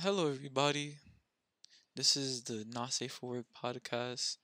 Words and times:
Hello, 0.00 0.28
everybody. 0.28 0.94
This 1.96 2.16
is 2.16 2.42
the 2.44 2.64
Not 2.72 2.92
Safe 2.92 3.10
for 3.10 3.30
Work 3.30 3.46
podcast. 3.52 4.36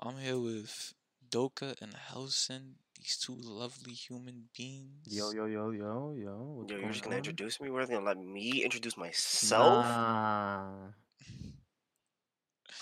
I'm 0.00 0.16
here 0.18 0.36
with 0.36 0.94
Doka 1.30 1.76
and 1.80 1.94
Helson, 1.94 2.72
these 2.98 3.16
two 3.16 3.36
lovely 3.40 3.92
human 3.92 4.48
beings. 4.56 5.06
Yo, 5.06 5.30
yo, 5.30 5.44
yo, 5.44 5.70
yo, 5.70 6.16
yo. 6.18 6.54
What's 6.56 6.72
Yo, 6.72 6.76
you're 6.76 6.80
going 6.80 6.92
just 6.92 7.04
gonna 7.04 7.16
introduce 7.18 7.60
me? 7.60 7.70
What 7.70 7.82
are 7.82 7.86
they 7.86 7.94
gonna 7.94 8.04
let 8.04 8.18
me 8.18 8.64
introduce 8.64 8.96
myself? 8.96 9.84
Nah. 9.84 10.88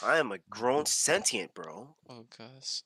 I 0.03 0.17
am 0.17 0.33
a 0.33 0.39
grown 0.49 0.87
sentient, 1.05 1.53
bro. 1.53 1.95
Oh 2.09 2.25
gosh. 2.39 2.85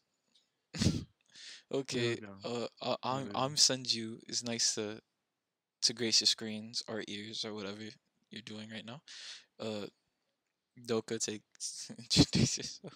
okay. 1.72 2.18
Uh, 2.44 2.66
uh, 2.82 2.96
I'm 3.04 3.26
we 3.26 3.30
I'm 3.36 3.50
go. 3.50 3.54
Senju. 3.54 4.18
It's 4.26 4.42
nice 4.42 4.74
to 4.74 5.00
to 5.82 5.92
grace 5.92 6.20
your 6.20 6.26
screens 6.26 6.82
or 6.88 7.04
ears 7.06 7.44
or 7.44 7.54
whatever 7.54 7.82
you're 8.32 8.42
doing 8.42 8.68
right 8.70 8.84
now. 8.84 9.00
Uh, 9.60 9.86
Doka, 10.86 11.18
take 11.18 11.42
introduce 11.98 12.58
yourself. 12.58 12.94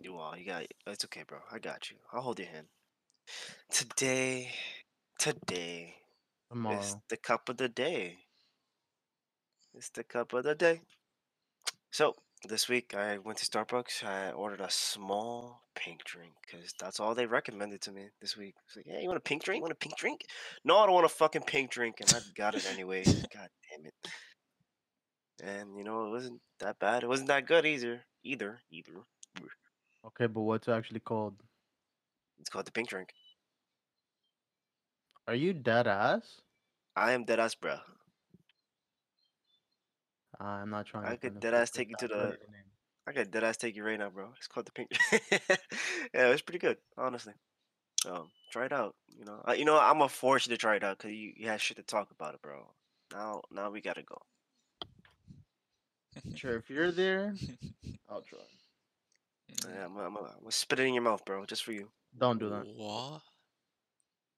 You 0.00 0.16
all, 0.16 0.36
you 0.36 0.46
got 0.46 0.64
it's 0.86 1.04
okay, 1.04 1.24
bro. 1.26 1.38
I 1.52 1.58
got 1.58 1.90
you. 1.90 1.96
I'll 2.12 2.22
hold 2.22 2.38
your 2.38 2.48
hand. 2.48 2.66
Today, 3.70 4.50
today 5.18 5.94
is 5.94 6.48
Tomorrow. 6.50 7.02
the 7.08 7.16
cup 7.16 7.48
of 7.48 7.56
the 7.58 7.68
day. 7.68 8.18
It's 9.74 9.90
the 9.90 10.04
cup 10.04 10.32
of 10.32 10.44
the 10.44 10.54
day. 10.54 10.80
So 11.90 12.14
this 12.44 12.68
week 12.68 12.94
I 12.96 13.18
went 13.18 13.38
to 13.38 13.44
Starbucks. 13.44 14.04
I 14.04 14.30
ordered 14.30 14.60
a 14.60 14.70
small 14.70 15.62
pink 15.74 16.04
drink 16.04 16.32
because 16.46 16.72
that's 16.78 17.00
all 17.00 17.14
they 17.14 17.26
recommended 17.26 17.80
to 17.82 17.92
me 17.92 18.08
this 18.20 18.36
week. 18.36 18.54
It's 18.66 18.76
like, 18.76 18.86
yeah, 18.86 19.00
you 19.00 19.08
want 19.08 19.18
a 19.18 19.20
pink 19.20 19.44
drink? 19.44 19.58
You 19.58 19.62
want 19.62 19.72
a 19.72 19.76
pink 19.76 19.96
drink? 19.96 20.22
No, 20.64 20.78
I 20.78 20.86
don't 20.86 20.94
want 20.94 21.06
a 21.06 21.10
fucking 21.10 21.42
pink 21.42 21.70
drink, 21.70 21.96
and 22.00 22.12
I 22.14 22.20
got 22.36 22.54
it 22.54 22.66
anyway. 22.72 23.04
God 23.04 23.48
damn 23.70 23.86
it! 23.86 23.94
And 25.42 25.76
you 25.76 25.84
know 25.84 26.06
it 26.06 26.10
wasn't 26.10 26.40
that 26.60 26.78
bad. 26.78 27.02
It 27.02 27.08
wasn't 27.08 27.28
that 27.28 27.46
good 27.46 27.66
either. 27.66 28.04
Either, 28.24 28.60
either. 28.70 29.04
Okay, 30.06 30.26
but 30.26 30.40
what's 30.40 30.68
it 30.68 30.72
actually 30.72 31.00
called? 31.00 31.34
It's 32.40 32.50
called 32.50 32.66
the 32.66 32.72
pink 32.72 32.88
drink. 32.88 33.10
Are 35.26 35.34
you 35.34 35.52
dead 35.52 35.86
ass? 35.86 36.40
I 36.96 37.12
am 37.12 37.24
dead 37.24 37.40
ass, 37.40 37.54
bro. 37.54 37.76
I'm 40.40 40.70
not 40.70 40.86
trying 40.86 41.04
I 41.06 41.10
to. 41.10 41.16
could 41.16 41.32
finish 41.34 41.44
deadass 41.44 41.60
with 41.62 41.72
take 41.72 41.88
you 41.90 41.96
to 42.00 42.08
the- 42.08 42.16
lady 42.16 42.36
name. 42.52 42.62
I 43.06 43.12
got 43.12 43.30
dead 43.30 43.42
ass 43.44 43.56
take 43.56 43.74
you 43.74 43.84
right 43.84 43.98
now, 43.98 44.10
bro. 44.10 44.28
It's 44.36 44.46
called 44.46 44.66
the 44.66 44.72
pink. 44.72 44.90
yeah, 46.12 46.28
it's 46.28 46.42
pretty 46.42 46.58
good, 46.58 46.76
honestly. 46.98 47.32
Um, 48.06 48.28
try 48.52 48.66
it 48.66 48.72
out. 48.72 48.94
You 49.18 49.24
know, 49.24 49.42
uh, 49.48 49.52
you 49.52 49.64
know, 49.64 49.78
I'm 49.80 49.94
gonna 49.98 50.10
force 50.10 50.46
you 50.46 50.50
to 50.54 50.58
try 50.58 50.76
it 50.76 50.84
out 50.84 50.98
because 50.98 51.12
you, 51.12 51.32
you 51.34 51.48
had 51.48 51.60
shit 51.60 51.78
to 51.78 51.82
talk 51.82 52.10
about 52.10 52.34
it, 52.34 52.42
bro. 52.42 52.66
Now, 53.12 53.40
now 53.50 53.70
we 53.70 53.80
gotta 53.80 54.02
go. 54.02 54.18
Sure, 56.34 56.56
if 56.56 56.68
you're 56.68 56.90
there, 56.90 57.32
I'll 58.10 58.22
try. 58.22 58.38
Yeah, 59.70 59.84
I'm, 59.86 59.94
gonna- 59.94 60.06
I'm, 60.06 60.14
gonna- 60.14 60.34
I'm 60.44 60.50
spit 60.50 60.80
it 60.80 60.86
in 60.86 60.94
your 60.94 61.02
mouth, 61.02 61.24
bro, 61.24 61.46
just 61.46 61.64
for 61.64 61.72
you. 61.72 61.88
Don't 62.18 62.38
do 62.38 62.50
that. 62.50 62.66
What? 62.76 63.22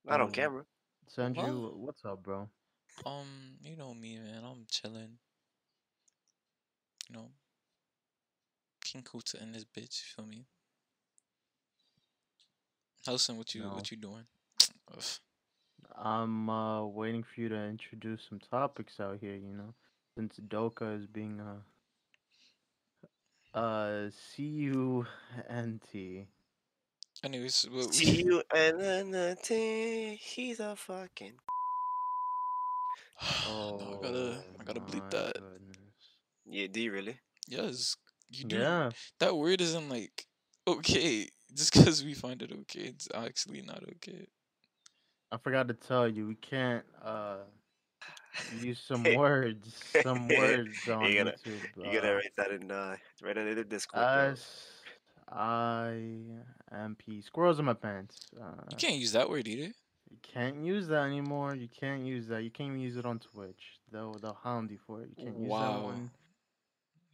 I 0.09 0.17
don't 0.17 0.31
Mm. 0.31 0.35
care, 0.35 0.51
bro. 0.51 0.63
Send 1.09 1.37
What? 1.37 1.47
you. 1.47 1.73
What's 1.77 2.05
up, 2.05 2.23
bro? 2.23 2.49
Um, 3.05 3.27
you 3.63 3.77
know 3.77 3.95
me, 3.95 4.19
man. 4.19 4.45
I'm 4.45 4.67
chilling. 4.71 5.19
You 7.11 7.17
know, 7.17 7.31
King 8.85 9.03
Kuta 9.03 9.43
in 9.43 9.53
this 9.53 9.65
bitch. 9.65 10.03
You 10.03 10.07
feel 10.15 10.27
me? 10.27 10.45
Helson, 13.07 13.37
what 13.37 13.55
you 13.55 13.63
No. 13.63 13.71
what 13.71 13.91
you 13.91 13.97
doing? 13.97 14.25
Ugh. 14.95 15.03
I'm 15.97 16.49
uh 16.49 16.85
waiting 16.85 17.25
for 17.25 17.41
you 17.41 17.49
to 17.49 17.57
introduce 17.57 18.23
some 18.29 18.39
topics 18.39 19.01
out 19.01 19.19
here. 19.21 19.35
You 19.35 19.55
know, 19.57 19.75
since 20.17 20.37
Doka 20.37 20.87
is 20.91 21.07
being 21.07 21.41
uh 21.41 21.63
uh 23.59 24.11
C 24.11 24.45
U 24.45 25.07
N 25.49 25.81
T. 25.91 26.27
Anyways, 27.25 27.67
what, 27.71 27.93
See 27.93 28.23
you 28.23 28.43
and 28.55 28.81
then 28.81 29.11
the 29.11 29.37
T. 29.43 30.15
He's 30.23 30.61
a 30.61 30.77
fucking. 30.77 31.33
oh, 33.49 33.77
no, 33.81 33.99
I 33.99 34.03
gotta 34.03 34.45
I 34.61 34.65
gotta 34.65 34.81
bleep 34.81 35.03
Oh 35.03 35.09
that. 35.11 35.35
goodness. 35.35 35.70
Yeah, 36.51 36.67
do 36.67 36.81
you 36.81 36.93
really? 36.93 37.17
Yes, 37.49 37.97
you 38.31 38.45
do. 38.45 38.57
Yeah. 38.59 38.91
That 39.21 39.37
word 39.37 39.61
isn't 39.61 39.89
like 39.89 40.27
okay 40.67 41.29
just 41.55 41.73
because 41.73 42.05
we 42.05 42.15
find 42.15 42.43
it 42.43 42.53
okay. 42.63 42.81
It's 42.93 43.09
actually 43.15 43.63
not 43.63 43.83
okay. 43.97 44.27
I 45.33 45.37
forgot 45.39 45.69
to 45.69 45.75
tell 45.75 46.09
you, 46.09 46.27
we 46.27 46.35
can't 46.35 46.85
uh 47.05 47.39
use 48.61 48.81
some 48.81 49.03
words, 49.17 49.75
some 50.03 50.29
words 50.29 50.89
on 50.89 51.05
You 51.05 51.15
gotta- 51.25 51.37
YouTube. 51.39 51.61
You 51.77 51.93
gotta 51.93 52.13
uh, 52.13 52.15
write 52.15 52.37
that 52.37 52.51
in, 52.53 52.71
uh, 52.71 52.97
write 53.23 53.37
it 53.37 53.47
in 53.47 53.57
the 53.57 53.65
Discord, 53.65 54.03
bro. 54.03 54.31
S 54.33 54.67
I 55.33 56.03
M 56.73 56.97
P 56.99 57.21
squirrels 57.23 57.59
in 57.59 57.65
my 57.65 57.75
pants. 57.75 58.27
Uh, 58.41 58.63
You 58.71 58.77
can't 58.77 58.97
use 58.97 59.13
that 59.13 59.29
word 59.31 59.47
either. 59.47 59.73
you 60.11 60.19
can't 60.23 60.65
use 60.65 60.89
that 60.89 61.05
anymore. 61.07 61.55
You 61.55 61.69
can't 61.69 62.05
use 62.05 62.27
that. 62.29 62.43
You 62.43 62.51
can't 62.51 62.69
even 62.71 62.81
use 62.81 62.97
it 62.97 63.07
on 63.07 63.19
Twitch. 63.21 63.79
They'll 63.93 64.15
they'll 64.15 64.39
hound 64.43 64.71
you 64.71 64.79
for 64.87 65.03
it. 65.03 65.11
You 65.17 65.25
can't 65.27 65.39
use 65.39 65.49
that 65.49 65.83
one. 65.83 66.11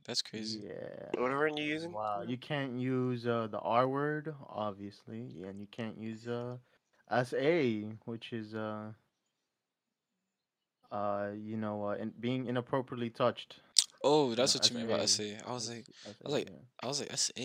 That's 0.06 0.22
crazy. 0.22 0.61
Yeah. 0.67 1.21
What 1.21 1.31
word 1.31 1.53
are 1.53 1.61
you 1.61 1.65
using? 1.65 1.93
Wow. 1.93 2.22
You 2.27 2.37
can't 2.37 2.78
use 2.78 3.27
uh, 3.27 3.49
the 3.50 3.59
R 3.59 3.89
word, 3.89 4.34
obviously, 4.49 5.43
and 5.44 5.61
you 5.61 5.67
can't 5.71 5.99
use 5.99 6.27
uh 6.28 6.56
S 7.11 7.33
A, 7.34 7.83
which 8.05 8.33
is 8.33 8.55
uh 8.55 8.93
uh 10.93 11.28
you 11.37 11.56
know 11.56 11.89
uh, 11.89 11.95
in, 11.95 12.12
being 12.21 12.47
inappropriately 12.47 13.11
touched. 13.11 13.56
Oh, 14.05 14.31
you 14.31 14.37
that's 14.37 14.55
know, 14.55 14.59
what 14.61 14.71
you 14.71 14.77
mean 14.77 14.87
by 14.89 15.05
SA. 15.06 15.22
SA. 15.22 15.50
I 15.50 15.53
was 15.53 15.69
like, 15.69 15.87
S- 15.89 15.95
I 16.06 16.28
was 16.28 16.33
like- 16.33 16.49
yeah. 16.49 16.56
I 16.83 16.87
was 16.87 17.00
like, 17.00 17.16
SA. 17.16 17.43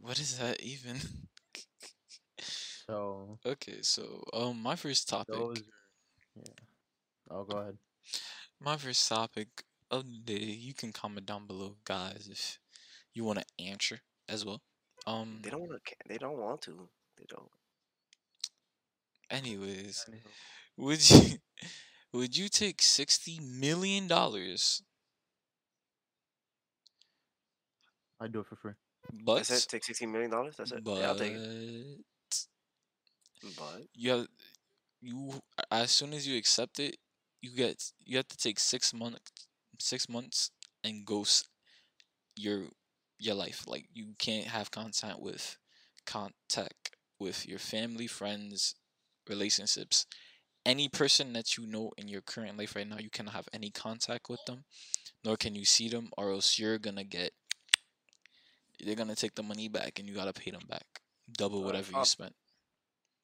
What 0.00 0.18
is 0.20 0.38
that 0.38 0.60
even? 0.62 0.96
So 2.86 3.38
okay, 3.46 3.78
so 3.82 4.22
um, 4.32 4.62
my 4.62 4.76
first 4.76 5.08
topic. 5.08 5.34
those. 5.34 5.62
Yeah. 6.36 6.52
Oh, 7.30 7.44
go 7.44 7.58
ahead. 7.58 7.76
My 8.60 8.76
first 8.76 9.08
topic 9.08 9.48
of 9.90 10.04
the 10.04 10.38
day. 10.38 10.44
You 10.44 10.74
can 10.74 10.92
comment 10.92 11.26
down 11.26 11.46
below, 11.46 11.76
guys, 11.84 12.28
if 12.30 12.58
you 13.14 13.24
want 13.24 13.40
to 13.40 13.64
answer 13.64 14.00
as 14.28 14.44
well. 14.44 14.60
Um. 15.06 15.40
They 15.42 15.50
don't 15.50 15.60
want 15.60 15.72
to. 15.84 15.94
They 16.08 16.18
don't 16.18 16.38
want 16.38 16.62
to. 16.62 16.88
They 17.16 17.24
don't. 17.28 17.50
Anyways, 19.30 20.06
would 20.76 21.10
you 21.10 21.38
would 22.12 22.36
you 22.36 22.48
take 22.48 22.80
sixty 22.80 23.40
million 23.40 24.06
dollars, 24.06 24.82
I'd 28.20 28.32
do 28.32 28.40
it 28.40 28.46
for 28.46 28.56
free. 28.56 28.72
but 29.24 29.36
That's 29.36 29.64
it. 29.64 29.68
Take 29.68 29.84
sixteen 29.84 30.10
million 30.12 30.30
dollars. 30.30 30.56
That's 30.56 30.72
it. 30.72 30.82
but 30.82 30.98
Yeah, 30.98 31.08
I'll 31.08 31.16
take 31.16 31.32
it. 31.32 31.98
But 33.56 33.82
you 33.94 34.10
have 34.10 34.26
you 35.00 35.32
as 35.70 35.90
soon 35.90 36.12
as 36.12 36.26
you 36.26 36.36
accept 36.36 36.80
it, 36.80 36.96
you 37.40 37.50
get 37.54 37.92
you 38.04 38.16
have 38.16 38.28
to 38.28 38.36
take 38.36 38.58
six 38.58 38.92
months 38.92 39.20
six 39.78 40.08
months 40.08 40.50
and 40.84 41.04
ghost 41.04 41.48
your 42.36 42.64
your 43.18 43.34
life. 43.34 43.64
Like 43.66 43.86
you 43.92 44.14
can't 44.18 44.46
have 44.46 44.70
contact 44.70 45.20
with 45.20 45.56
contact 46.06 46.96
with 47.18 47.46
your 47.46 47.58
family, 47.58 48.06
friends, 48.06 48.74
relationships. 49.28 50.06
Any 50.64 50.88
person 50.88 51.32
that 51.32 51.56
you 51.56 51.66
know 51.66 51.92
in 51.96 52.08
your 52.08 52.20
current 52.20 52.58
life 52.58 52.76
right 52.76 52.86
now, 52.86 52.98
you 52.98 53.10
cannot 53.10 53.34
have 53.34 53.48
any 53.52 53.70
contact 53.70 54.28
with 54.28 54.40
them, 54.46 54.64
nor 55.24 55.36
can 55.36 55.54
you 55.54 55.64
see 55.64 55.88
them, 55.88 56.10
or 56.18 56.30
else 56.30 56.58
you're 56.58 56.78
gonna 56.78 57.04
get 57.04 57.32
they're 58.84 58.94
gonna 58.94 59.16
take 59.16 59.34
the 59.34 59.42
money 59.42 59.68
back 59.68 59.98
and 59.98 60.08
you 60.08 60.14
gotta 60.14 60.32
pay 60.32 60.50
them 60.50 60.62
back. 60.68 60.86
Double 61.36 61.62
whatever 61.62 61.94
uh, 61.94 62.00
you 62.00 62.04
spent. 62.04 62.34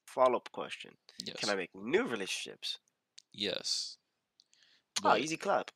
follow 0.07 0.37
up 0.37 0.51
question: 0.53 0.93
Yes. 1.25 1.37
Can 1.37 1.51
I 1.51 1.55
make 1.55 1.71
new 1.75 2.05
relationships? 2.05 2.79
Yes. 3.33 3.99
Oh, 5.05 5.17
easy 5.17 5.37
clap. 5.37 5.71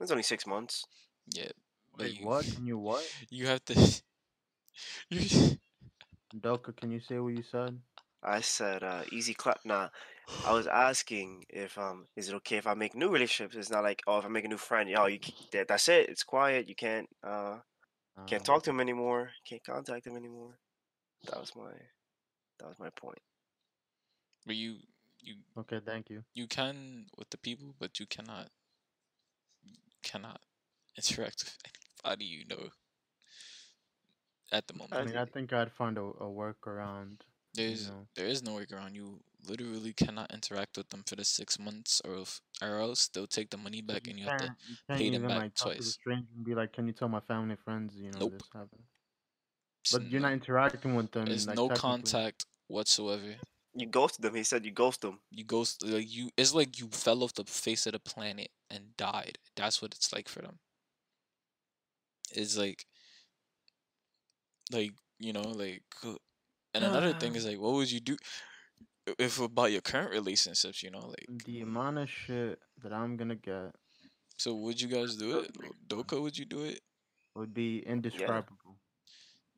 It's 0.00 0.10
only 0.10 0.22
six 0.22 0.46
months. 0.46 0.84
yeah, 1.32 1.50
but 1.96 2.06
Wait, 2.06 2.20
you 2.20 2.26
what? 2.26 2.44
Can 2.46 2.66
you 2.66 2.78
what? 2.78 3.06
you 3.30 3.46
have 3.46 3.64
to 3.66 3.74
you 5.10 5.58
Doka, 6.38 6.72
can 6.72 6.90
you 6.90 7.00
say 7.00 7.18
what 7.18 7.34
you 7.34 7.42
said? 7.42 7.78
I 8.22 8.40
said 8.40 8.82
uh, 8.82 9.02
easy 9.12 9.34
clap. 9.34 9.60
Nah, 9.64 9.88
I 10.46 10.52
was 10.52 10.66
asking 10.66 11.44
if 11.48 11.76
um 11.78 12.06
is 12.16 12.28
it 12.28 12.34
okay 12.36 12.56
if 12.56 12.66
I 12.66 12.74
make 12.74 12.94
new 12.94 13.08
relationships? 13.08 13.56
It's 13.56 13.70
not 13.70 13.82
like 13.82 14.02
oh 14.06 14.18
if 14.18 14.24
I 14.24 14.28
make 14.28 14.44
a 14.44 14.48
new 14.48 14.56
friend, 14.56 14.88
oh 14.96 15.06
you 15.06 15.18
that, 15.52 15.68
that's 15.68 15.88
it. 15.88 16.08
It's 16.08 16.22
quiet. 16.24 16.68
You 16.68 16.74
can't 16.74 17.08
uh 17.22 17.58
can't 18.26 18.44
talk 18.44 18.62
to 18.64 18.70
him 18.70 18.80
anymore. 18.80 19.30
Can't 19.48 19.64
contact 19.64 20.06
him 20.06 20.16
anymore. 20.16 20.58
That 21.26 21.40
was 21.40 21.52
my 21.56 21.72
that 22.58 22.68
was 22.68 22.78
my 22.78 22.90
point. 22.90 23.18
but 24.46 24.56
you 24.56 24.76
you 25.22 25.34
Okay, 25.58 25.80
thank 25.84 26.10
you. 26.10 26.22
you 26.34 26.46
can 26.46 27.06
with 27.18 27.30
the 27.30 27.38
people, 27.38 27.74
but 27.78 27.98
you 28.00 28.06
cannot 28.06 28.48
cannot 30.02 30.40
interact 30.96 31.44
with 31.44 31.58
anybody 32.04 32.24
you 32.24 32.44
know 32.46 32.68
at 34.52 34.66
the 34.66 34.74
moment. 34.74 34.94
I 34.94 35.04
mean, 35.04 35.16
I 35.16 35.24
think- 35.24 35.52
I'd 35.52 35.72
find 35.72 35.96
a, 35.98 36.02
a 36.02 36.26
workaround. 36.26 37.20
There's 37.54 37.88
know. 37.88 38.06
there 38.14 38.26
is 38.26 38.44
no 38.44 38.52
workaround. 38.52 38.94
You 38.94 39.20
literally 39.48 39.92
cannot 39.92 40.32
interact 40.32 40.76
with 40.76 40.88
them 40.90 41.02
for 41.04 41.16
the 41.16 41.24
six 41.24 41.58
months, 41.58 42.00
or 42.04 42.14
if, 42.18 42.40
or 42.62 42.78
else 42.78 43.08
they'll 43.08 43.26
take 43.26 43.50
the 43.50 43.56
money 43.56 43.82
back 43.82 44.06
you 44.06 44.10
and 44.12 44.20
you 44.20 44.26
have 44.26 44.38
to. 44.38 44.54
you 44.68 44.76
pay 44.88 45.04
them 45.06 45.14
even 45.14 45.28
back 45.28 45.38
like 45.38 45.54
talk 45.56 45.72
to 45.72 45.78
the 45.78 45.82
twice. 45.82 45.92
stranger 45.94 46.28
and 46.36 46.44
be 46.44 46.54
like, 46.54 46.72
"Can 46.72 46.86
you 46.86 46.92
tell 46.92 47.08
my 47.08 47.18
family 47.20 47.56
friends, 47.56 47.94
you 47.96 48.12
know, 48.12 48.20
Nope. 48.20 48.32
this 48.34 48.48
happened?" 48.52 48.82
But 49.92 50.10
you're 50.10 50.20
no- 50.20 50.28
not 50.28 50.34
interacting 50.34 50.94
with 50.94 51.10
them. 51.10 51.24
There's 51.26 51.48
like, 51.48 51.56
no 51.56 51.68
contact 51.70 52.46
whatsoever. 52.68 53.34
You 53.74 53.86
ghosted 53.86 54.22
them. 54.24 54.34
He 54.34 54.42
said 54.42 54.64
you 54.64 54.72
ghost 54.72 55.00
them. 55.02 55.20
You 55.30 55.44
go 55.44 55.62
s- 55.62 55.78
like 55.82 56.12
you. 56.12 56.30
It's 56.36 56.54
like 56.54 56.78
you 56.80 56.88
fell 56.88 57.22
off 57.22 57.34
the 57.34 57.44
face 57.44 57.86
of 57.86 57.92
the 57.92 58.00
planet 58.00 58.48
and 58.70 58.96
died. 58.96 59.38
That's 59.56 59.80
what 59.80 59.94
it's 59.94 60.12
like 60.12 60.28
for 60.28 60.42
them. 60.42 60.58
It's 62.32 62.56
like, 62.56 62.84
like 64.72 64.92
you 65.18 65.32
know, 65.32 65.42
like. 65.42 65.82
And 66.72 66.84
oh, 66.84 66.88
another 66.88 67.12
thing 67.14 67.34
is 67.34 67.46
like, 67.46 67.58
what 67.58 67.72
would 67.72 67.90
you 67.90 68.00
do 68.00 68.16
if 69.18 69.40
about 69.40 69.72
your 69.72 69.80
current 69.80 70.10
relationships? 70.10 70.82
You 70.82 70.90
know, 70.90 71.06
like. 71.08 71.44
The 71.44 71.60
amount 71.60 71.98
of 71.98 72.08
shit 72.10 72.58
that 72.82 72.92
I'm 72.92 73.16
gonna 73.16 73.34
get 73.36 73.72
So 74.36 74.54
would 74.54 74.80
you 74.80 74.88
guys 74.88 75.16
do 75.16 75.40
it? 75.40 75.50
Doka, 75.86 76.20
would 76.20 76.36
you 76.38 76.44
do 76.44 76.64
it? 76.64 76.80
would 77.36 77.54
be 77.54 77.78
indescribable. 77.86 78.78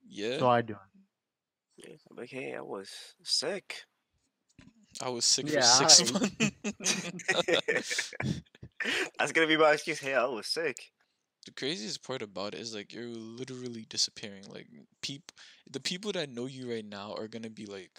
Yeah. 0.07 0.39
So 0.39 0.49
I 0.49 0.61
do. 0.63 0.75
it. 0.75 1.89
Yeah. 1.89 1.97
Like, 2.11 2.31
hey, 2.31 2.55
I 2.55 2.61
was 2.61 2.91
sick. 3.23 3.85
I 5.01 5.09
was 5.09 5.25
sick 5.25 5.49
Yeah, 5.51 5.63
for 5.63 5.89
six 5.89 6.11
I- 6.15 6.19
months. 6.19 8.13
That's 9.19 9.33
gonna 9.33 9.47
be 9.47 9.57
my 9.57 9.73
excuse. 9.73 10.01
Hey, 10.01 10.15
I 10.15 10.25
was 10.25 10.47
sick. 10.47 10.91
the 11.47 11.53
craziest 11.53 12.03
part 12.05 12.23
about 12.23 12.55
it 12.55 12.61
is 12.61 12.75
like 12.75 12.93
you're 12.93 13.07
literally 13.09 13.87
disappearing. 13.89 14.45
Like 14.49 14.67
peop 15.01 15.33
the 15.71 15.81
people 15.81 16.13
that 16.13 16.29
know 16.31 16.47
you 16.47 16.71
right 16.71 16.85
now 16.85 17.15
are 17.17 17.29
gonna 17.29 17.51
be 17.51 17.67
like, 17.67 17.91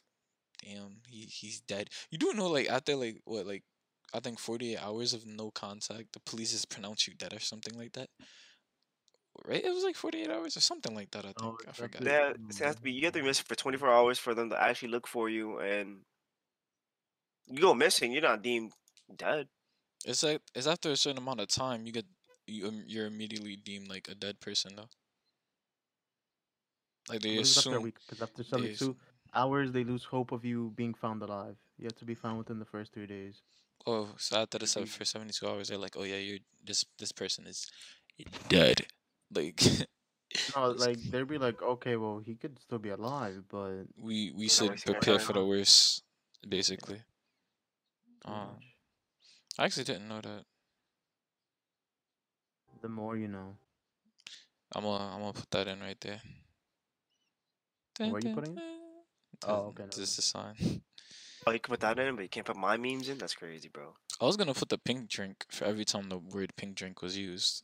damn, 0.63 0.97
he 1.07 1.21
he's 1.25 1.61
dead. 1.61 1.89
You 2.11 2.17
do 2.17 2.33
know 2.33 2.47
like 2.47 2.69
after 2.69 2.95
like 2.95 3.21
what 3.25 3.45
like 3.47 3.63
I 4.13 4.19
think 4.19 4.39
forty 4.39 4.73
eight 4.73 4.83
hours 4.83 5.13
of 5.13 5.25
no 5.25 5.51
contact, 5.51 6.13
the 6.13 6.19
police 6.19 6.51
just 6.51 6.69
pronounce 6.69 7.07
you 7.07 7.13
dead 7.15 7.33
or 7.33 7.39
something 7.39 7.77
like 7.77 7.93
that. 7.93 8.09
Right? 9.47 9.63
It 9.63 9.73
was 9.73 9.83
like 9.83 9.95
forty 9.95 10.21
eight 10.21 10.29
hours 10.29 10.55
or 10.57 10.61
something 10.61 10.93
like 10.93 11.11
that, 11.11 11.25
I 11.25 11.33
oh, 11.41 11.55
think. 11.57 11.61
Oh, 11.65 11.69
I 11.69 11.71
forgot. 11.71 12.01
up 12.01 12.03
They 12.03 12.11
to- 12.11 12.17
have, 12.17 12.35
it 12.49 12.57
has 12.59 12.75
to 12.75 12.81
be. 12.81 12.91
You 12.91 13.05
have 13.05 13.13
to 13.13 13.19
be 13.19 13.25
missing 13.25 13.45
for 13.47 13.55
24 13.55 13.89
hours 13.89 14.19
for 14.19 14.33
them 14.35 14.49
to 14.51 14.61
actually 14.61 14.89
look 14.89 15.07
for 15.07 15.27
you, 15.29 15.59
and 15.59 16.01
you 17.47 17.61
go 17.61 17.73
missing. 17.73 18.11
You're 18.11 18.21
not 18.21 18.41
deemed 18.41 18.73
dead. 19.15 19.47
It's 20.05 20.23
like 20.23 20.41
it's 20.55 20.67
after 20.67 20.91
a 20.91 20.97
certain 20.97 21.17
amount 21.17 21.39
of 21.41 21.47
time 21.47 21.85
you 21.85 21.91
get 21.93 22.05
you 22.47 22.67
um, 22.67 22.83
you're 22.87 23.05
immediately 23.05 23.55
deemed 23.55 23.87
like 23.87 24.07
a 24.09 24.15
dead 24.15 24.39
person 24.39 24.75
though. 24.75 24.89
Like 27.09 27.21
they 27.21 27.35
What 27.35 27.45
is 27.45 27.51
it 27.51 27.59
after 27.59 27.69
assume? 27.71 27.83
Because 27.85 28.21
after 28.21 28.43
72 28.43 28.95
hours, 29.33 29.71
they 29.71 29.83
lose 29.83 30.03
hope 30.03 30.31
of 30.31 30.45
you 30.45 30.71
being 30.75 30.93
found 30.93 31.21
alive. 31.21 31.55
You 31.77 31.85
have 31.85 31.97
to 31.97 32.05
be 32.05 32.15
found 32.15 32.37
within 32.37 32.59
the 32.59 32.65
first 32.65 32.93
three 32.93 33.07
days. 33.07 33.41
Oh, 33.85 34.09
so 34.17 34.37
after 34.41 34.57
the 34.57 34.67
seven, 34.67 34.87
Mhm. 34.87 34.91
for 34.91 35.05
seventy 35.05 35.33
two 35.33 35.47
hours, 35.47 35.67
they're 35.67 35.77
like, 35.77 35.97
"Oh 35.97 36.03
yeah, 36.03 36.17
you're 36.17 36.39
this 36.63 36.85
this 36.97 37.11
person 37.11 37.47
is 37.47 37.67
dead." 38.49 38.87
Like 39.33 39.63
no, 40.55 40.69
like 40.77 40.97
they'd 41.09 41.27
be 41.27 41.37
like, 41.37 41.61
okay, 41.61 41.95
well, 41.95 42.19
he 42.19 42.35
could 42.35 42.59
still 42.59 42.79
be 42.79 42.89
alive, 42.89 43.43
but 43.49 43.85
we 43.97 44.31
we 44.31 44.47
should 44.47 44.83
prepare 44.85 45.19
for 45.19 45.33
the 45.33 45.45
worst, 45.45 46.03
basically. 46.47 47.01
Pretty 48.23 48.39
Uh. 48.39 48.47
I 49.59 49.65
actually 49.65 49.83
didn't 49.83 50.07
know 50.07 50.21
that. 50.21 50.45
the 52.81 52.89
more 52.89 53.15
you 53.15 53.27
know. 53.27 53.55
I'm 54.75 54.83
gonna 54.83 55.13
I'm 55.13 55.19
gonna 55.21 55.33
put 55.33 55.51
that 55.51 55.67
in 55.67 55.79
right 55.79 55.99
there. 56.01 56.21
Where 57.99 58.15
are 58.15 58.19
you 58.19 58.33
putting 58.33 58.57
it? 58.57 58.59
it? 58.63 59.45
Oh, 59.47 59.55
okay, 59.67 59.83
never 59.83 59.91
Just 59.95 60.17
a 60.19 60.21
sign. 60.21 60.55
Oh, 61.45 61.51
you 61.51 61.59
can 61.59 61.71
put 61.71 61.81
that 61.81 61.99
in, 61.99 62.15
but 62.15 62.21
you 62.23 62.29
can't 62.29 62.45
put 62.45 62.55
my 62.55 62.77
memes 62.77 63.09
in. 63.09 63.17
That's 63.17 63.35
crazy, 63.35 63.69
bro. 63.69 63.93
I 64.19 64.25
was 64.25 64.35
gonna 64.37 64.53
put 64.53 64.69
the 64.69 64.77
pink 64.77 65.09
drink 65.09 65.45
for 65.49 65.65
every 65.65 65.85
time 65.85 66.09
the 66.09 66.17
word 66.17 66.53
pink 66.55 66.75
drink 66.75 67.01
was 67.01 67.17
used. 67.17 67.63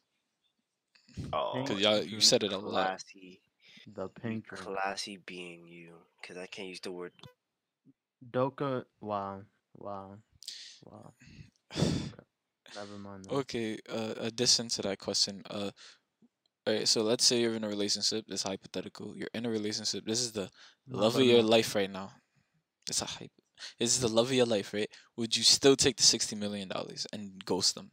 Oh, 1.33 1.63
Cause 1.65 1.79
y'all- 1.79 2.03
you 2.03 2.15
you 2.17 2.21
said 2.21 2.43
it 2.43 2.51
a 2.53 2.57
lot. 2.57 2.71
classy, 2.85 3.41
The 3.87 4.07
pink 4.09 4.47
drink. 4.47 4.63
classy 4.63 5.17
being 5.17 5.67
you, 5.67 5.95
because 6.21 6.37
I 6.37 6.45
can't 6.45 6.67
use 6.69 6.81
the 6.81 6.91
word. 6.91 7.13
Doka. 8.31 8.85
Wow. 9.01 9.41
Wow. 9.77 10.17
Wow. 10.83 11.13
Never 12.75 12.97
mind. 12.97 13.25
then. 13.25 13.37
Okay, 13.39 13.79
uh, 13.89 14.13
addition 14.19 14.69
to 14.69 14.81
that 14.83 14.99
question, 14.99 15.41
uh, 15.49 15.71
alright, 16.67 16.87
so 16.87 17.01
let's 17.01 17.25
say 17.25 17.41
you're 17.41 17.55
in 17.55 17.63
a 17.63 17.67
relationship. 17.67 18.25
This 18.27 18.43
hypothetical. 18.43 19.15
You're 19.15 19.29
in 19.33 19.45
a 19.45 19.49
relationship. 19.49 20.05
This 20.05 20.21
is 20.21 20.31
the 20.31 20.49
love 20.87 21.15
of 21.15 21.23
your 21.23 21.41
life 21.41 21.75
right 21.75 21.89
now. 21.89 22.11
It's 22.87 23.01
a 23.01 23.05
hype. 23.05 23.31
This 23.79 23.95
is 23.95 24.01
the 24.01 24.07
love 24.07 24.27
of 24.27 24.33
your 24.33 24.45
life, 24.45 24.73
right? 24.73 24.89
Would 25.17 25.35
you 25.35 25.43
still 25.43 25.75
take 25.75 25.97
the 25.97 26.03
sixty 26.03 26.35
million 26.35 26.69
dollars 26.69 27.05
and 27.11 27.43
ghost 27.43 27.75
them? 27.75 27.91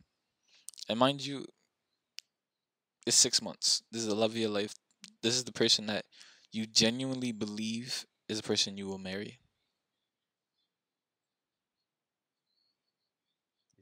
And 0.89 0.99
mind 0.99 1.25
you, 1.25 1.47
it's 3.07 3.17
six 3.17 3.43
months. 3.43 3.83
This 3.91 4.03
is 4.03 4.09
the 4.09 4.15
love 4.15 4.33
of 4.33 4.37
your 4.37 4.51
life. 4.51 4.75
This 5.23 5.35
is 5.35 5.45
the 5.45 5.53
person 5.53 5.87
that 5.87 6.05
you 6.53 6.67
genuinely 6.67 7.33
believe 7.33 8.07
is 8.29 8.39
the 8.41 8.47
person 8.47 8.77
you 8.77 8.87
will 8.87 8.99
marry. 8.99 9.39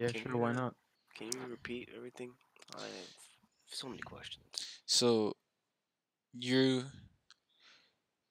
Yeah, 0.05 0.13
Can 0.13 0.23
sure. 0.33 0.37
Why 0.37 0.51
you- 0.51 0.57
not? 0.57 0.77
Can 1.15 1.33
you 1.33 1.47
repeat 1.49 1.89
everything? 1.97 2.37
I 2.77 2.83
have 2.83 3.09
so 3.67 3.89
many 3.89 4.03
questions. 4.03 4.45
So, 4.87 5.37
you 6.33 6.85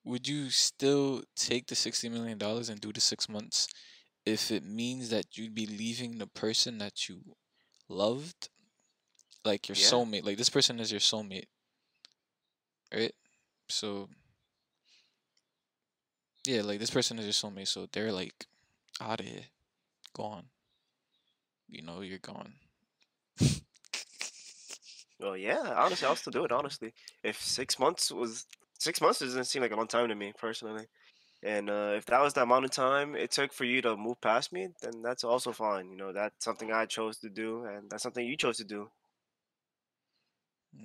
would 0.04 0.28
you 0.28 0.50
still 0.50 1.22
take 1.34 1.66
the 1.66 1.74
sixty 1.74 2.08
million 2.08 2.38
dollars 2.38 2.68
and 2.68 2.80
do 2.80 2.92
the 2.92 3.00
six 3.00 3.28
months 3.28 3.68
if 4.26 4.50
it 4.50 4.64
means 4.64 5.10
that 5.10 5.36
you'd 5.36 5.54
be 5.54 5.66
leaving 5.66 6.18
the 6.18 6.26
person 6.26 6.78
that 6.78 7.08
you 7.08 7.36
loved, 7.88 8.50
like 9.44 9.68
your 9.68 9.76
Yeah. 9.76 9.86
soulmate? 9.90 10.24
Like 10.24 10.38
this 10.38 10.50
person 10.50 10.80
is 10.80 10.90
your 10.90 11.00
soulmate, 11.00 11.48
right? 12.92 13.14
So, 13.68 14.08
yeah, 16.46 16.62
like 16.62 16.78
this 16.78 16.90
person 16.90 17.18
is 17.18 17.24
your 17.24 17.32
soulmate. 17.32 17.68
So 17.68 17.86
they're 17.92 18.12
like 18.12 18.46
out 19.00 19.20
of 19.20 19.26
here, 19.26 19.46
gone. 20.14 20.50
You 21.68 21.82
know, 21.82 22.00
you're 22.02 22.18
gone. 22.18 22.54
Well, 25.20 25.36
yeah. 25.36 25.72
Honestly, 25.76 26.06
I'll 26.06 26.16
still 26.16 26.32
do 26.32 26.44
it. 26.44 26.52
Honestly, 26.52 26.92
if 27.22 27.40
six 27.40 27.78
months 27.78 28.10
was 28.10 28.46
six 28.78 29.00
months 29.00 29.20
doesn't 29.20 29.44
seem 29.44 29.62
like 29.62 29.72
a 29.72 29.76
long 29.76 29.86
time 29.86 30.08
to 30.08 30.14
me 30.14 30.32
personally, 30.36 30.86
and 31.42 31.70
uh, 31.70 31.94
if 31.96 32.04
that 32.06 32.20
was 32.20 32.34
the 32.34 32.42
amount 32.42 32.64
of 32.64 32.72
time 32.72 33.14
it 33.14 33.30
took 33.30 33.52
for 33.52 33.64
you 33.64 33.80
to 33.82 33.96
move 33.96 34.20
past 34.20 34.52
me, 34.52 34.68
then 34.82 35.02
that's 35.02 35.24
also 35.24 35.52
fine. 35.52 35.90
You 35.90 35.96
know, 35.96 36.12
that's 36.12 36.44
something 36.44 36.72
I 36.72 36.86
chose 36.86 37.18
to 37.18 37.30
do, 37.30 37.64
and 37.64 37.88
that's 37.90 38.02
something 38.02 38.26
you 38.26 38.36
chose 38.36 38.58
to 38.58 38.64
do. 38.64 38.90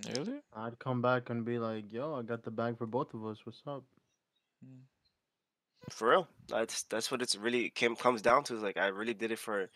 Really? 0.08 0.40
I'd 0.56 0.78
come 0.80 1.02
back 1.02 1.30
and 1.32 1.44
be 1.44 1.58
like, 1.58 1.92
"Yo, 1.92 2.14
I 2.14 2.22
got 2.22 2.44
the 2.44 2.52
bag 2.52 2.78
for 2.78 2.86
both 2.86 3.14
of 3.14 3.26
us. 3.26 3.40
What's 3.44 3.62
up?" 3.66 3.84
Mm. 4.64 4.84
For 5.90 6.10
real, 6.12 6.28
that's 6.48 6.84
that's 6.84 7.10
what 7.10 7.22
it's 7.22 7.36
really 7.36 7.72
came 7.72 7.96
comes 7.96 8.22
down 8.22 8.44
to. 8.46 8.56
Is 8.56 8.62
like 8.62 8.78
I 8.78 8.88
really 8.88 9.16
did 9.16 9.32
it 9.32 9.40
for 9.40 9.70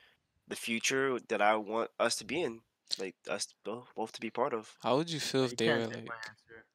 the 0.48 0.56
future 0.56 1.20
that 1.30 1.42
I 1.42 1.56
want 1.56 1.92
us 2.00 2.16
to 2.18 2.26
be 2.26 2.42
in, 2.42 2.62
like 3.00 3.16
us 3.30 3.48
both 3.64 3.88
both 3.96 4.12
to 4.14 4.22
be 4.22 4.30
part 4.30 4.54
of. 4.54 4.76
How 4.82 4.98
would 4.98 5.10
you 5.10 5.20
feel 5.20 5.42
You 5.42 5.48
if 5.52 5.58
they 5.58 5.68
can't 5.68 5.90
were 5.92 5.98
like 5.98 6.12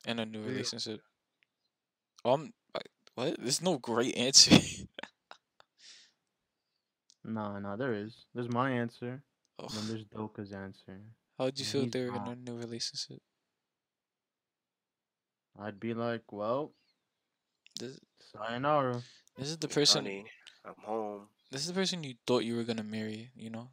in 0.06 0.18
a 0.18 0.26
new 0.26 0.40
Yeah. 0.40 0.48
relationship? 0.48 1.00
Um, 2.25 2.52
I, 2.75 2.80
what? 3.14 3.37
There's 3.40 3.62
no 3.62 3.78
great 3.78 4.16
answer. 4.16 4.56
No, 7.25 7.58
no, 7.58 7.76
there 7.76 7.92
is. 7.92 8.25
There's 8.34 8.48
my 8.48 8.70
answer. 8.70 9.22
And 9.58 9.70
then 9.70 9.87
there's 9.88 10.04
Doka's 10.04 10.52
answer. 10.52 11.00
How 11.37 11.44
would 11.44 11.58
you 11.58 11.64
and 11.64 11.72
feel 11.72 11.82
if 11.84 11.90
they 11.90 12.00
were 12.04 12.16
in 12.16 12.26
a 12.26 12.37
new 12.37 12.56
relationship? 12.56 13.20
I'd 15.58 15.78
be 15.80 15.92
like, 15.92 16.32
"Well, 16.32 16.72
This, 17.78 17.98
sayonara." 18.32 19.02
this 19.37 19.48
is 19.48 19.58
the 19.58 19.68
person. 19.68 20.04
honey, 20.04 20.25
I'm 20.64 20.75
home. 20.84 21.28
This 21.50 21.62
is 21.62 21.69
the 21.69 21.75
person 21.75 22.05
you 22.05 22.14
thought 22.26 22.45
you 22.45 22.57
were 22.57 22.64
gonna 22.64 22.85
marry. 22.85 23.31
You 23.35 23.50
know. 23.50 23.69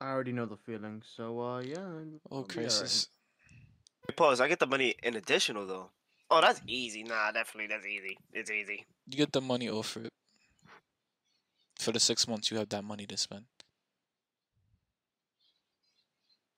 I 0.00 0.10
already 0.10 0.32
know 0.32 0.46
the 0.46 0.56
feeling, 0.56 1.02
so 1.04 1.40
uh, 1.40 1.60
yeah. 1.60 1.78
I'll 1.80 2.40
Oh, 2.40 2.42
crisis. 2.42 3.08
Hey, 4.08 4.14
Pause. 4.14 4.40
I 4.40 4.48
get 4.48 4.58
the 4.58 4.66
money 4.66 4.94
in 5.02 5.14
additional 5.14 5.66
though. 5.66 5.90
Oh, 6.30 6.40
that's 6.40 6.60
easy. 6.66 7.02
Nah, 7.02 7.32
definitely 7.32 7.68
that's 7.68 7.86
easy. 7.86 8.16
It's 8.32 8.50
easy. 8.50 8.86
You 9.06 9.16
get 9.16 9.32
the 9.32 9.40
money 9.40 9.68
off 9.68 9.88
for 9.88 10.00
it. 10.00 10.12
For 11.78 11.92
the 11.92 12.00
six 12.00 12.26
months, 12.26 12.50
you 12.50 12.58
have 12.58 12.68
that 12.70 12.84
money 12.84 13.06
to 13.06 13.16
spend. 13.16 13.44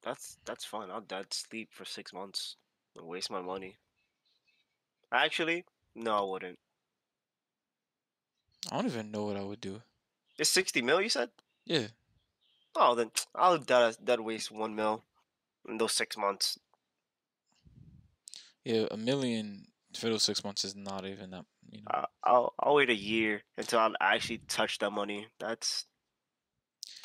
That's 0.02 0.38
that's 0.44 0.64
fine. 0.64 0.90
I'll 0.90 1.00
dead 1.00 1.32
sleep 1.32 1.68
for 1.72 1.84
six 1.84 2.12
months 2.12 2.56
and 2.96 3.06
waste 3.06 3.30
my 3.30 3.40
money. 3.40 3.76
Actually, 5.12 5.64
no, 5.94 6.16
I 6.16 6.30
wouldn't. 6.30 6.58
I 8.70 8.76
don't 8.76 8.86
even 8.86 9.10
know 9.10 9.24
what 9.24 9.36
I 9.36 9.42
would 9.42 9.60
do. 9.60 9.82
It's 10.38 10.50
sixty 10.50 10.82
mil. 10.82 11.00
You 11.00 11.08
said? 11.08 11.30
Yeah. 11.66 11.88
Oh, 12.76 12.94
then 12.94 13.10
I'll 13.34 13.58
that 13.58 14.06
that 14.06 14.24
waste 14.24 14.50
one 14.50 14.74
mil 14.74 15.04
in 15.68 15.78
those 15.78 15.92
six 15.92 16.16
months. 16.16 16.58
Yeah, 18.64 18.86
a 18.90 18.96
million 18.96 19.66
for 19.96 20.08
those 20.08 20.22
six 20.22 20.44
months 20.44 20.64
is 20.64 20.74
not 20.76 21.04
even 21.04 21.30
that. 21.30 21.44
You 21.70 21.80
know. 21.82 21.90
I, 21.90 22.04
I'll 22.24 22.54
I'll 22.58 22.74
wait 22.74 22.90
a 22.90 22.94
year 22.94 23.42
until 23.58 23.80
I 23.80 23.92
actually 24.00 24.42
touch 24.48 24.78
that 24.78 24.90
money. 24.90 25.26
That's 25.38 25.86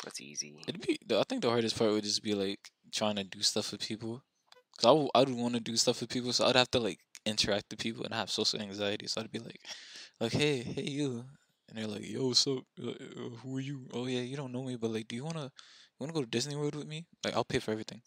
That's 0.03 0.21
easy. 0.21 0.55
It'd 0.67 0.81
be. 0.85 0.99
I 1.13 1.23
think 1.23 1.41
the 1.41 1.49
hardest 1.49 1.77
part 1.77 1.91
would 1.91 2.03
just 2.03 2.23
be 2.23 2.33
like 2.33 2.69
trying 2.93 3.15
to 3.15 3.23
do 3.23 3.41
stuff 3.41 3.71
with 3.71 3.81
people. 3.81 4.23
Cause 4.77 4.85
I 4.85 4.89
I 4.89 4.93
w- 4.93 5.09
I'd 5.15 5.29
want 5.29 5.55
to 5.55 5.59
do 5.59 5.75
stuff 5.75 6.01
with 6.01 6.09
people, 6.09 6.31
so 6.33 6.45
I'd 6.45 6.55
have 6.55 6.71
to 6.71 6.79
like 6.79 6.99
interact 7.25 7.65
with 7.71 7.79
people, 7.79 8.05
and 8.05 8.13
I 8.13 8.17
have 8.17 8.29
social 8.29 8.61
anxiety. 8.61 9.07
So 9.07 9.21
I'd 9.21 9.31
be 9.31 9.39
like, 9.39 9.59
like, 10.19 10.33
hey, 10.33 10.61
hey, 10.61 10.83
you, 10.83 11.25
and 11.69 11.77
they're 11.77 11.87
like, 11.87 12.07
yo, 12.07 12.27
what's 12.27 12.47
up? 12.47 12.63
Like, 12.77 12.97
uh, 13.01 13.29
who 13.43 13.57
are 13.57 13.61
you? 13.61 13.87
Oh 13.93 14.05
yeah, 14.05 14.21
you 14.21 14.35
don't 14.37 14.51
know 14.51 14.63
me, 14.63 14.75
but 14.77 14.91
like, 14.91 15.07
do 15.07 15.15
you 15.15 15.23
wanna, 15.25 15.43
you 15.43 15.99
wanna 15.99 16.13
go 16.13 16.21
to 16.21 16.27
Disney 16.29 16.55
World 16.55 16.75
with 16.75 16.87
me? 16.87 17.05
Like, 17.23 17.35
I'll 17.35 17.43
pay 17.45 17.59
for 17.59 17.71
everything. 17.71 18.01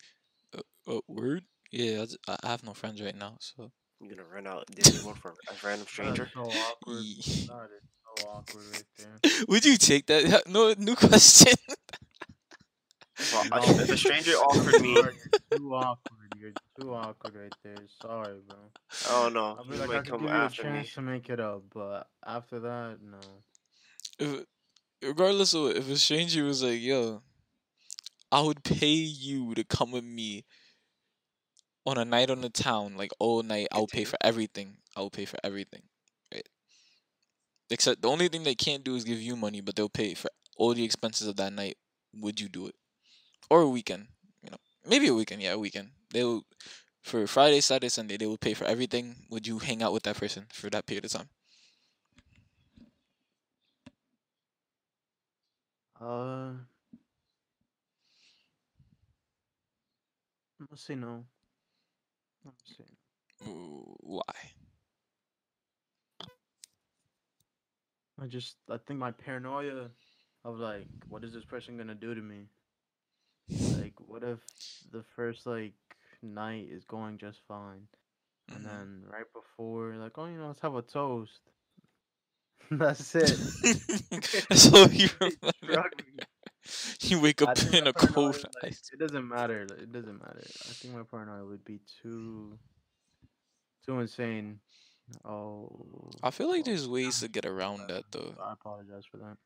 Uh, 0.57 0.62
uh 0.88 1.00
word? 1.09 1.45
Yeah, 1.73 2.05
I 2.29 2.49
have 2.49 2.64
no 2.64 2.75
friends 2.75 3.00
right 3.00 3.14
now, 3.17 3.37
so. 3.40 3.71
You're 4.00 4.17
gonna 4.17 4.29
run 4.29 4.47
out 4.47 4.67
Disney 4.75 4.99
World 4.99 5.19
for 5.19 5.35
a 5.49 5.55
random 5.62 5.87
That's 5.87 5.90
stranger. 5.93 6.31
so 6.35 6.40
awkward. 6.40 7.02
Ye- 7.05 7.47
That 7.49 7.69
is 7.76 7.83
so 8.05 8.26
awkward 8.29 8.64
right 8.73 8.87
there. 8.99 9.21
Would 9.49 9.64
you 9.64 9.76
take 9.76 10.07
that? 10.07 10.43
No, 10.49 10.75
new 10.79 10.97
question. 10.97 11.55
Well, 13.33 13.45
No. 13.45 13.57
I- 13.62 13.83
if 13.83 13.90
a 13.93 13.97
stranger 13.97 14.33
offered 14.38 14.81
me, 14.81 14.93
You're 14.95 15.12
too 15.50 15.75
awkward. 15.75 16.31
You're 16.38 16.52
too 16.79 16.95
awkward 16.95 17.35
right 17.35 17.52
there. 17.62 17.87
Sorry, 18.00 18.38
bro. 18.47 18.57
oh 19.11 19.29
no, 19.29 19.59
I 19.59 19.62
he 19.64 19.71
mean, 19.71 19.81
like, 19.81 19.90
I 19.90 19.97
might 19.97 20.05
could 20.05 20.11
come 20.11 20.21
give 20.21 20.31
you 20.31 20.37
a 20.37 20.43
after 20.45 20.64
me. 20.64 20.71
chance 20.73 20.95
to 20.95 21.02
make 21.02 21.29
it 21.31 21.40
up, 21.40 21.62
but 21.73 22.09
after 22.26 22.61
that, 22.61 22.99
no. 23.02 23.19
If, 24.21 24.45
regardless 25.03 25.55
of 25.55 25.77
if 25.77 25.91
a 25.91 25.97
stranger 25.97 26.45
was 26.45 26.62
like, 26.62 26.81
"Yo, 26.81 27.23
I 28.33 28.41
would 28.41 28.65
pay 28.65 28.87
you 28.93 29.55
to 29.55 29.65
come 29.65 29.93
with 29.93 30.05
me 30.05 30.45
on 31.87 31.99
a 31.99 32.05
night 32.05 32.31
on 32.31 32.41
the 32.41 32.49
town, 32.50 32.97
like 32.97 33.11
all 33.19 33.43
night. 33.43 33.69
I'll 33.73 33.87
pay 33.87 34.05
for 34.05 34.17
everything. 34.23 34.79
I'll 34.97 35.11
pay 35.11 35.25
for 35.25 35.39
everything, 35.45 35.83
right? 36.33 36.49
Except 37.71 38.03
the 38.03 38.09
only 38.09 38.29
thing 38.29 38.43
they 38.43 38.55
can't 38.55 38.85
do 38.85 38.97
is 38.97 39.05
give 39.05 39.21
you 39.21 39.37
money, 39.37 39.61
but 39.61 39.77
they'll 39.77 39.89
pay 39.89 40.15
for 40.15 40.31
all 40.57 40.75
the 40.75 40.85
expenses 40.85 41.27
of 41.27 41.37
that 41.37 41.53
night. 41.53 41.79
Would 42.15 42.41
you 42.41 42.49
do 42.49 42.67
it, 42.67 42.75
or 43.50 43.62
a 43.62 43.69
weekend? 43.69 44.09
You 44.43 44.50
know, 44.50 44.59
maybe 44.87 45.09
a 45.09 45.15
weekend. 45.15 45.43
Yeah, 45.43 45.53
a 45.53 45.59
weekend. 45.59 45.93
They'll 46.11 46.45
for 47.03 47.27
Friday, 47.27 47.61
Saturday, 47.61 47.91
Sunday. 47.91 48.17
They 48.19 48.27
will 48.27 48.39
pay 48.39 48.55
for 48.55 48.67
everything. 48.67 49.27
Would 49.31 49.47
you 49.47 49.61
hang 49.61 49.83
out 49.83 49.93
with 49.93 50.05
that 50.05 50.17
person 50.17 50.47
for 50.53 50.71
that 50.71 50.87
period 50.87 51.07
of 51.07 51.12
time? 51.12 51.31
Uh, 56.00 56.52
let's 60.71 60.83
see. 60.87 60.95
No. 60.95 61.25
Let's 62.45 62.76
see. 62.76 63.47
Ooh, 63.49 63.97
Why? 64.00 64.52
I 68.23 68.26
just, 68.26 68.57
I 68.71 68.76
think 68.78 69.00
my 69.00 69.11
paranoia 69.11 69.90
of 70.45 70.59
like, 70.59 70.88
what 71.09 71.25
is 71.25 71.33
this 71.33 71.45
person 71.45 71.76
gonna 71.76 71.95
do 71.95 72.14
to 72.14 72.21
me? 72.21 72.47
Like, 73.71 73.95
what 73.99 74.23
if 74.23 74.40
the 74.92 75.02
first 75.16 75.47
like 75.47 75.75
night 76.23 76.69
is 76.71 76.85
going 76.85 77.19
just 77.19 77.40
fine, 77.47 77.87
and 78.50 78.61
Mhm. 78.61 78.64
then 78.64 79.07
right 79.09 79.33
before, 79.33 79.97
like, 79.97 80.19
oh, 80.19 80.26
you 80.26 80.38
know, 80.38 80.49
let's 80.49 80.61
have 80.61 80.75
a 80.76 80.83
toast. 80.83 81.40
That's 82.79 83.15
it. 83.15 83.39
That's 84.49 84.73
all 84.73 84.89
you 84.91 85.09
remember. 85.21 85.91
You 87.00 87.21
wake 87.21 87.43
up 87.43 87.59
in 87.73 87.87
a 87.87 87.93
cold 87.93 88.37
is, 88.37 88.45
like. 88.62 88.77
It 88.93 88.99
doesn't 88.99 89.27
matter. 89.29 89.62
It 89.62 89.93
doesn't 89.93 90.19
matter. 90.21 90.43
I 90.69 90.73
think 90.75 90.95
my 90.95 91.03
paranoia 91.03 91.45
would 91.47 91.65
be 91.65 91.81
too, 92.03 92.59
too 93.85 94.00
insane. 94.00 94.61
Oh. 95.25 96.21
I 96.23 96.31
feel 96.31 96.49
like 96.49 96.62
oh, 96.62 96.65
there's 96.65 96.89
ways 96.89 97.21
to 97.21 97.29
get 97.29 97.47
around 97.47 97.89
that 97.89 98.11
though. 98.12 98.37
I 98.41 98.53
apologize 98.53 99.05
for 99.07 99.19
that. 99.19 99.37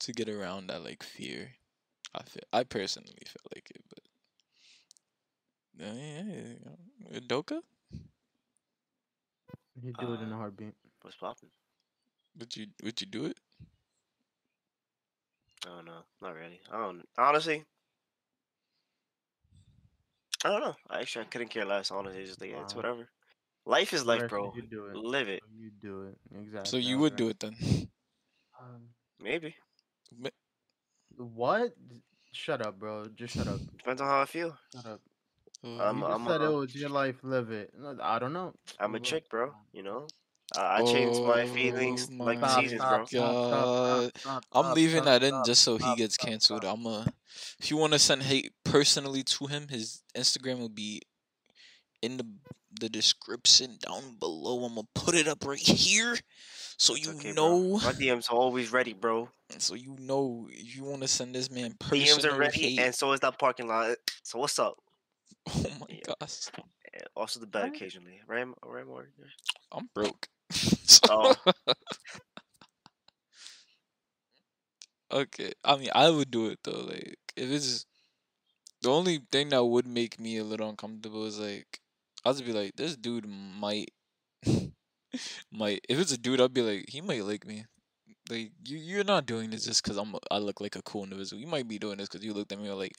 To 0.00 0.12
get 0.12 0.28
around 0.28 0.68
that 0.68 0.82
like 0.84 1.02
fear. 1.02 1.56
I 2.14 2.22
feel 2.22 2.44
I 2.52 2.64
personally 2.64 3.22
feel 3.26 3.42
like 3.54 3.70
it, 3.70 3.84
but 3.88 4.00
uh, 5.86 5.92
yeah, 5.94 6.22
yeah, 6.24 6.54
yeah. 7.12 7.20
Doka? 7.26 7.62
You 9.80 9.92
do 9.92 10.12
it 10.14 10.20
in 10.22 10.32
a 10.32 10.34
Uh, 10.34 10.38
heartbeat. 10.38 10.74
What's 11.02 11.16
popping? 11.16 11.50
Would 12.38 12.56
you 12.56 12.66
would 12.82 13.00
you 13.00 13.06
do 13.06 13.24
it? 13.26 13.38
I 15.64 15.68
don't 15.70 15.84
know. 15.86 16.02
Not 16.22 16.34
really. 16.34 16.60
I 16.70 16.78
don't. 16.78 17.02
Honestly, 17.18 17.64
I 20.44 20.48
don't 20.50 20.60
know. 20.60 20.76
Actually 20.90 21.24
I 21.24 21.28
couldn't 21.28 21.48
care 21.48 21.64
less. 21.64 21.90
Honestly, 21.90 22.24
just 22.24 22.40
like 22.40 22.50
yeah, 22.50 22.62
it's 22.62 22.74
whatever. 22.74 23.08
Life 23.64 23.92
is 23.92 24.06
life, 24.06 24.28
bro. 24.28 24.52
You 24.54 24.62
do 24.62 24.86
it. 24.86 24.96
Live 24.96 25.28
it. 25.28 25.42
You 25.58 25.70
do 25.82 26.02
it. 26.02 26.18
Exactly. 26.38 26.70
So 26.70 26.76
you 26.76 26.98
would 26.98 27.16
do 27.16 27.28
it 27.28 27.40
then. 27.40 27.56
Um, 28.60 28.82
Maybe. 29.20 29.54
what? 31.16 31.72
Shut 32.32 32.64
up, 32.64 32.78
bro. 32.78 33.06
Just 33.16 33.34
shut 33.34 33.48
up. 33.48 33.58
Depends 33.78 34.00
on 34.00 34.06
how 34.08 34.20
I 34.20 34.26
feel. 34.26 34.56
Shut 34.74 34.86
up. 34.86 35.00
I'm- 35.64 35.98
you 35.98 36.04
I'm 36.06 36.24
just 36.24 36.30
said 36.30 36.42
it 36.42 36.48
was 36.54 36.74
your 36.74 36.90
life. 36.90 37.16
Live 37.22 37.50
it. 37.50 37.72
I 38.00 38.18
don't 38.18 38.32
know. 38.32 38.54
I'm 38.78 38.94
a 38.94 39.00
chick, 39.00 39.28
bro. 39.28 39.48
um, 39.48 39.54
You 39.72 39.82
know. 39.82 40.06
I 40.54 40.82
changed 40.82 41.20
change 41.20 41.20
my 41.26 41.44
feelings 41.44 42.08
Oh 42.20 42.24
like 42.24 42.40
the 42.40 42.48
seasons, 42.48 42.84
bro. 42.84 43.04
stop, 43.06 43.08
stop, 43.08 43.36
God. 43.44 43.72
stop, 43.72 44.12
stop, 44.18 44.44
I'm 44.52 44.74
leaving 44.74 45.04
that 45.04 45.22
in 45.22 45.42
just 45.42 45.62
so 45.62 45.76
he 45.76 45.94
gets 45.96 46.16
canceled. 46.16 46.64
I'm 46.64 46.86
uh 46.86 47.04
if 47.58 47.70
you 47.70 47.76
want 47.76 47.92
to 47.92 47.98
send 47.98 48.22
hate 48.22 48.52
personally 48.64 49.22
to 49.24 49.46
him, 49.46 49.68
his 49.68 50.02
Instagram 50.16 50.58
will 50.58 50.68
be 50.68 51.02
in 52.02 52.16
the 52.18 52.26
the 52.80 52.88
description 52.88 53.78
down 53.80 54.16
below. 54.18 54.64
I'm 54.64 54.74
gonna 54.74 54.86
put 54.94 55.14
it 55.14 55.28
up 55.28 55.44
right 55.46 55.58
here 55.58 56.16
so 56.76 56.94
you 56.94 57.10
okay, 57.12 57.32
know 57.32 57.78
bro. 57.80 57.88
My 57.88 57.92
DMs 57.92 58.30
are 58.30 58.36
always 58.36 58.72
ready, 58.72 58.92
bro. 58.92 59.28
so 59.58 59.74
you 59.74 59.96
know 59.98 60.48
if 60.50 60.76
you 60.76 60.84
want 60.84 61.02
to 61.02 61.08
send 61.08 61.34
this 61.34 61.50
man 61.50 61.74
personal 61.78 62.18
DMs 62.18 62.24
are 62.24 62.38
ready, 62.38 62.60
hate. 62.60 62.80
and 62.80 62.94
so 62.94 63.12
is 63.12 63.20
that 63.20 63.38
parking 63.38 63.68
lot. 63.68 63.96
So 64.22 64.38
what's 64.38 64.58
up? 64.58 64.76
oh 65.48 65.64
my 65.80 65.86
Yeah. 65.88 66.14
gosh. 66.20 66.50
And 66.94 67.04
also 67.16 67.40
the 67.40 67.46
bed 67.46 67.68
occasionally, 67.68 68.20
right? 68.26 68.46
Right, 68.64 68.86
more. 68.86 69.06
I'm 69.72 69.88
broke. 69.94 70.28
Oh. 70.52 70.56
so, 70.86 71.00
Oh. 71.08 71.34
okay. 75.12 75.52
I 75.64 75.76
mean, 75.76 75.90
I 75.94 76.10
would 76.10 76.30
do 76.30 76.46
it 76.48 76.58
though. 76.64 76.84
Like, 76.88 77.16
if 77.36 77.50
it's 77.50 77.86
the 78.82 78.90
only 78.90 79.20
thing 79.30 79.50
that 79.50 79.64
would 79.64 79.86
make 79.86 80.20
me 80.20 80.38
a 80.38 80.44
little 80.44 80.68
uncomfortable 80.68 81.24
is 81.26 81.38
like, 81.38 81.80
I'll 82.24 82.32
just 82.34 82.46
be 82.46 82.52
like, 82.52 82.76
this 82.76 82.96
dude 82.96 83.26
might, 83.28 83.90
might. 85.52 85.80
If 85.88 85.98
it's 85.98 86.12
a 86.12 86.18
dude, 86.18 86.40
I'd 86.40 86.54
be 86.54 86.62
like, 86.62 86.86
he 86.88 87.00
might 87.00 87.24
like 87.24 87.46
me. 87.46 87.64
Like, 88.30 88.52
you, 88.66 88.78
you're 88.78 89.04
not 89.04 89.26
doing 89.26 89.50
this 89.50 89.64
just 89.66 89.82
because 89.84 89.96
I'm, 89.98 90.14
a- 90.14 90.20
I 90.34 90.38
look 90.38 90.60
like 90.60 90.76
a 90.76 90.82
cool 90.82 91.04
individual. 91.04 91.40
You 91.40 91.46
might 91.48 91.68
be 91.68 91.78
doing 91.78 91.98
this 91.98 92.08
because 92.08 92.24
you 92.24 92.34
looked 92.34 92.52
at 92.52 92.60
me 92.60 92.70
like, 92.70 92.94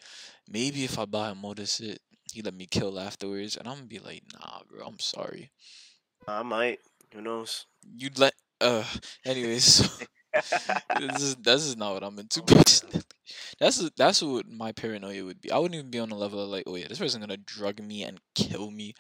maybe 0.49 0.83
if 0.85 0.99
I 0.99 1.05
buy 1.05 1.31
him 1.31 1.43
all 1.45 1.53
this 1.53 1.75
shit, 1.77 1.99
he 2.31 2.41
let 2.41 2.53
me 2.53 2.67
kill 2.67 2.99
afterwards, 2.99 3.57
and 3.57 3.67
I'm 3.67 3.75
gonna 3.75 3.87
be 3.87 3.99
like, 3.99 4.23
nah, 4.33 4.59
bro, 4.69 4.85
I'm 4.85 4.99
sorry. 4.99 5.51
I 6.27 6.43
might. 6.43 6.79
Who 7.13 7.21
knows? 7.21 7.65
You'd 7.95 8.19
let, 8.19 8.33
uh, 8.61 8.83
anyways. 9.25 9.89
This 10.99 11.21
is 11.23 11.35
this 11.37 11.63
is 11.65 11.77
not 11.77 11.93
what 11.93 12.03
I'm 12.03 12.19
into 12.19 12.41
Oh 12.41 12.43
personally. 12.43 13.01
That's 13.59 13.89
that's 13.97 14.21
what 14.21 14.47
my 14.47 14.71
paranoia 14.71 15.25
would 15.25 15.41
be. 15.41 15.51
I 15.51 15.57
wouldn't 15.57 15.75
even 15.79 15.89
be 15.89 15.99
on 15.99 16.09
the 16.09 16.15
level 16.15 16.39
of 16.39 16.49
like, 16.49 16.65
oh 16.67 16.75
yeah, 16.75 16.87
this 16.87 16.99
person's 16.99 17.25
gonna 17.25 17.37
drug 17.37 17.81
me 17.81 18.03
and 18.03 18.19
kill 18.35 18.69
me 18.69 18.93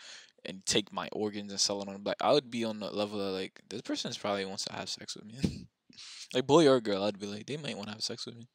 and 0.45 0.65
take 0.65 0.91
my 0.91 1.09
organs 1.11 1.51
and 1.51 1.59
sell 1.59 1.81
it 1.81 1.89
on 1.89 2.01
black. 2.01 2.17
I 2.21 2.33
would 2.33 2.49
be 2.49 2.63
on 2.65 2.79
the 2.79 2.89
level 2.89 3.21
of 3.21 3.33
like, 3.35 3.61
this 3.69 3.81
person's 3.81 4.17
probably 4.17 4.45
wants 4.45 4.65
to 4.65 4.73
have 4.73 4.89
sex 4.89 5.15
with 5.15 5.25
me. 5.25 5.67
like 6.33 6.47
boy 6.47 6.67
or 6.67 6.81
girl, 6.81 7.03
I'd 7.03 7.19
be 7.19 7.27
like, 7.27 7.45
they 7.47 7.57
might 7.57 7.75
want 7.77 7.87
to 7.89 7.93
have 7.93 8.03
sex 8.03 8.25
with 8.25 8.35
me. 8.37 8.47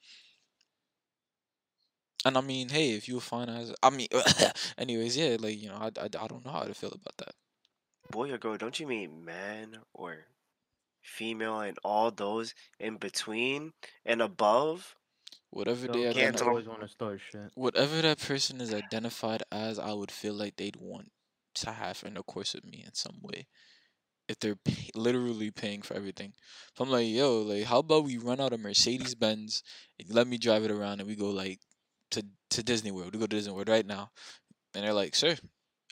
And 2.24 2.36
I 2.36 2.40
mean, 2.40 2.68
hey, 2.68 2.92
if 2.92 3.08
you 3.08 3.20
find 3.20 3.48
as 3.50 3.72
I 3.82 3.90
mean, 3.90 4.08
anyways, 4.78 5.16
yeah, 5.16 5.36
like 5.40 5.60
you 5.60 5.68
know, 5.68 5.76
I, 5.76 5.90
I, 6.00 6.04
I 6.04 6.26
don't 6.28 6.44
know 6.44 6.52
how 6.52 6.62
to 6.64 6.74
feel 6.74 6.90
about 6.92 7.16
that. 7.18 7.34
Boy 8.12 8.30
or 8.30 8.38
girl, 8.38 8.56
don't 8.56 8.78
you 8.78 8.86
mean 8.86 9.24
man 9.24 9.78
or 9.92 10.26
female 11.02 11.60
and 11.60 11.78
all 11.82 12.10
those 12.10 12.54
in 12.78 12.96
between 12.96 13.72
and 14.04 14.22
above? 14.22 14.94
Whatever 15.50 15.86
Yo, 15.86 15.92
they 15.92 16.04
kids 16.04 16.14
cancel 16.14 16.42
'em. 16.42 16.48
always 16.50 16.66
want 16.68 16.80
to 16.82 16.88
start 16.88 17.20
shit. 17.20 17.50
whatever 17.54 18.00
that 18.02 18.18
person 18.18 18.60
is 18.60 18.72
identified 18.72 19.42
as, 19.50 19.78
I 19.78 19.92
would 19.92 20.10
feel 20.10 20.34
like 20.34 20.56
they'd 20.56 20.76
want 20.76 21.10
to 21.54 21.72
have 21.72 22.02
intercourse 22.06 22.54
with 22.54 22.64
me 22.64 22.82
in 22.86 22.94
some 22.94 23.18
way. 23.22 23.46
If 24.28 24.38
they're 24.40 24.56
pay- 24.56 24.90
literally 24.94 25.50
paying 25.50 25.82
for 25.82 25.94
everything, 25.94 26.34
if 26.74 26.80
I'm 26.80 26.90
like, 26.90 27.08
yo, 27.08 27.42
like, 27.42 27.64
how 27.64 27.80
about 27.80 28.04
we 28.04 28.18
run 28.18 28.40
out 28.40 28.52
a 28.52 28.58
Mercedes 28.58 29.14
Benz 29.14 29.62
and 29.98 30.10
let 30.10 30.26
me 30.26 30.38
drive 30.38 30.64
it 30.64 30.70
around 30.70 31.00
and 31.00 31.08
we 31.08 31.16
go 31.16 31.30
like 31.30 31.60
to 32.12 32.24
to 32.50 32.62
Disney 32.62 32.90
World. 32.92 33.14
We 33.14 33.20
go 33.20 33.26
to 33.26 33.36
Disney 33.36 33.52
World 33.54 33.68
right 33.68 33.86
now, 33.86 34.10
and 34.74 34.84
they're 34.84 34.94
like, 34.94 35.14
sure. 35.14 35.36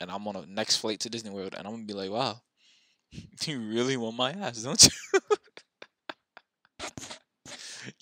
And 0.01 0.09
I'm 0.09 0.27
on 0.27 0.35
a 0.35 0.45
next 0.47 0.77
flight 0.77 0.99
to 1.01 1.09
Disney 1.09 1.29
World, 1.29 1.53
and 1.55 1.67
I'm 1.67 1.73
gonna 1.73 1.85
be 1.85 1.93
like, 1.93 2.09
wow, 2.09 2.41
you 3.45 3.59
really 3.59 3.97
want 3.97 4.15
my 4.17 4.31
ass, 4.31 4.63
don't 4.63 4.83
you? 4.83 5.19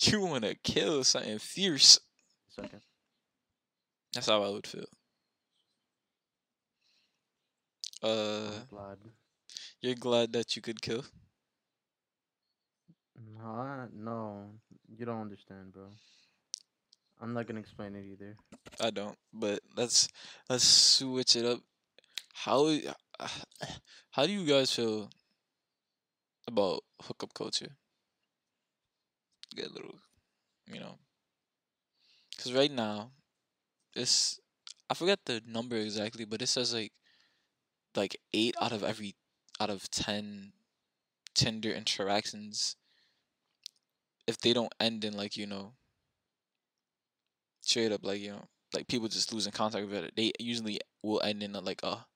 you 0.00 0.20
want 0.22 0.44
to 0.44 0.54
kill 0.54 1.04
something 1.04 1.38
fierce. 1.38 2.00
Second. 2.48 2.80
That's 4.14 4.28
how 4.28 4.42
I 4.42 4.48
would 4.48 4.66
feel. 4.66 4.86
Uh, 8.02 8.50
glad. 8.70 8.96
you're 9.82 9.94
glad 9.94 10.32
that 10.32 10.56
you 10.56 10.62
could 10.62 10.80
kill. 10.80 11.04
No, 13.38 13.44
I- 13.44 13.88
no, 13.94 14.46
you 14.88 15.04
don't 15.04 15.20
understand, 15.20 15.74
bro. 15.74 15.90
I'm 17.20 17.34
not 17.34 17.46
gonna 17.46 17.60
explain 17.60 17.94
it 17.94 18.06
either. 18.10 18.36
I 18.80 18.88
don't. 18.88 19.18
But 19.34 19.60
let's 19.76 20.08
let's 20.48 20.64
switch 20.64 21.36
it 21.36 21.44
up. 21.44 21.60
How 22.44 22.72
how 24.12 24.24
do 24.24 24.32
you 24.32 24.46
guys 24.46 24.74
feel 24.74 25.10
about 26.48 26.80
hookup 27.02 27.34
culture? 27.34 27.76
Get 29.54 29.66
a 29.66 29.72
little, 29.74 29.96
you 30.66 30.80
know, 30.80 30.96
because 32.30 32.54
right 32.54 32.70
now, 32.70 33.10
it's 33.94 34.40
I 34.88 34.94
forget 34.94 35.18
the 35.26 35.42
number 35.46 35.76
exactly, 35.76 36.24
but 36.24 36.40
it 36.40 36.46
says 36.46 36.72
like 36.72 36.92
like 37.94 38.16
eight 38.32 38.54
out 38.58 38.72
of 38.72 38.82
every 38.82 39.16
out 39.60 39.68
of 39.68 39.90
ten 39.90 40.52
Tinder 41.34 41.72
interactions, 41.72 42.76
if 44.26 44.38
they 44.38 44.54
don't 44.54 44.74
end 44.80 45.04
in 45.04 45.14
like 45.14 45.36
you 45.36 45.46
know, 45.46 45.74
straight 47.60 47.92
up 47.92 48.00
like 48.02 48.20
you 48.22 48.30
know, 48.30 48.44
like 48.72 48.88
people 48.88 49.08
just 49.08 49.34
losing 49.34 49.52
contact 49.52 49.86
with 49.88 50.04
it, 50.04 50.14
they 50.16 50.32
usually 50.38 50.80
will 51.02 51.20
end 51.22 51.42
in 51.42 51.54
a, 51.54 51.60
like 51.60 51.82
a 51.82 52.06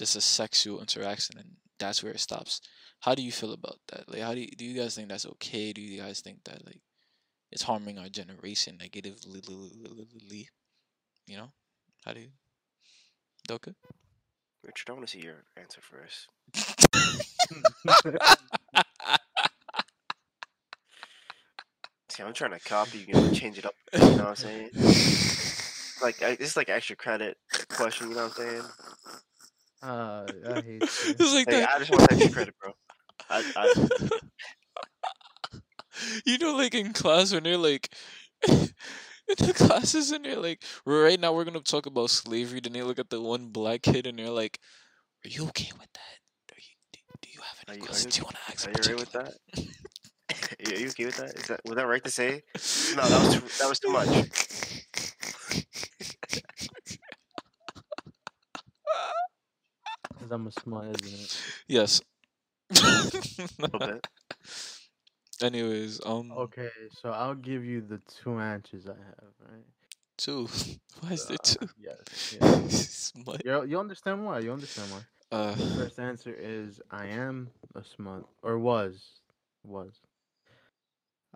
just 0.00 0.16
a 0.16 0.20
sexual 0.22 0.80
interaction, 0.80 1.36
and 1.36 1.50
that's 1.78 2.02
where 2.02 2.14
it 2.14 2.20
stops. 2.20 2.62
How 3.00 3.14
do 3.14 3.20
you 3.22 3.30
feel 3.30 3.52
about 3.52 3.76
that? 3.92 4.08
Like, 4.08 4.22
how 4.22 4.32
do 4.32 4.40
you, 4.40 4.48
do 4.56 4.64
you 4.64 4.74
guys 4.80 4.94
think 4.94 5.10
that's 5.10 5.26
okay? 5.26 5.74
Do 5.74 5.82
you 5.82 6.00
guys 6.00 6.20
think 6.20 6.38
that 6.44 6.64
like 6.64 6.80
it's 7.52 7.64
harming 7.64 7.98
our 7.98 8.08
generation 8.08 8.78
negatively? 8.80 10.48
You 11.26 11.36
know, 11.36 11.52
how 12.06 12.14
do 12.14 12.20
you? 12.20 12.30
Doka? 13.46 13.74
Richard, 14.64 14.88
I 14.88 14.92
want 14.94 15.06
to 15.06 15.12
see 15.12 15.20
your 15.22 15.44
answer 15.58 15.82
first. 15.82 16.28
See, 22.08 22.22
I'm 22.22 22.32
trying 22.32 22.52
to 22.52 22.60
copy 22.60 23.04
you 23.06 23.14
and 23.14 23.34
change 23.36 23.58
it 23.58 23.66
up. 23.66 23.74
You 23.92 24.00
know 24.00 24.08
what 24.08 24.20
I'm 24.28 24.36
saying? 24.36 24.70
Like, 26.02 26.22
I- 26.22 26.38
it's 26.40 26.56
like 26.56 26.70
extra 26.70 26.96
credit 26.96 27.36
question. 27.68 28.08
You 28.08 28.16
know 28.16 28.28
what 28.28 28.38
I'm 28.40 28.46
saying? 28.46 28.62
Uh, 29.82 30.26
I 30.48 30.54
hate 30.60 30.66
you. 30.66 30.78
it's 30.82 31.34
like 31.34 31.48
Hey, 31.50 31.60
that. 31.60 31.70
I 31.74 31.78
just 31.78 31.90
want 31.90 32.08
to 32.08 32.14
extra 32.14 32.32
credit, 32.32 32.54
bro. 32.60 32.72
I, 33.30 33.44
I, 33.56 33.88
you 36.26 36.38
know, 36.38 36.56
like 36.56 36.74
in 36.74 36.92
class 36.92 37.32
when 37.32 37.42
they're 37.44 37.56
like, 37.56 37.92
in 38.48 38.68
the 39.28 39.52
classes 39.54 40.10
and 40.10 40.24
they're 40.24 40.36
like, 40.36 40.62
right 40.84 41.18
now 41.20 41.32
we're 41.32 41.44
gonna 41.44 41.60
talk 41.60 41.86
about 41.86 42.10
slavery. 42.10 42.60
Then 42.60 42.72
they 42.72 42.82
look 42.82 42.98
at 42.98 43.10
the 43.10 43.20
one 43.20 43.48
black 43.48 43.82
kid 43.82 44.06
and 44.06 44.18
they're 44.18 44.30
like, 44.30 44.58
"Are 45.24 45.28
you 45.28 45.44
okay 45.48 45.70
with 45.78 45.92
that? 45.92 46.54
Are 46.54 46.58
you, 46.58 46.74
do, 46.92 47.00
do 47.22 47.28
you 47.32 47.40
have 47.40 47.58
Are 47.68 47.72
any 47.72 47.78
you- 47.78 47.84
are 47.84 47.86
questions 47.86 48.16
you- 48.16 48.22
you 48.22 48.24
want 48.24 48.36
to 48.36 48.52
ask?" 48.52 48.66
are 48.66 48.70
in 48.70 48.76
you 48.76 48.82
right 48.96 49.00
with 49.00 49.12
particular?" 49.12 49.38
that? 49.54 50.76
Are 50.76 50.80
you 50.80 50.88
okay 50.88 51.04
with 51.06 51.16
that? 51.16 51.38
Is 51.38 51.46
that 51.48 51.60
was 51.64 51.76
that 51.76 51.86
right 51.86 52.04
to 52.04 52.10
say? 52.10 52.42
No, 52.96 53.02
that 53.08 53.24
was 53.26 53.34
too, 53.34 53.40
that 53.62 53.68
was 53.68 53.78
too 53.78 53.90
much. 53.90 54.79
Cause 60.30 60.36
I'm 60.36 60.46
a 60.46 60.52
smart, 60.52 60.88
isn't 60.90 61.14
it? 61.14 61.30
yes. 61.68 62.00
A. 63.80 64.00
Anyways, 65.42 66.00
um, 66.04 66.38
Okay, 66.38 66.70
so 66.90 67.10
I'll 67.10 67.34
give 67.34 67.64
you 67.64 67.80
the 67.80 67.98
two 67.98 68.38
answers 68.38 68.86
I 68.86 68.94
have, 68.96 69.32
right? 69.40 69.64
two. 70.16 70.48
Why 71.00 71.12
is 71.12 71.26
there 71.26 71.38
Uh, 71.38 71.38
two? 71.38 71.68
Yes. 71.78 72.06
yes. 72.30 72.74
You 73.44 73.64
you 73.64 73.78
understand 73.78 74.24
why? 74.24 74.40
You 74.40 74.52
understand 74.52 74.90
why? 74.92 75.02
Uh, 75.32 75.54
The 75.56 75.66
first 75.66 75.98
answer 75.98 76.34
is 76.34 76.80
I 76.90 77.06
am 77.06 77.50
a 77.74 77.84
smut, 77.84 78.28
or 78.42 78.58
was, 78.58 79.20
was. 79.64 80.00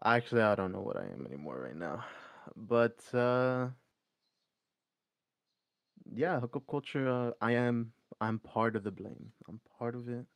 Actually, 0.04 0.42
I 0.42 0.54
don't 0.54 0.72
know 0.72 0.80
what 0.82 0.96
I 0.96 1.04
am 1.06 1.26
anymore 1.26 1.60
right 1.60 1.76
now, 1.76 2.04
but 2.56 2.98
uh, 3.14 3.68
yeah, 6.12 6.40
hookup 6.40 6.66
culture. 6.68 7.08
Uh, 7.08 7.32
I 7.40 7.52
am. 7.52 7.92
I'm 8.24 8.38
part 8.40 8.76
of 8.76 8.84
the 8.84 8.90
blame. 8.92 9.32
I'm 9.48 9.60
part 9.78 9.94
of 9.94 10.08
it. 10.08 10.26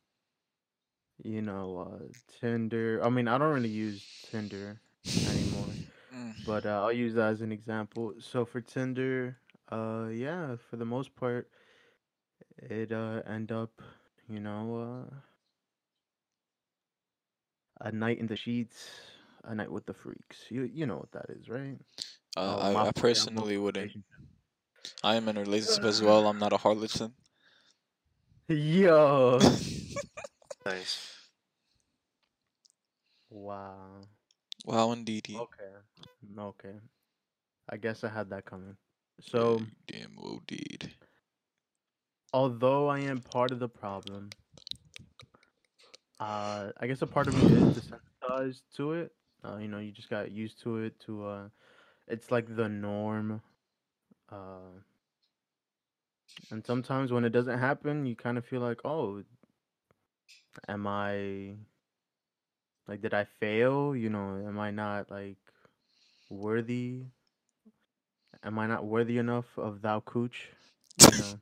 You 1.23 1.41
know, 1.41 1.79
uh, 1.91 2.05
Tinder. 2.39 3.01
I 3.03 3.09
mean, 3.09 3.27
I 3.27 3.37
don't 3.37 3.53
really 3.53 3.69
use 3.69 4.05
Tinder 4.31 4.81
anymore 5.27 5.75
mm, 6.13 6.33
but 6.45 6.65
uh, 6.65 6.81
I'll 6.83 6.91
use 6.93 7.13
that 7.15 7.31
as 7.31 7.41
an 7.41 7.51
example. 7.51 8.13
So 8.19 8.45
for 8.45 8.61
Tinder, 8.61 9.37
uh, 9.71 10.07
yeah, 10.11 10.55
for 10.69 10.77
the 10.77 10.85
most 10.85 11.15
part, 11.15 11.49
it 12.57 12.91
uh 12.91 13.21
end 13.27 13.51
up, 13.51 13.81
you 14.29 14.39
know, 14.39 15.07
uh, 15.11 15.15
a 17.81 17.91
night 17.91 18.19
in 18.19 18.27
the 18.27 18.37
sheets, 18.37 18.89
a 19.43 19.55
night 19.55 19.71
with 19.71 19.85
the 19.85 19.93
freaks. 19.93 20.45
You 20.49 20.63
you 20.63 20.85
know 20.85 20.97
what 20.97 21.11
that 21.11 21.29
is, 21.29 21.49
right? 21.49 21.77
uh, 22.37 22.55
I, 22.59 22.87
I 22.87 22.91
fault, 22.91 23.09
yeah, 23.09 23.23
I'm 23.23 23.35
personally 23.35 23.57
wouldn't. 23.57 23.91
I 25.03 25.15
am 25.15 25.27
in 25.29 25.37
a 25.37 25.41
relationship 25.41 25.83
as 25.85 26.01
well. 26.01 26.27
I'm 26.27 26.39
not 26.39 26.53
a 26.53 26.57
harlotson. 26.57 27.13
Yo. 28.49 29.37
Nice. 30.65 31.13
wow. 33.29 34.01
wow, 34.65 34.91
indeed. 34.91 35.27
Okay. 35.29 36.39
Okay. 36.39 36.73
I 37.69 37.77
guess 37.77 38.03
I 38.03 38.09
had 38.09 38.31
that 38.31 38.45
coming. 38.45 38.75
So. 39.21 39.61
damn, 39.87 40.15
oh, 40.19 40.39
indeed. 40.49 40.91
although 42.33 42.87
I 42.87 43.01
am 43.01 43.21
part 43.21 43.51
of 43.51 43.59
the 43.59 43.69
problem, 43.69 44.31
uh, 46.19 46.71
I 46.79 46.87
guess 46.87 47.03
a 47.03 47.07
part 47.07 47.27
of 47.27 47.35
me 47.35 47.55
is 47.55 47.77
desensitized 47.77 48.61
to 48.77 48.93
it. 48.93 49.11
Uh, 49.45 49.57
you 49.57 49.67
know, 49.67 49.77
you 49.77 49.91
just 49.91 50.09
got 50.09 50.31
used 50.31 50.59
to 50.63 50.77
it. 50.77 50.99
To 51.01 51.25
uh, 51.25 51.49
it's 52.07 52.31
like 52.31 52.55
the 52.55 52.67
norm. 52.67 53.43
Uh, 54.31 54.81
and 56.51 56.65
sometimes 56.65 57.11
when 57.11 57.25
it 57.25 57.29
doesn't 57.29 57.59
happen, 57.59 58.05
you 58.05 58.15
kind 58.15 58.37
of 58.37 58.45
feel 58.45 58.61
like, 58.61 58.79
oh, 58.85 59.23
am 60.67 60.87
I 60.87 61.55
like, 62.87 63.01
did 63.01 63.13
I 63.13 63.25
fail? 63.39 63.95
You 63.95 64.09
know, 64.09 64.43
am 64.47 64.59
I 64.59 64.71
not 64.71 65.09
like 65.11 65.37
worthy? 66.29 67.03
Am 68.43 68.57
I 68.59 68.67
not 68.67 68.85
worthy 68.85 69.17
enough 69.17 69.57
of 69.57 69.81
thou 69.81 69.99
cooch? 70.01 70.49
You 70.97 71.13
know. 71.15 71.39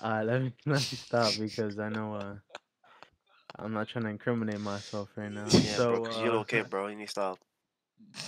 Uh, 0.00 0.22
let 0.24 0.42
me 0.42 0.52
let 0.66 0.80
me 0.90 0.96
stop 0.96 1.36
because 1.38 1.78
I 1.78 1.88
know 1.88 2.14
uh, 2.14 2.34
I'm 3.58 3.72
not 3.72 3.88
trying 3.88 4.04
to 4.04 4.10
incriminate 4.10 4.60
myself 4.60 5.08
right 5.16 5.30
now. 5.32 5.60
Yeah, 5.60 5.76
so, 5.76 5.86
bro. 5.86 6.00
Cause 6.00 6.20
you're 6.20 6.34
a 6.34 6.44
uh, 6.60 6.64
bro. 6.64 6.88
You 6.88 6.96
need 6.96 7.06
to 7.06 7.10
stop. 7.10 7.38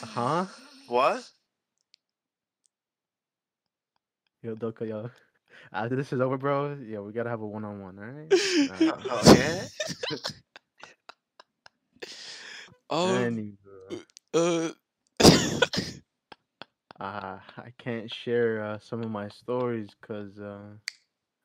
huh? 0.04 0.46
What? 0.86 1.30
Yo, 4.46 4.54
Doka, 4.54 4.86
yo. 4.86 5.10
After 5.72 5.96
this 5.96 6.12
is 6.12 6.20
over, 6.20 6.38
bro, 6.38 6.78
yeah, 6.86 7.00
we 7.00 7.12
gotta 7.12 7.30
have 7.30 7.40
a 7.40 7.46
one-on-one, 7.46 7.98
all 7.98 8.04
right? 8.04 8.30
Oh, 9.10 9.34
yeah? 9.34 9.64
um, 12.90 13.56
Anywho, 13.64 14.04
uh, 14.34 14.70
uh, 17.00 17.38
I 17.58 17.72
can't 17.76 18.08
share 18.08 18.62
uh, 18.62 18.78
some 18.78 19.02
of 19.02 19.10
my 19.10 19.28
stories 19.30 19.88
because 20.00 20.38
uh, 20.38 20.76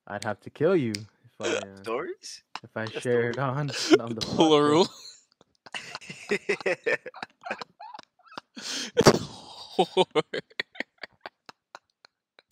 I'd 0.08 0.24
have 0.24 0.40
to 0.42 0.52
kill 0.52 0.76
you 0.76 0.92
if 0.92 1.42
I 1.42 1.46
uh, 1.54 1.82
Stories? 1.82 2.44
if 2.64 2.70
I 2.76 2.86
share 3.02 3.32
it 3.32 3.40
on 3.40 3.72
on 4.00 4.14
the 4.14 4.22
plural. 4.22 4.88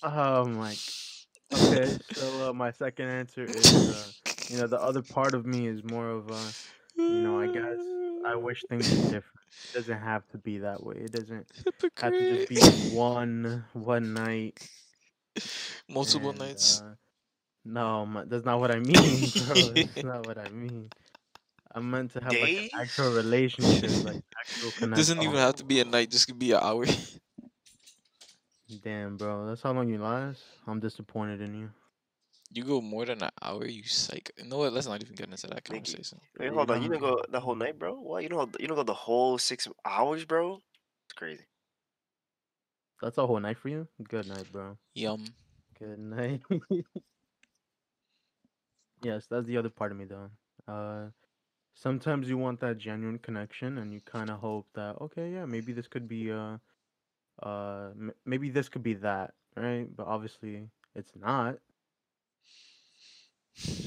Oh 0.03 0.45
my. 0.45 0.75
Okay, 1.51 1.97
so 2.13 2.49
uh, 2.49 2.53
my 2.53 2.71
second 2.71 3.09
answer 3.09 3.43
is, 3.43 3.73
uh, 3.73 4.03
you 4.49 4.57
know, 4.57 4.67
the 4.67 4.79
other 4.79 5.01
part 5.01 5.33
of 5.33 5.45
me 5.45 5.67
is 5.67 5.83
more 5.83 6.09
of, 6.09 6.29
a, 6.29 6.39
you 6.95 7.21
know, 7.21 7.39
I 7.39 7.47
guess 7.47 7.79
I 8.25 8.35
wish 8.35 8.63
things 8.69 8.89
were 8.89 8.95
different. 9.03 9.23
It 9.63 9.77
doesn't 9.77 9.99
have 9.99 10.27
to 10.29 10.38
be 10.38 10.59
that 10.59 10.83
way. 10.83 10.95
It 10.97 11.12
doesn't 11.12 11.47
have 11.97 12.13
to 12.13 12.27
just 12.27 12.49
be 12.49 12.95
one 12.95 13.65
one 13.73 14.13
night. 14.13 14.59
multiple 15.89 16.29
and, 16.29 16.39
nights. 16.39 16.81
uh, 16.81 16.93
no, 17.65 18.05
my, 18.05 18.23
that's 18.25 18.45
not 18.45 18.59
what 18.59 18.71
I 18.71 18.79
mean, 18.79 18.93
bro. 19.47 19.55
that's 19.73 20.03
not 20.03 20.25
what 20.25 20.38
I 20.38 20.49
mean. 20.49 20.89
I'm 21.71 21.89
meant 21.89 22.12
to 22.13 22.21
have 22.21 22.33
like 22.33 22.57
an 22.57 22.69
actual 22.79 23.12
relationship, 23.12 23.91
like 24.03 24.23
actual 24.39 24.71
connection. 24.71 24.91
Doesn't 24.91 25.21
even 25.23 25.35
have 25.35 25.55
to 25.57 25.63
be 25.63 25.79
a 25.79 25.85
night. 25.85 26.09
Just 26.09 26.27
could 26.27 26.39
be 26.39 26.51
an 26.51 26.59
hour. 26.62 26.85
Damn, 28.84 29.17
bro, 29.17 29.47
that's 29.47 29.63
how 29.63 29.71
long 29.71 29.89
you 29.89 29.97
last. 29.97 30.41
I'm 30.67 30.79
disappointed 30.79 31.41
in 31.41 31.55
you. 31.55 31.69
You 32.51 32.63
go 32.63 32.82
more 32.82 33.05
than 33.05 33.23
an 33.23 33.29
hour, 33.41 33.65
you 33.65 33.84
psych. 33.84 34.32
You 34.38 34.45
know 34.45 34.58
what? 34.60 34.73
Let's 34.73 34.88
not 34.88 35.01
even 35.01 35.15
get 35.15 35.29
into 35.29 35.47
that 35.47 35.55
Nikki. 35.69 35.73
conversation. 35.73 36.19
Wait, 36.38 36.47
You 36.47 36.53
hold 36.53 36.69
on. 36.71 36.82
You 36.82 36.89
don't- 36.89 36.99
didn't 37.01 37.15
go 37.15 37.23
the 37.29 37.39
whole 37.39 37.55
night, 37.55 37.77
bro? 37.79 37.93
What? 37.99 38.23
You 38.23 38.29
don't 38.29 38.55
you 38.60 38.67
don't 38.67 38.77
go 38.77 38.84
the 38.84 38.93
whole 38.93 39.38
six 39.38 39.67
hours, 39.86 40.25
bro? 40.25 40.55
It's 41.05 41.13
crazy. 41.15 41.45
That's 43.01 43.17
a 43.17 43.25
whole 43.25 43.39
night 43.39 43.58
for 43.58 43.69
you. 43.69 43.88
Good 44.03 44.27
night, 44.27 44.51
bro. 44.51 44.77
Yum. 44.93 45.25
Good 45.79 45.99
night. 45.99 46.41
yes, 49.03 49.25
that's 49.29 49.47
the 49.47 49.58
other 49.58 49.69
part 49.69 49.91
of 49.91 49.97
me 49.97 50.05
though. 50.05 50.29
Uh, 50.67 51.10
sometimes 51.73 52.27
you 52.29 52.38
want 52.38 52.60
that 52.60 52.77
genuine 52.77 53.19
connection, 53.19 53.77
and 53.77 53.93
you 53.93 54.01
kind 54.01 54.29
of 54.29 54.39
hope 54.39 54.67
that 54.73 54.97
okay, 55.01 55.32
yeah, 55.32 55.45
maybe 55.45 55.71
this 55.71 55.88
could 55.88 56.08
be 56.08 56.32
uh, 56.32 56.58
uh, 57.43 57.89
m- 57.97 58.13
maybe 58.25 58.49
this 58.49 58.69
could 58.69 58.84
be 58.84 58.93
that, 58.95 59.34
right? 59.56 59.88
But 59.95 60.08
obviously, 60.08 60.69
it's 60.95 61.12
not. 61.15 61.58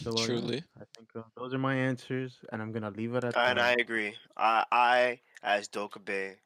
So 0.02 0.10
uh, 0.10 0.26
Truly. 0.26 0.64
I 0.80 0.84
think 0.96 1.08
uh, 1.14 1.22
those 1.36 1.54
are 1.54 1.58
my 1.58 1.74
answers, 1.74 2.38
and 2.52 2.60
I'm 2.60 2.72
gonna 2.72 2.90
leave 2.90 3.14
it 3.14 3.24
at 3.24 3.34
that. 3.34 3.46
And 3.46 3.60
I 3.60 3.72
agree. 3.72 4.14
I, 4.36 4.64
I 4.72 5.20
as 5.42 5.68
Dokube, 5.68 6.36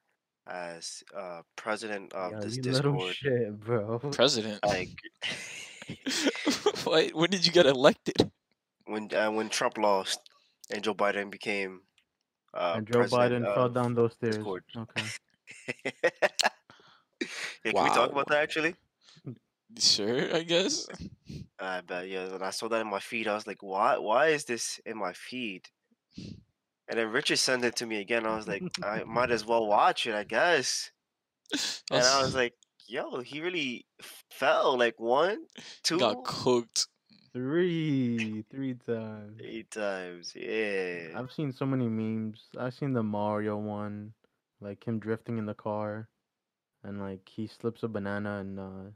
as 0.46 1.02
uh, 1.16 1.42
president 1.56 2.12
of 2.12 2.32
Yo, 2.32 2.40
this 2.42 2.56
you 2.56 2.62
Discord, 2.70 3.14
shit, 3.14 3.60
bro. 3.60 3.98
President. 4.12 4.64
like 4.64 4.90
Wait, 6.86 7.14
when 7.14 7.30
did 7.30 7.46
you 7.46 7.52
get 7.52 7.66
elected? 7.66 8.30
when 8.86 9.12
uh, 9.14 9.30
when 9.30 9.48
Trump 9.48 9.78
lost 9.78 10.20
and 10.70 10.82
Joe 10.82 10.94
Biden 10.94 11.30
became 11.30 11.82
uh, 12.54 12.74
and 12.76 12.86
Joe 12.86 13.04
Biden 13.04 13.44
fell 13.54 13.68
down 13.68 13.94
those 13.94 14.12
stairs. 14.14 14.36
Discord. 14.36 14.64
Okay. 14.76 15.02
Yeah, 17.66 17.72
can 17.72 17.84
we 17.84 17.90
talk 17.90 18.10
about 18.10 18.28
that 18.28 18.42
actually? 18.42 18.74
Sure, 19.78 20.34
I 20.34 20.42
guess. 20.42 20.86
I 21.58 21.80
bet 21.80 22.08
yeah. 22.08 22.32
When 22.32 22.42
I 22.42 22.50
saw 22.50 22.68
that 22.68 22.80
in 22.80 22.86
my 22.86 23.00
feed, 23.00 23.28
I 23.28 23.34
was 23.34 23.46
like, 23.46 23.62
"Why? 23.62 23.98
Why 23.98 24.28
is 24.28 24.44
this 24.44 24.80
in 24.86 24.96
my 24.96 25.12
feed?" 25.12 25.68
And 26.16 26.98
then 26.98 27.10
Richard 27.10 27.38
sent 27.38 27.64
it 27.64 27.76
to 27.76 27.86
me 27.86 28.00
again. 28.00 28.26
I 28.26 28.36
was 28.36 28.46
like, 28.46 28.62
"I 28.82 29.02
might 29.04 29.30
as 29.30 29.44
well 29.44 29.66
watch 29.66 30.06
it, 30.06 30.14
I 30.14 30.24
guess." 30.24 30.90
And 31.90 32.02
I 32.02 32.22
was 32.22 32.34
like, 32.34 32.54
"Yo, 32.88 33.20
he 33.20 33.40
really 33.40 33.86
fell 34.30 34.76
like 34.78 34.98
one, 34.98 35.46
two, 35.82 35.98
got 35.98 36.24
cooked. 36.24 36.88
Three, 37.32 38.44
three 38.50 38.74
times. 38.86 39.38
eight 39.44 39.70
times. 39.70 40.32
Yeah. 40.34 41.08
I've 41.14 41.30
seen 41.30 41.52
so 41.52 41.66
many 41.66 41.86
memes. 41.86 42.40
I've 42.58 42.72
seen 42.72 42.94
the 42.94 43.02
Mario 43.02 43.58
one, 43.58 44.14
like 44.60 44.84
him 44.84 44.98
drifting 44.98 45.36
in 45.36 45.44
the 45.44 45.52
car, 45.54 46.08
and 46.86 47.00
like 47.00 47.28
he 47.28 47.46
slips 47.48 47.82
a 47.84 47.88
banana 47.88 48.38
and 48.40 48.60
uh, 48.60 48.90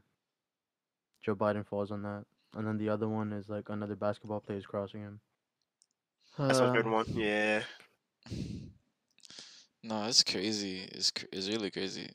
Joe 1.21 1.35
Biden 1.35 1.65
falls 1.65 1.91
on 1.91 2.03
that. 2.03 2.25
And 2.53 2.67
then 2.67 2.77
the 2.77 2.89
other 2.89 3.07
one 3.07 3.31
is 3.33 3.49
like 3.49 3.69
another 3.69 3.95
basketball 3.95 4.41
player 4.41 4.57
is 4.59 4.65
crossing 4.65 5.01
him. 5.01 5.21
That's 6.47 6.59
a 6.59 6.67
good 6.67 6.87
Uh, 6.87 6.87
one. 6.87 7.05
Yeah. 7.15 7.63
No, 9.83 10.05
it's 10.07 10.23
crazy. 10.23 10.81
It's 10.81 11.11
cr- 11.11 11.25
it's 11.31 11.47
really 11.49 11.71
crazy. 11.71 12.11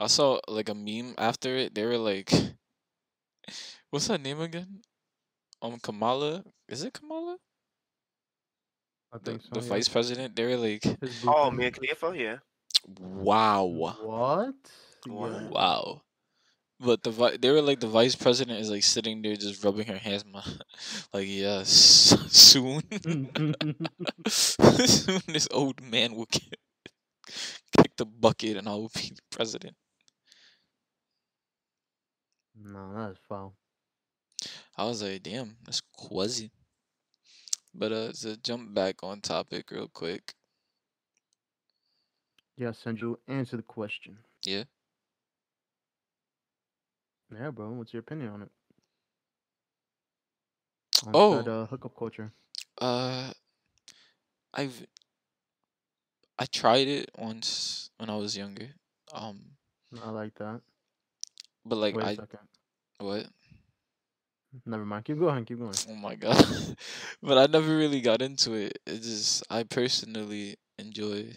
I 0.00 0.06
saw 0.08 0.40
like 0.48 0.68
a 0.68 0.74
meme 0.74 1.14
after 1.18 1.56
it. 1.56 1.74
They 1.74 1.84
were 1.86 1.98
like, 1.98 2.30
"What's 3.90 4.08
her 4.08 4.18
name 4.18 4.40
again?" 4.40 4.82
Um, 5.62 5.78
Kamala. 5.80 6.44
Is 6.68 6.82
it 6.84 6.94
Kamala? 6.94 7.38
I 9.12 9.18
The 9.22 9.34
think 9.34 9.42
so. 9.42 9.56
the 9.56 9.60
yeah. 9.60 9.76
vice 9.76 9.88
president. 9.88 10.34
They 10.36 10.44
were 10.46 10.56
like, 10.56 10.82
Oh, 11.26 11.50
blueprint. 11.50 11.52
Mia 11.52 11.70
Khalifa. 11.70 12.12
Yeah. 12.16 12.38
"Wow, 12.86 13.98
What? 13.98 14.70
What? 15.06 15.32
Yeah. 15.32 15.50
wow." 15.50 16.02
But 16.80 17.02
the 17.04 17.10
vi- 17.10 17.36
they 17.38 17.50
were 17.50 17.62
like 17.62 17.80
the 17.80 17.88
vice 17.88 18.14
president 18.16 18.60
is 18.60 18.70
like 18.70 18.82
sitting 18.84 19.22
there 19.22 19.36
just 19.36 19.64
rubbing 19.64 19.86
her 19.86 19.98
hands, 19.98 20.24
ma- 20.24 20.42
like 21.12 21.26
yes, 21.28 21.60
soon, 22.30 22.82
soon 24.28 25.20
this 25.28 25.48
old 25.50 25.80
man 25.82 26.14
will 26.14 26.26
kick, 26.26 26.58
kick 27.76 27.96
the 27.96 28.04
bucket 28.06 28.56
and 28.56 28.68
I 28.68 28.74
will 28.74 28.90
be 28.94 29.10
the 29.14 29.22
president. 29.30 29.76
no, 32.54 32.94
that's 32.94 33.18
foul. 33.28 33.56
I 34.76 34.84
was 34.84 35.02
like, 35.02 35.22
damn, 35.22 35.56
that's 35.64 35.80
quasi. 35.80 36.50
But 37.74 37.92
uh, 37.92 38.12
to 38.12 38.36
jump 38.36 38.74
back 38.74 39.02
on 39.02 39.20
topic 39.20 39.70
real 39.70 39.88
quick, 39.88 40.34
Yeah, 42.56 42.70
Senju, 42.72 43.16
answer 43.28 43.56
the 43.56 43.62
question. 43.62 44.18
yeah. 44.44 44.64
Yeah, 47.32 47.50
bro. 47.50 47.70
What's 47.72 47.92
your 47.92 48.00
opinion 48.00 48.30
on 48.30 48.42
it? 48.42 48.50
On 51.06 51.12
Oh. 51.14 51.44
said, 51.44 51.48
uh, 51.48 51.66
hookup 51.66 51.96
culture. 51.96 52.32
Uh, 52.80 53.32
I've 54.54 54.86
I 56.38 56.46
tried 56.46 56.88
it 56.88 57.10
once 57.18 57.90
when 57.98 58.08
I 58.10 58.16
was 58.16 58.36
younger. 58.36 58.74
Um, 59.12 59.56
I 60.02 60.10
like 60.10 60.34
that. 60.36 60.60
but 61.64 61.76
like 61.76 61.94
Wait 61.94 62.04
a 62.04 62.08
I 62.08 62.16
second. 62.16 62.40
what? 62.98 63.26
Never 64.64 64.84
mind. 64.84 65.04
Keep 65.04 65.18
going. 65.18 65.44
Keep 65.44 65.58
going. 65.60 65.78
Oh 65.88 65.94
my 65.94 66.14
god. 66.14 66.44
but 67.22 67.38
I 67.38 67.46
never 67.46 67.76
really 67.76 68.00
got 68.00 68.22
into 68.22 68.54
it. 68.54 68.78
It 68.86 69.02
just 69.02 69.44
I 69.50 69.62
personally 69.64 70.56
enjoy 70.78 71.36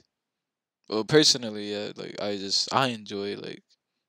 well 0.90 1.04
personally, 1.06 1.72
yeah, 1.72 1.92
like 1.96 2.22
I 2.22 2.38
just 2.38 2.74
I 2.74 2.88
enjoy 2.88 3.36
like 3.38 3.64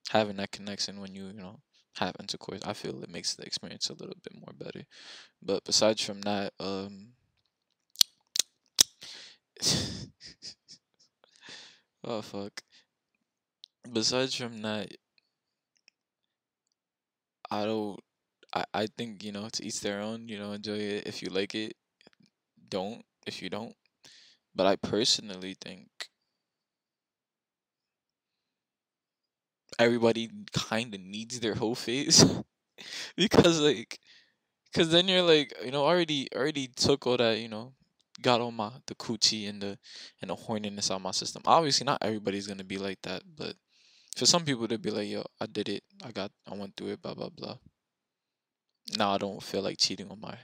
having 0.09 0.37
that 0.37 0.51
connection 0.51 0.99
when 1.01 1.15
you, 1.15 1.27
you 1.27 1.33
know, 1.33 1.59
have 1.97 2.15
intercourse. 2.19 2.61
I 2.65 2.73
feel 2.73 3.03
it 3.03 3.09
makes 3.09 3.35
the 3.35 3.43
experience 3.45 3.89
a 3.89 3.93
little 3.93 4.15
bit 4.23 4.35
more 4.35 4.53
better. 4.57 4.85
But 5.41 5.63
besides 5.65 6.01
from 6.03 6.21
that, 6.23 6.53
um 6.59 7.13
Oh 12.03 12.21
fuck. 12.21 12.63
Besides 13.93 14.33
from 14.33 14.63
that 14.63 14.91
I 17.49 17.65
don't 17.65 17.99
I, 18.55 18.65
I 18.73 18.87
think, 18.87 19.23
you 19.23 19.31
know, 19.31 19.49
to 19.49 19.65
each 19.65 19.81
their 19.81 20.01
own, 20.01 20.29
you 20.29 20.37
know, 20.37 20.53
enjoy 20.53 20.77
it 20.77 21.07
if 21.07 21.23
you 21.23 21.29
like 21.29 21.55
it. 21.55 21.75
Don't 22.69 23.05
if 23.27 23.41
you 23.41 23.49
don't. 23.49 23.75
But 24.55 24.67
I 24.67 24.77
personally 24.77 25.55
think 25.61 25.89
everybody 29.81 30.29
kind 30.53 30.93
of 30.93 31.01
needs 31.01 31.39
their 31.39 31.55
whole 31.55 31.75
phase 31.75 32.23
because 33.17 33.59
like 33.59 33.99
because 34.71 34.89
then 34.91 35.07
you're 35.07 35.23
like 35.23 35.53
you 35.65 35.71
know 35.71 35.83
already 35.83 36.27
already 36.35 36.67
took 36.67 37.07
all 37.07 37.17
that 37.17 37.39
you 37.39 37.49
know 37.49 37.73
got 38.21 38.39
all 38.41 38.51
my 38.51 38.71
the 38.85 38.95
coochie 38.95 39.49
and 39.49 39.61
the 39.61 39.77
and 40.21 40.29
the 40.29 40.35
horniness 40.35 40.91
out 40.91 41.01
my 41.01 41.11
system. 41.11 41.41
Obviously 41.45 41.85
not 41.85 41.97
everybody's 42.01 42.45
gonna 42.47 42.63
be 42.63 42.77
like 42.77 43.01
that 43.01 43.23
but 43.35 43.55
for 44.15 44.25
some 44.25 44.45
people 44.45 44.67
they'd 44.67 44.81
be 44.81 44.91
like 44.91 45.09
yo 45.09 45.23
i 45.39 45.45
did 45.47 45.67
it. 45.67 45.83
I 46.03 46.11
got 46.11 46.31
i 46.49 46.55
went 46.55 46.75
through 46.77 46.89
it 46.89 47.01
blah 47.01 47.15
blah 47.15 47.29
blah. 47.29 47.57
Now 48.97 49.13
i 49.13 49.17
don't 49.17 49.41
feel 49.41 49.63
like 49.63 49.77
cheating 49.79 50.11
on 50.11 50.19
my 50.21 50.37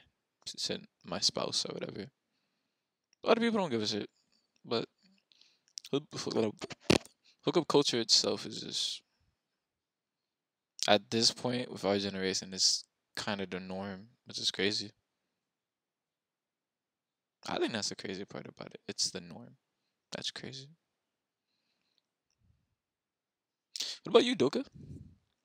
my 1.06 1.20
spouse 1.20 1.66
or 1.66 1.74
whatever. 1.74 2.08
A 3.24 3.28
lot 3.28 3.38
of 3.38 3.44
people 3.44 3.60
don't 3.60 3.70
give 3.70 3.82
a 3.82 3.88
shit 3.88 4.10
but 4.66 4.86
hook- 5.92 6.08
hook- 6.12 6.76
hookup 7.46 7.68
culture 7.68 8.00
itself 8.00 8.46
is 8.46 8.62
just 8.62 9.02
at 10.88 11.10
this 11.12 11.32
point 11.32 11.72
with 11.72 11.84
our 11.86 11.98
generation 11.98 12.54
it's 12.54 12.86
kind 13.16 13.42
of 13.42 13.50
the 13.50 13.60
norm 13.60 14.08
which 14.26 14.40
is 14.40 14.52
crazy 14.52 14.92
i 17.48 17.58
think 17.58 17.74
that's 17.74 17.90
the 17.90 17.96
crazy 17.96 18.26
part 18.26 18.48
about 18.48 18.68
it 18.68 18.82
it's 18.88 19.12
the 19.12 19.22
norm 19.22 19.56
that's 20.12 20.32
crazy 20.32 20.68
what 24.04 24.12
about 24.12 24.26
you 24.26 24.36
doka 24.36 24.64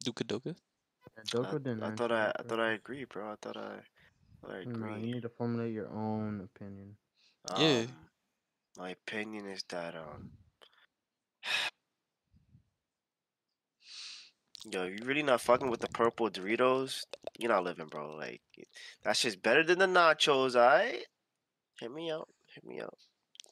doka 0.04 0.24
doka 0.24 0.54
Yeah, 1.16 1.24
Doko 1.30 1.44
I, 1.44 1.58
didn't 1.58 1.82
I 1.82 1.90
answer 1.90 1.96
thought 1.96 2.12
I, 2.12 2.32
I 2.36 2.42
thought 2.42 2.60
I 2.60 2.72
question. 2.72 2.74
agree, 2.74 3.04
bro. 3.04 3.32
I 3.32 3.36
thought 3.42 3.56
I, 3.56 3.80
thought 4.40 4.52
I 4.52 4.58
agree. 4.60 4.94
No, 4.94 4.96
you 4.96 5.08
need 5.14 5.22
to 5.22 5.28
formulate 5.28 5.72
your 5.72 5.88
own 5.90 6.40
opinion. 6.54 6.96
Yeah. 7.56 7.84
Um, 7.84 7.96
my 8.78 8.90
opinion 8.90 9.48
is 9.48 9.64
that 9.70 9.94
um, 9.96 10.30
yo, 14.70 14.84
you 14.84 14.98
really 15.04 15.22
not 15.22 15.40
fucking 15.40 15.70
with 15.70 15.80
the 15.80 15.88
purple 15.88 16.30
Doritos? 16.30 17.04
You're 17.38 17.50
not 17.52 17.64
living, 17.64 17.86
bro. 17.86 18.14
Like 18.16 18.42
that's 19.02 19.22
just 19.22 19.42
better 19.42 19.62
than 19.64 19.78
the 19.78 19.86
nachos. 19.86 20.56
I 20.56 21.02
hit 21.80 21.92
me 21.92 22.10
out. 22.10 22.28
Hit 22.54 22.64
me 22.64 22.80
out. 22.80 22.96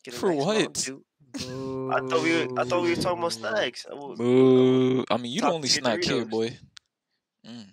Get 0.05 0.15
a 0.15 0.19
For 0.19 0.33
nice 0.35 0.45
what? 0.45 0.89
I 1.37 2.01
thought 2.09 2.23
we 2.23 2.33
were, 2.47 2.61
I 2.61 2.65
thought 2.65 2.83
we 2.83 2.91
were 2.91 2.97
talking 2.97 3.19
about 3.19 3.33
snacks. 3.33 3.87
I 3.91 3.95
will- 3.95 4.17
Boo. 4.17 5.05
i 5.11 5.17
mean 5.17 5.33
you 5.33 5.41
the 5.41 5.47
top 5.47 5.55
only 5.55 5.69
tier 5.69 5.81
snack 5.83 6.03
here 6.03 6.25
boy 6.25 6.57
mm. 7.47 7.67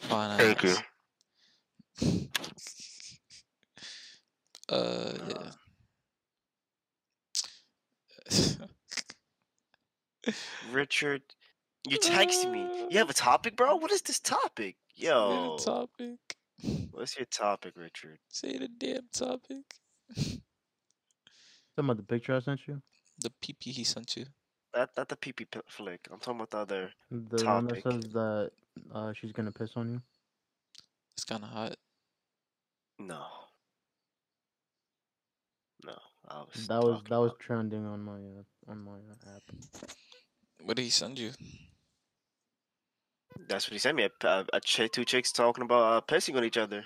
Fine 0.00 0.38
Thank 0.38 0.62
you. 0.64 0.74
uh 4.68 5.12
yeah 5.28 5.50
Richard, 10.72 11.22
you 11.88 11.98
texted 11.98 12.50
me. 12.50 12.86
You 12.90 12.98
have 12.98 13.10
a 13.10 13.14
topic, 13.14 13.56
bro? 13.56 13.76
What 13.76 13.90
is 13.90 14.02
this 14.02 14.20
topic? 14.20 14.76
Yo, 14.94 15.56
Say 15.58 15.64
the 15.64 15.70
topic. 15.70 16.88
what's 16.92 17.16
your 17.16 17.26
topic, 17.26 17.74
Richard? 17.76 18.18
Say 18.28 18.58
the 18.58 18.68
damn 18.68 19.08
topic. 19.12 19.64
Talking 21.74 21.86
about 21.90 21.96
the 21.96 22.02
picture 22.02 22.36
I 22.36 22.40
sent 22.40 22.60
you? 22.68 22.82
The 23.18 23.30
PP 23.42 23.72
he 23.72 23.84
sent 23.84 24.14
you. 24.14 24.26
Not 24.76 24.90
not 24.94 25.08
the 25.08 25.16
pee 25.16 25.32
pee 25.32 25.46
flick. 25.68 26.06
I'm 26.12 26.18
talking 26.18 26.40
about 26.40 26.50
the 26.50 26.58
other. 26.58 26.90
The 27.10 27.46
one 27.46 27.66
that 27.66 27.82
Topic. 27.82 28.02
says 28.02 28.12
that 28.12 28.50
uh, 28.94 29.12
she's 29.14 29.32
gonna 29.32 29.52
piss 29.52 29.70
on 29.76 29.88
you. 29.88 30.02
It's 31.16 31.24
kind 31.24 31.42
of 31.42 31.48
hot. 31.48 31.76
No. 32.98 33.24
I 36.28 36.38
was 36.40 36.66
That 36.66 36.82
was 36.82 36.96
talking 36.98 37.10
that 37.10 37.20
was 37.20 37.32
trending 37.38 37.84
on 37.86 38.02
my 38.02 38.12
uh, 38.12 38.70
on 38.70 38.78
my 38.82 38.92
uh, 38.92 39.36
app. 39.36 39.42
What 40.62 40.76
did 40.76 40.84
he 40.84 40.90
send 40.90 41.18
you? 41.18 41.32
That's 43.48 43.66
what 43.66 43.72
he 43.72 43.78
sent 43.78 43.96
me. 43.96 44.04
A, 44.04 44.26
a, 44.26 44.46
a 44.54 44.60
chick, 44.60 44.92
two 44.92 45.04
chicks 45.04 45.32
talking 45.32 45.64
about 45.64 45.82
uh, 45.82 46.00
pissing 46.06 46.36
on 46.36 46.44
each 46.44 46.56
other. 46.56 46.84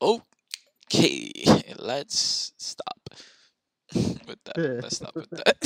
Okay, 0.00 1.32
let's 1.78 2.52
stop 2.58 3.08
with 4.26 4.38
that. 4.44 4.82
Let's 4.82 4.96
stop 4.96 5.14
with 5.14 5.30
that. 5.30 5.56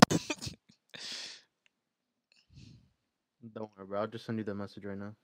Don't 3.54 3.70
worry, 3.76 3.86
bro. 3.86 4.00
I'll 4.00 4.06
just 4.06 4.26
send 4.26 4.38
you 4.38 4.44
the 4.44 4.54
message 4.54 4.84
right 4.84 4.98
now. 4.98 5.14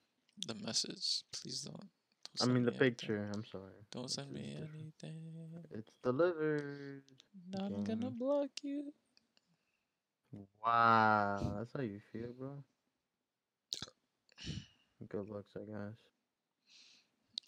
the 0.47 0.55
message, 0.55 1.25
please 1.33 1.63
don't. 1.63 1.77
don't 1.77 2.41
I 2.41 2.45
send 2.45 2.55
mean 2.55 2.65
the 2.65 2.71
me 2.71 2.77
anything. 2.81 2.91
picture. 2.91 3.31
I'm 3.35 3.45
sorry. 3.45 3.73
Don't 3.91 4.05
It's- 4.05 4.15
send 4.15 4.29
it's 4.31 4.37
me 4.37 4.55
different. 4.55 4.75
anything. 4.75 5.65
It's 5.71 5.97
delivered. 6.03 7.05
I'm 7.59 7.85
gonna 7.85 8.07
Okay. 8.07 8.17
block 8.19 8.51
you. 8.63 8.93
Wow, 10.65 11.57
that's 11.59 11.73
how 11.75 11.83
you 11.83 12.01
feel, 12.13 12.33
bro. 12.39 12.65
Good 15.09 15.29
looks, 15.29 15.53
I 15.57 15.61
guess. 15.61 15.99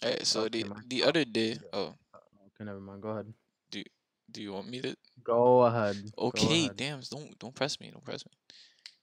Alright, 0.03 0.27
so 0.27 0.43
Okay, 0.45 0.63
the 0.63 0.69
my 0.69 0.81
the 0.89 1.03
other 1.05 1.25
day. 1.25 1.59
Oh, 1.73 1.95
Okay, 2.15 2.65
never 2.65 2.81
mind. 2.81 3.03
Go 3.03 3.09
ahead. 3.11 3.33
do 3.71 3.83
Do 4.31 4.43
you 4.43 4.53
want 4.53 4.69
me 4.69 4.81
to? 4.83 4.97
Go 5.23 5.63
ahead. 5.63 5.97
Go 6.17 6.29
Okay, 6.29 6.65
ahead. 6.65 6.77
damn. 6.77 7.01
Don't 7.11 7.39
don't 7.39 7.55
press 7.55 7.81
me. 7.81 7.91
Don't 7.91 8.05
press 8.05 8.25
me. 8.27 8.33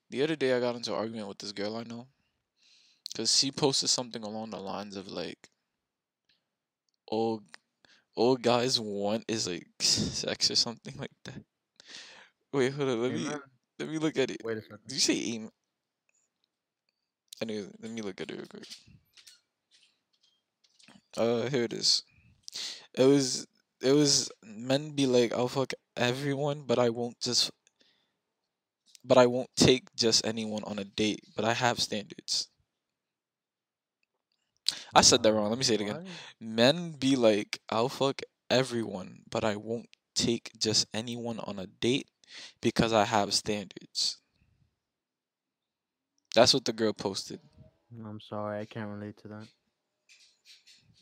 The 0.09 0.23
other 0.23 0.35
day 0.35 0.53
I 0.53 0.59
got 0.59 0.75
into 0.75 0.91
an 0.93 0.99
argument 0.99 1.27
with 1.27 1.39
this 1.39 1.51
girl 1.53 1.75
I 1.77 1.83
know, 1.83 2.07
cause 3.15 3.37
she 3.37 3.51
posted 3.51 3.89
something 3.89 4.23
along 4.23 4.49
the 4.51 4.59
lines 4.59 4.95
of 4.95 5.07
like, 5.07 5.49
"All, 7.07 7.43
all 8.15 8.35
guys 8.37 8.79
want 8.79 9.25
is 9.27 9.47
like 9.47 9.67
sex 9.79 10.51
or 10.51 10.55
something 10.55 10.95
like 10.97 11.11
that." 11.25 11.43
Wait, 12.53 12.73
hold 12.73 12.89
on. 12.89 13.01
Let 13.01 13.13
me 13.13 13.27
let 13.79 13.89
me 13.89 13.97
look 13.97 14.17
at 14.17 14.31
it. 14.31 14.41
Wait 14.43 14.57
a 14.57 14.61
second. 14.61 14.79
Did 14.87 14.95
you 14.95 14.99
say 14.99 15.15
aim? 15.33 15.49
Anyway, 17.41 17.67
let 17.81 17.91
me 17.91 18.01
look 18.01 18.21
at 18.21 18.31
it 18.31 18.37
real 18.37 18.45
quick. 18.47 18.67
Uh, 21.17 21.49
here 21.49 21.63
it 21.63 21.73
is. 21.73 22.03
It 22.95 23.05
was 23.05 23.47
it 23.81 23.93
was 23.93 24.31
men 24.43 24.91
be 24.91 25.07
like, 25.07 25.33
I'll 25.33 25.47
fuck 25.49 25.73
everyone, 25.97 26.63
but 26.67 26.79
I 26.79 26.89
won't 26.89 27.19
just. 27.21 27.51
But 29.03 29.19
I 29.19 29.27
won't 29.27 29.55
take 29.55 29.95
just 29.95 30.25
anyone 30.25 30.63
on 30.63 30.79
a 30.79 30.83
date. 30.83 31.21
But 31.35 31.45
I 31.45 31.53
have 31.53 31.79
standards. 31.79 32.49
I 34.95 35.01
said 35.01 35.23
that 35.23 35.33
wrong. 35.33 35.49
Let 35.49 35.57
me 35.57 35.63
say 35.65 35.75
it 35.75 35.81
again. 35.81 35.99
Men 36.39 36.91
be 36.93 37.15
like, 37.15 37.59
I'll 37.69 37.89
fuck 37.89 38.21
everyone, 38.49 39.23
but 39.29 39.43
I 39.43 39.55
won't 39.57 39.89
take 40.15 40.51
just 40.57 40.87
anyone 40.93 41.39
on 41.39 41.59
a 41.59 41.67
date 41.67 42.09
because 42.61 42.93
I 42.93 43.05
have 43.05 43.33
standards. 43.33 44.20
That's 46.35 46.53
what 46.53 46.65
the 46.65 46.73
girl 46.73 46.93
posted. 46.93 47.39
I'm 48.05 48.19
sorry, 48.21 48.59
I 48.61 48.65
can't 48.65 48.89
relate 48.89 49.17
to 49.17 49.27
that. 49.29 49.47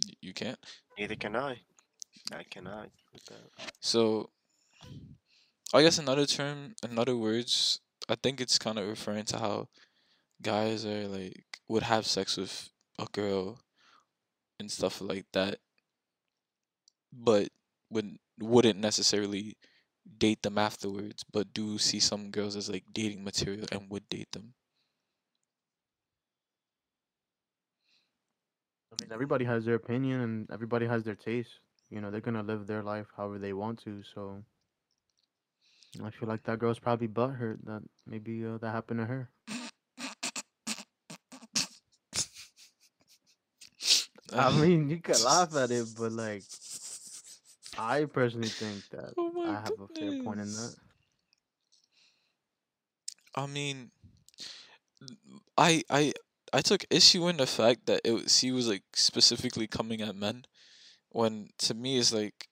Y- 0.08 0.14
You 0.22 0.34
can't. 0.34 0.58
Neither 0.98 1.16
can 1.16 1.36
I. 1.36 1.62
I 2.32 2.44
cannot. 2.44 2.90
with 3.14 3.26
that. 3.26 3.74
So, 3.80 4.30
I 5.74 5.82
guess 5.82 5.98
another 6.00 6.26
term, 6.26 6.76
in 6.84 6.98
other 6.98 7.16
words, 7.18 7.80
I 8.08 8.16
think 8.16 8.42
it's 8.42 8.58
kind 8.58 8.78
of 8.80 8.88
referring 8.88 9.26
to 9.26 9.38
how 9.40 9.70
guys 10.42 10.86
are 10.86 11.08
like 11.08 11.44
would 11.68 11.84
have 11.84 12.06
sex 12.08 12.38
with 12.38 12.70
a 12.98 13.06
girl 13.12 13.60
and 14.60 14.72
stuff 14.72 15.02
like 15.02 15.26
that, 15.34 15.60
but 17.14 17.50
would 17.90 18.18
wouldn't 18.40 18.80
necessarily 18.80 19.58
date 20.18 20.42
them 20.44 20.58
afterwards, 20.58 21.24
but 21.32 21.54
do 21.54 21.78
see 21.78 22.00
some 22.00 22.32
girls 22.32 22.56
as 22.56 22.70
like 22.70 22.86
dating 22.92 23.24
material 23.24 23.66
and 23.72 23.90
would 23.90 24.08
date 24.10 24.32
them. 24.32 24.54
Mean, 29.00 29.12
everybody 29.12 29.46
has 29.46 29.66
their 29.66 29.76
opinion 29.76 30.22
and 30.22 30.50
everybody 30.52 30.86
has 30.88 31.04
their 31.04 31.16
taste. 31.16 31.60
You 31.90 32.02
know, 32.02 32.12
they're 32.12 32.22
gonna 32.22 32.44
live 32.44 32.68
their 32.68 32.84
life 32.84 33.08
however 33.16 33.40
they 33.40 33.54
want 33.54 33.80
to. 33.84 34.04
So, 34.04 34.44
I 36.04 36.10
feel 36.12 36.30
like 36.30 36.44
that 36.44 36.60
girl's 36.60 36.80
probably 36.80 37.08
butthurt 37.08 37.66
that 37.66 37.84
maybe 38.06 38.46
uh, 38.46 38.58
that 38.60 38.72
happened 38.72 39.00
to 39.02 39.06
her. 39.06 39.30
I 44.34 44.52
mean, 44.62 44.90
you 44.90 45.00
could 45.02 45.22
laugh 45.22 45.56
at 45.56 45.72
it, 45.72 45.88
but 45.98 46.12
like, 46.12 46.44
I 47.78 48.06
personally 48.06 48.50
think 48.50 48.90
that 48.92 49.16
Oh 49.18 49.32
I 49.46 49.60
have 49.60 49.80
a 49.80 49.88
fair 49.88 50.14
point 50.14 50.40
in 50.40 50.54
that. 50.54 50.76
I 53.36 53.46
mean, 53.48 53.92
I 55.58 55.84
I 55.90 56.14
I 56.54 56.62
took 56.62 56.86
issue 56.90 57.28
in 57.28 57.38
the 57.38 57.48
fact 57.48 57.86
that 57.88 58.02
it 58.04 58.30
she 58.30 58.52
was 58.52 58.68
like 58.68 58.84
specifically 58.96 59.68
coming 59.68 60.02
at 60.02 60.16
men, 60.16 60.46
when 61.10 61.50
to 61.60 61.74
me 61.74 61.98
it's 62.00 62.14
like 62.14 62.48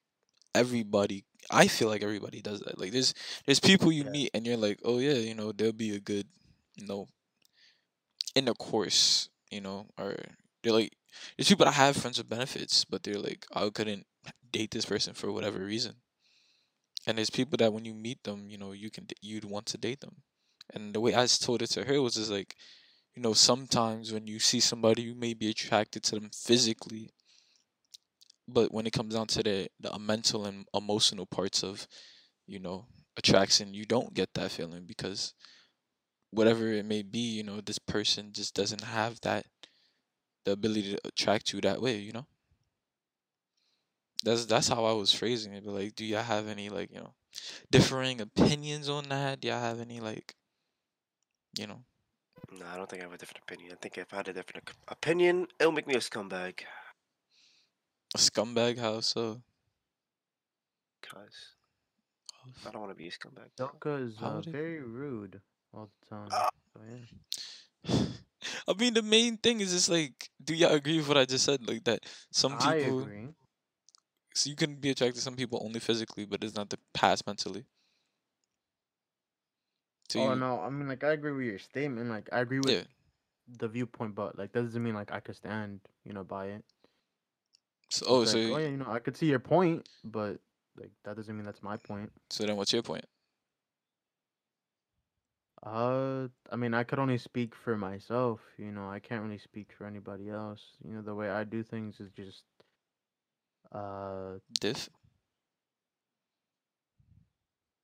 everybody. 0.55 1.25
I 1.51 1.67
feel 1.67 1.89
like 1.89 2.03
everybody 2.03 2.41
does 2.41 2.61
that. 2.61 2.79
Like 2.79 2.91
there's 2.91 3.13
there's 3.45 3.59
people 3.59 3.91
you 3.91 4.05
Yeah. 4.05 4.11
meet 4.11 4.31
and 4.33 4.45
you're 4.47 4.57
like, 4.57 4.79
oh 4.85 4.99
yeah, 4.99 5.13
you 5.15 5.35
know 5.35 5.51
they'll 5.51 5.73
be 5.73 5.95
a 5.95 5.99
good, 5.99 6.27
you 6.75 6.87
know, 6.87 7.07
intercourse, 8.35 9.29
you 9.51 9.61
know, 9.61 9.87
or 9.97 10.15
they're 10.63 10.73
like 10.73 10.93
there's 11.37 11.49
people 11.49 11.65
that 11.65 11.73
have 11.73 11.95
friends 11.97 12.17
with 12.17 12.29
benefits, 12.29 12.85
but 12.85 13.03
they're 13.03 13.19
like 13.19 13.45
I 13.53 13.69
couldn't 13.69 14.05
date 14.51 14.71
this 14.71 14.85
person 14.85 15.13
for 15.13 15.31
whatever 15.31 15.59
reason. 15.59 15.95
And 17.05 17.17
there's 17.17 17.29
people 17.29 17.57
that 17.57 17.73
when 17.73 17.85
you 17.85 17.93
meet 17.93 18.23
them, 18.23 18.49
you 18.49 18.57
know, 18.57 18.71
you 18.73 18.89
can 18.89 19.07
you'd 19.21 19.45
want 19.45 19.65
to 19.67 19.77
date 19.77 20.01
them. 20.01 20.17
And 20.73 20.93
the 20.93 20.99
way 20.99 21.15
I 21.15 21.25
told 21.27 21.61
it 21.61 21.67
to 21.71 21.85
her 21.85 22.01
was 22.01 22.15
just 22.15 22.29
like, 22.31 22.55
you 23.17 23.23
know, 23.23 23.33
sometimes 23.33 24.13
when 24.13 24.27
you 24.27 24.37
see 24.37 24.59
somebody, 24.59 25.01
you 25.01 25.15
may 25.15 25.33
be 25.33 25.49
attracted 25.49 26.03
to 26.03 26.15
them 26.15 26.29
physically, 26.29 27.09
but 28.47 28.71
when 28.71 28.85
it 28.85 28.93
comes 28.93 29.15
down 29.15 29.25
to 29.25 29.41
the 29.41 29.67
the 29.79 29.97
mental 29.97 30.45
and 30.45 30.67
emotional 30.71 31.25
parts 31.25 31.63
of, 31.63 31.87
you 32.45 32.59
know, 32.59 32.85
attraction, 33.17 33.73
you 33.73 33.85
don't 33.85 34.13
get 34.13 34.35
that 34.35 34.51
feeling 34.51 34.85
because 34.85 35.33
whatever 36.29 36.67
it 36.67 36.85
may 36.85 37.01
be, 37.01 37.37
you 37.37 37.43
know, 37.43 37.59
this 37.59 37.79
person 37.79 38.31
just 38.31 38.53
doesn't 38.53 38.83
have 38.83 39.19
that 39.21 39.47
the 40.45 40.51
ability 40.51 40.91
to 40.93 40.99
attract 41.03 41.53
you 41.53 41.61
that 41.61 41.81
way, 41.81 41.97
you 41.97 42.11
know. 42.11 42.27
That's 44.23 44.45
that's 44.45 44.67
how 44.67 44.85
I 44.85 44.93
was 44.93 45.11
phrasing 45.11 45.53
it. 45.53 45.65
But 45.65 45.73
like, 45.73 45.95
do 45.95 46.05
y'all 46.05 46.21
have 46.21 46.47
any 46.47 46.69
like 46.69 46.91
you 46.93 46.99
know, 46.99 47.15
differing 47.71 48.21
opinions 48.21 48.89
on 48.89 49.09
that? 49.09 49.41
Do 49.41 49.47
y'all 49.47 49.59
have 49.59 49.79
any 49.81 49.99
like, 50.01 50.35
you 51.57 51.65
know? 51.65 51.81
No, 52.51 52.65
I 52.65 52.77
don't 52.77 52.89
think 52.89 53.01
I 53.01 53.05
have 53.05 53.13
a 53.13 53.17
different 53.17 53.43
opinion. 53.43 53.71
I 53.73 53.75
think 53.75 53.97
if 53.97 54.13
I 54.13 54.17
had 54.17 54.27
a 54.29 54.33
different 54.33 54.69
opinion, 54.87 55.47
it'll 55.59 55.71
make 55.73 55.87
me 55.87 55.95
a 55.95 55.99
scumbag. 55.99 56.61
A 58.15 58.17
scumbag 58.17 58.77
house, 58.79 59.07
so 59.07 59.41
Cause 61.01 61.55
I 62.65 62.71
don't 62.71 62.81
want 62.81 62.91
to 62.91 62.95
be 62.95 63.07
a 63.07 63.11
scumbag. 63.11 63.49
Joker 63.57 63.99
is 63.99 64.15
How 64.19 64.27
uh, 64.31 64.35
would 64.35 64.47
it- 64.47 64.51
very 64.51 64.79
rude 64.81 65.41
all 65.73 65.89
the 66.01 66.15
time. 66.15 66.29
Ah. 66.31 66.49
So 66.73 66.79
yeah. 66.89 67.95
I 68.67 68.73
mean, 68.79 68.93
the 68.93 69.01
main 69.01 69.37
thing 69.37 69.59
is 69.61 69.71
just 69.71 69.89
like, 69.89 70.29
do 70.43 70.53
y'all 70.53 70.73
agree 70.73 70.97
with 70.97 71.07
what 71.07 71.17
I 71.17 71.25
just 71.25 71.43
said? 71.45 71.67
Like 71.67 71.83
that 71.83 72.05
some 72.31 72.53
I 72.59 72.79
people, 72.79 73.01
agree. 73.01 73.27
so 74.33 74.49
you 74.49 74.55
can 74.55 74.75
be 74.75 74.89
attracted 74.91 75.15
to 75.15 75.21
some 75.21 75.35
people 75.35 75.61
only 75.63 75.79
physically, 75.81 76.25
but 76.25 76.43
it's 76.43 76.55
not 76.55 76.69
the 76.69 76.79
past 76.93 77.27
mentally. 77.27 77.65
So 80.09 80.21
oh 80.21 80.33
you, 80.33 80.39
no, 80.39 80.61
I 80.61 80.69
mean 80.69 80.87
like 80.87 81.03
I 81.03 81.11
agree 81.11 81.33
with 81.33 81.45
your 81.45 81.59
statement. 81.59 82.09
Like 82.09 82.29
I 82.31 82.39
agree 82.39 82.59
with 82.59 82.71
yeah. 82.71 82.83
the 83.57 83.67
viewpoint, 83.67 84.15
but 84.15 84.37
like 84.37 84.51
that 84.53 84.63
doesn't 84.63 84.81
mean 84.81 84.95
like 84.95 85.11
I 85.11 85.19
could 85.19 85.35
stand, 85.35 85.81
you 86.05 86.13
know, 86.13 86.23
by 86.23 86.47
it. 86.47 86.63
So, 87.89 88.05
oh, 88.07 88.21
It's 88.21 88.31
so 88.31 88.37
oh 88.37 88.57
yeah, 88.57 88.67
you 88.67 88.77
know, 88.77 88.89
I 88.89 88.99
could 88.99 89.17
see 89.17 89.27
your 89.27 89.39
point, 89.39 89.87
but 90.03 90.39
like 90.79 90.91
that 91.03 91.15
doesn't 91.15 91.35
mean 91.35 91.45
that's 91.45 91.63
my 91.63 91.77
point. 91.77 92.11
so 92.29 92.45
then 92.45 92.55
what's 92.55 92.73
your 92.73 92.83
point? 92.83 93.05
Uh, 95.63 96.27
I 96.51 96.55
mean, 96.55 96.73
I 96.73 96.83
could 96.83 96.99
only 96.99 97.17
speak 97.17 97.55
for 97.55 97.75
myself. 97.75 98.39
You 98.57 98.71
know, 98.71 98.89
I 98.89 98.99
can't 98.99 99.23
really 99.23 99.39
speak 99.39 99.71
for 99.77 99.85
anybody 99.85 100.29
else. 100.29 100.61
You 100.87 100.93
know, 100.93 101.01
the 101.01 101.15
way 101.15 101.29
I 101.29 101.43
do 101.43 101.63
things 101.63 101.99
is 101.99 102.09
just, 102.11 102.43
uh, 103.71 104.37
Diff. 104.61 104.89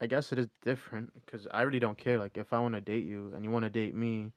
I 0.04 0.06
guess 0.06 0.34
it 0.34 0.38
is 0.38 0.50
different 0.66 1.14
because 1.14 1.48
I 1.50 1.62
really 1.62 1.80
don't 1.80 1.98
care. 1.98 2.20
Like, 2.20 2.38
if 2.38 2.52
I 2.52 2.60
want 2.60 2.76
to 2.76 2.82
date 2.82 3.06
you 3.06 3.32
and 3.34 3.46
you 3.46 3.50
want 3.50 3.64
to 3.64 3.70
date 3.70 3.96
me, 3.96 4.34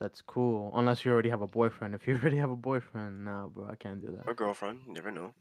that's 0.00 0.22
cool. 0.22 0.72
Unless 0.74 1.04
you 1.04 1.12
already 1.12 1.28
have 1.28 1.42
a 1.42 1.46
boyfriend. 1.46 1.94
If 1.94 2.08
you 2.08 2.14
already 2.22 2.38
have 2.38 2.50
a 2.50 2.56
boyfriend, 2.56 3.26
nah, 3.26 3.46
bro, 3.46 3.68
I 3.70 3.74
can't 3.76 4.00
do 4.00 4.08
that. 4.16 4.26
Or 4.26 4.32
girlfriend, 4.32 4.84
you 4.86 4.94
never 4.94 5.10
know. 5.10 5.34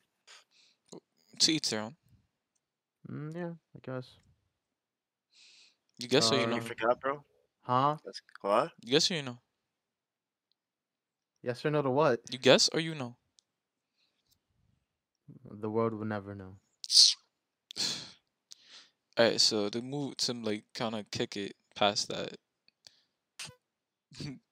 To 1.39 1.51
each 1.53 1.69
their 1.69 1.79
own. 1.83 1.95
Mm, 3.09 3.33
yeah, 3.33 3.53
I 3.73 3.79
guess. 3.81 4.17
You 5.99 6.09
guess 6.09 6.29
or 6.33 6.35
you 6.35 6.47
Uh, 6.47 6.49
know? 6.49 6.55
You 6.57 6.61
forgot, 6.63 6.99
bro. 6.99 7.23
Huh? 7.61 7.95
That's 8.03 8.21
what? 8.41 8.73
You 8.83 8.91
guess 8.91 9.09
or 9.09 9.13
you 9.13 9.21
know? 9.21 9.37
Yes 11.41 11.63
or 11.63 11.71
no 11.71 11.81
to 11.81 11.89
what? 11.89 12.19
You 12.29 12.37
guess 12.39 12.67
or 12.73 12.81
you 12.81 12.93
know? 12.93 13.15
The 15.49 15.69
world 15.69 15.93
will 15.93 16.05
never 16.05 16.35
know. 16.35 16.57
All 19.17 19.25
right, 19.25 19.39
so 19.41 19.67
to 19.69 19.81
move 19.81 20.15
to 20.17 20.33
like 20.33 20.63
kind 20.73 20.95
of 20.95 21.09
kick 21.11 21.35
it 21.37 21.55
past 21.75 22.07
that, 22.09 22.37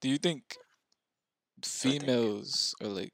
do 0.00 0.08
you 0.08 0.18
think 0.18 0.56
think- 1.62 2.00
females 2.02 2.74
or 2.80 2.88
like 2.88 3.12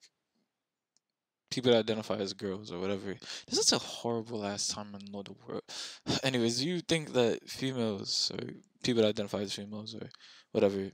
people 1.51 1.73
that 1.73 1.79
identify 1.81 2.17
as 2.17 2.33
girls 2.33 2.71
or 2.71 2.79
whatever? 2.79 3.15
This 3.49 3.59
is 3.59 3.73
a 3.73 3.79
horrible 3.79 4.41
last 4.41 4.71
time 4.71 4.95
in 4.95 5.11
the 5.13 5.35
world. 5.47 5.63
Anyways, 6.23 6.59
do 6.61 6.69
you 6.69 6.81
think 6.81 7.13
that 7.13 7.49
females 7.49 8.31
or 8.35 8.41
people 8.83 9.03
that 9.03 9.09
identify 9.11 9.41
as 9.41 9.53
females 9.53 9.95
or 9.95 10.09
whatever, 10.53 10.91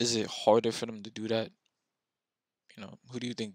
is 0.00 0.16
it 0.16 0.26
harder 0.26 0.72
for 0.72 0.86
them 0.86 1.02
to 1.02 1.10
do 1.10 1.28
that? 1.28 1.50
You 2.76 2.82
know, 2.82 2.98
who 3.10 3.20
do 3.20 3.26
you 3.26 3.34
think? 3.34 3.54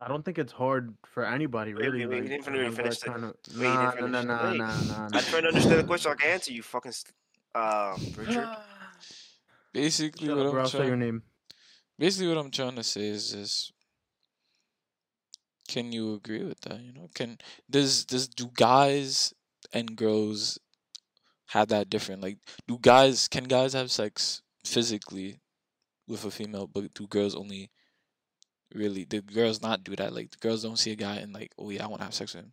Would- 0.00 0.04
I 0.04 0.08
don't 0.08 0.24
think 0.24 0.38
it's 0.38 0.52
hard 0.52 0.94
for 1.06 1.24
anybody 1.24 1.74
really. 1.74 2.00
wait, 2.00 2.06
wait, 2.08 2.22
you 2.24 2.28
didn't 2.28 2.44
to 2.44 2.50
fin- 2.52 2.72
finish 2.72 2.98
that 2.98 3.04
the- 3.06 3.10
kind 3.12 3.24
of. 3.24 3.36
wait, 3.56 3.66
you 3.66 3.74
Nah, 3.74 3.90
didn't 3.92 4.10
nah, 4.12 4.22
nah, 4.22 4.52
nah, 4.52 4.52
nah, 4.52 5.08
nah. 5.08 5.18
I'm 5.18 5.24
trying 5.24 5.42
to 5.42 5.48
understand 5.48 5.78
the 5.80 5.84
question 5.86 6.10
so 6.10 6.12
I 6.12 6.14
can 6.14 6.30
answer 6.30 6.52
you, 6.52 6.62
fucking, 6.62 6.92
st- 6.92 7.14
uh, 7.54 7.96
Richard. 8.16 8.48
Basically, 9.72 10.26
Shut 10.28 10.36
what 10.36 10.46
up. 10.46 10.52
I'm 10.54 10.58
I'll 10.60 10.70
your 10.70 10.82
trying, 10.82 10.98
name. 10.98 11.22
basically 11.98 12.28
what 12.28 12.38
I'm 12.38 12.50
trying 12.50 12.74
to 12.76 12.82
say 12.82 13.06
is 13.08 13.32
this: 13.32 13.70
Can 15.68 15.92
you 15.92 16.14
agree 16.14 16.42
with 16.42 16.60
that? 16.62 16.80
You 16.80 16.92
know, 16.92 17.08
can 17.14 17.38
does 17.68 18.04
does 18.06 18.28
do 18.28 18.50
guys 18.54 19.34
and 19.72 19.94
girls 19.96 20.58
have 21.48 21.68
that 21.68 21.90
different? 21.90 22.22
Like, 22.22 22.38
do 22.66 22.78
guys 22.80 23.28
can 23.28 23.44
guys 23.44 23.74
have 23.74 23.90
sex 23.90 24.40
physically 24.64 25.38
with 26.06 26.24
a 26.24 26.30
female, 26.30 26.66
but 26.66 26.94
do 26.94 27.06
girls 27.06 27.34
only 27.34 27.70
really? 28.74 29.04
the 29.04 29.20
girls 29.22 29.62
not 29.62 29.84
do 29.84 29.96
that? 29.96 30.14
Like, 30.14 30.30
the 30.30 30.38
girls 30.38 30.62
don't 30.62 30.78
see 30.78 30.92
a 30.92 30.96
guy 30.96 31.16
and 31.16 31.32
like, 31.32 31.52
oh 31.58 31.70
yeah, 31.70 31.84
I 31.84 31.88
want 31.88 32.00
to 32.00 32.04
have 32.06 32.14
sex 32.14 32.34
with 32.34 32.44
him, 32.44 32.52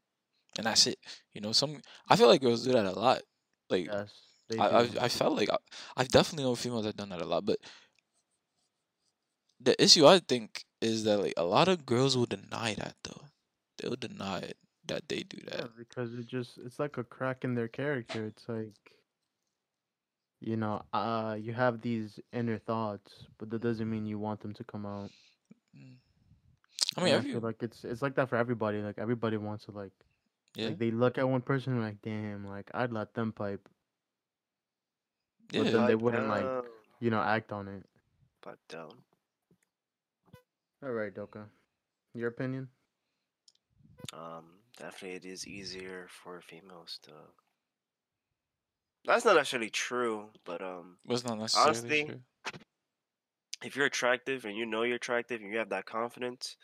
and 0.57 0.67
that's 0.67 0.87
it. 0.87 0.99
You 1.33 1.41
know, 1.41 1.51
some 1.53 1.81
I 2.09 2.15
feel 2.15 2.27
like 2.27 2.41
girls 2.41 2.65
do 2.65 2.73
that 2.73 2.85
a 2.85 2.91
lot. 2.93 3.21
Like, 3.69 3.91
Yes. 3.91 4.11
I, 4.59 4.67
I. 4.67 4.89
I 5.01 5.09
felt 5.09 5.35
like 5.35 5.49
I, 5.49 5.57
I've 5.97 6.09
definitely 6.09 6.45
known 6.45 6.55
females 6.55 6.85
that 6.85 6.97
done 6.97 7.09
that 7.09 7.21
a 7.21 7.25
lot, 7.25 7.45
but 7.45 7.59
the 9.59 9.81
issue 9.81 10.05
I 10.05 10.19
think 10.19 10.65
is 10.81 11.03
that 11.05 11.17
like 11.19 11.33
a 11.37 11.43
lot 11.43 11.67
of 11.67 11.85
girls 11.85 12.15
will 12.17 12.25
deny 12.25 12.73
that 12.75 12.95
though. 13.03 13.21
They'll 13.77 13.95
deny 13.95 14.39
it 14.39 14.57
that 14.87 15.07
they 15.09 15.23
do 15.23 15.37
Yeah, 15.51 15.51
that. 15.57 15.69
because 15.77 16.13
it 16.13 16.27
just 16.27 16.57
it's 16.57 16.79
like 16.79 16.97
a 16.97 17.03
crack 17.03 17.43
in 17.43 17.55
their 17.55 17.67
character. 17.67 18.25
It's 18.25 18.47
like 18.47 18.75
you 20.39 20.55
know, 20.57 20.83
uh 20.93 21.37
you 21.39 21.53
have 21.53 21.81
these 21.81 22.19
inner 22.33 22.57
thoughts, 22.59 23.25
but 23.37 23.49
that 23.49 23.61
doesn't 23.61 23.89
mean 23.89 24.05
you 24.05 24.19
want 24.19 24.41
them 24.41 24.53
to 24.53 24.63
come 24.63 24.85
out. 24.85 25.11
I 26.97 27.03
mean, 27.03 27.13
every 27.13 27.31
feel 27.31 27.41
like 27.41 27.61
it's 27.61 27.83
it's 27.83 28.01
like 28.01 28.15
that 28.15 28.29
for 28.29 28.37
everybody. 28.37 28.81
Like 28.81 28.97
everybody 28.97 29.37
wants 29.37 29.65
to 29.65 29.71
like 29.71 29.91
yeah, 30.55 30.67
like 30.67 30.79
they 30.79 30.91
look 30.91 31.17
at 31.17 31.27
one 31.27 31.41
person 31.41 31.73
and 31.73 31.81
like, 31.81 32.01
damn, 32.01 32.47
like 32.47 32.71
I'd 32.73 32.91
let 32.91 33.13
them 33.13 33.31
pipe. 33.31 33.67
yeah. 35.51 35.63
but 35.63 35.71
then 35.73 35.85
they 35.87 35.95
wouldn't, 35.95 36.27
like, 36.27 36.45
You 36.99 37.09
know, 37.09 37.21
act 37.21 37.51
on 37.51 37.67
it. 37.67 37.83
pipe 38.41 38.59
down. 38.69 38.91
All 40.83 40.91
right, 40.91 41.13
Doka. 41.13 41.45
Your 42.13 42.29
opinion? 42.29 42.69
Um, 44.13 44.45
definitely 44.77 45.17
it 45.17 45.25
is 45.25 45.47
easier 45.47 46.07
for 46.09 46.41
females 46.41 46.99
to. 47.03 47.11
That's 49.05 49.25
not 49.25 49.37
actually 49.37 49.69
true, 49.69 50.29
but 50.45 50.61
um, 50.61 50.97
was 51.05 51.25
not 51.25 51.37
necessarily 51.37 51.69
honestly, 51.69 52.03
true. 52.05 52.19
if 53.63 53.75
you're 53.75 53.85
attractive 53.85 54.45
and 54.45 54.55
you 54.55 54.65
know 54.65 54.83
you're 54.83 54.95
attractive 54.95 55.41
and 55.41 55.51
you 55.51 55.57
have 55.57 55.69
that 55.69 55.85
confidence, 55.85 56.55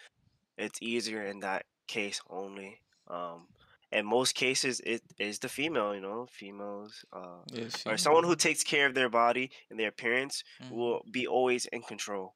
it's 0.62 0.82
easier 0.82 1.24
in 1.26 1.40
that 1.42 1.66
case 1.88 2.22
only. 2.30 2.82
Um, 3.08 3.50
in 3.92 4.06
most 4.06 4.36
cases, 4.36 4.80
it 4.82 5.02
is 5.20 5.40
the 5.40 5.50
female. 5.50 5.94
You 5.96 6.02
know, 6.02 6.28
females, 6.32 7.04
uh, 7.14 7.44
or 7.86 7.98
someone 7.98 8.24
who 8.24 8.36
takes 8.36 8.64
care 8.64 8.88
of 8.88 8.96
their 8.96 9.10
body 9.10 9.52
and 9.70 9.80
their 9.80 9.90
appearance 9.90 10.44
Mhm. 10.60 10.70
will 10.70 11.04
be 11.12 11.28
always 11.28 11.66
in 11.68 11.82
control. 11.84 12.36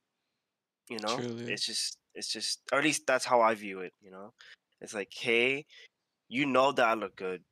You 0.90 1.00
know, 1.00 1.24
Truly. 1.24 1.46
it's 1.48 1.66
just, 1.66 2.00
it's 2.16 2.32
just, 2.32 2.62
or 2.72 2.80
at 2.80 2.84
least 2.86 3.08
that's 3.08 3.26
how 3.26 3.42
I 3.42 3.56
view 3.56 3.80
it. 3.82 3.94
You 4.02 4.12
know, 4.12 4.34
it's 4.82 4.94
like, 4.94 5.14
hey, 5.14 5.66
you 6.30 6.46
know 6.48 6.72
that 6.74 6.88
I 6.88 6.96
look 6.96 7.16
good. 7.18 7.46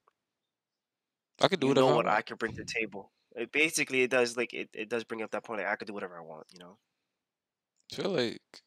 I 1.39 1.47
could 1.47 1.59
do 1.59 1.67
you 1.67 1.73
know 1.73 1.89
I 1.89 1.95
what 1.95 2.07
I 2.07 2.21
could 2.21 2.38
bring 2.38 2.53
to 2.53 2.63
the 2.63 2.65
table. 2.79 3.12
It 3.36 3.51
basically, 3.51 4.01
it 4.03 4.12
does 4.12 4.38
like 4.38 4.53
it, 4.53 4.69
it 4.73 4.89
does 4.89 5.03
bring 5.03 5.21
up 5.21 5.31
that 5.31 5.43
point. 5.43 5.59
Like 5.62 5.69
I 5.69 5.75
could 5.75 5.88
do 5.88 5.93
whatever 5.93 6.17
I 6.17 6.21
want. 6.21 6.47
You 6.51 6.59
know. 6.59 6.79
I 7.91 7.95
feel 7.95 8.09
like 8.12 8.62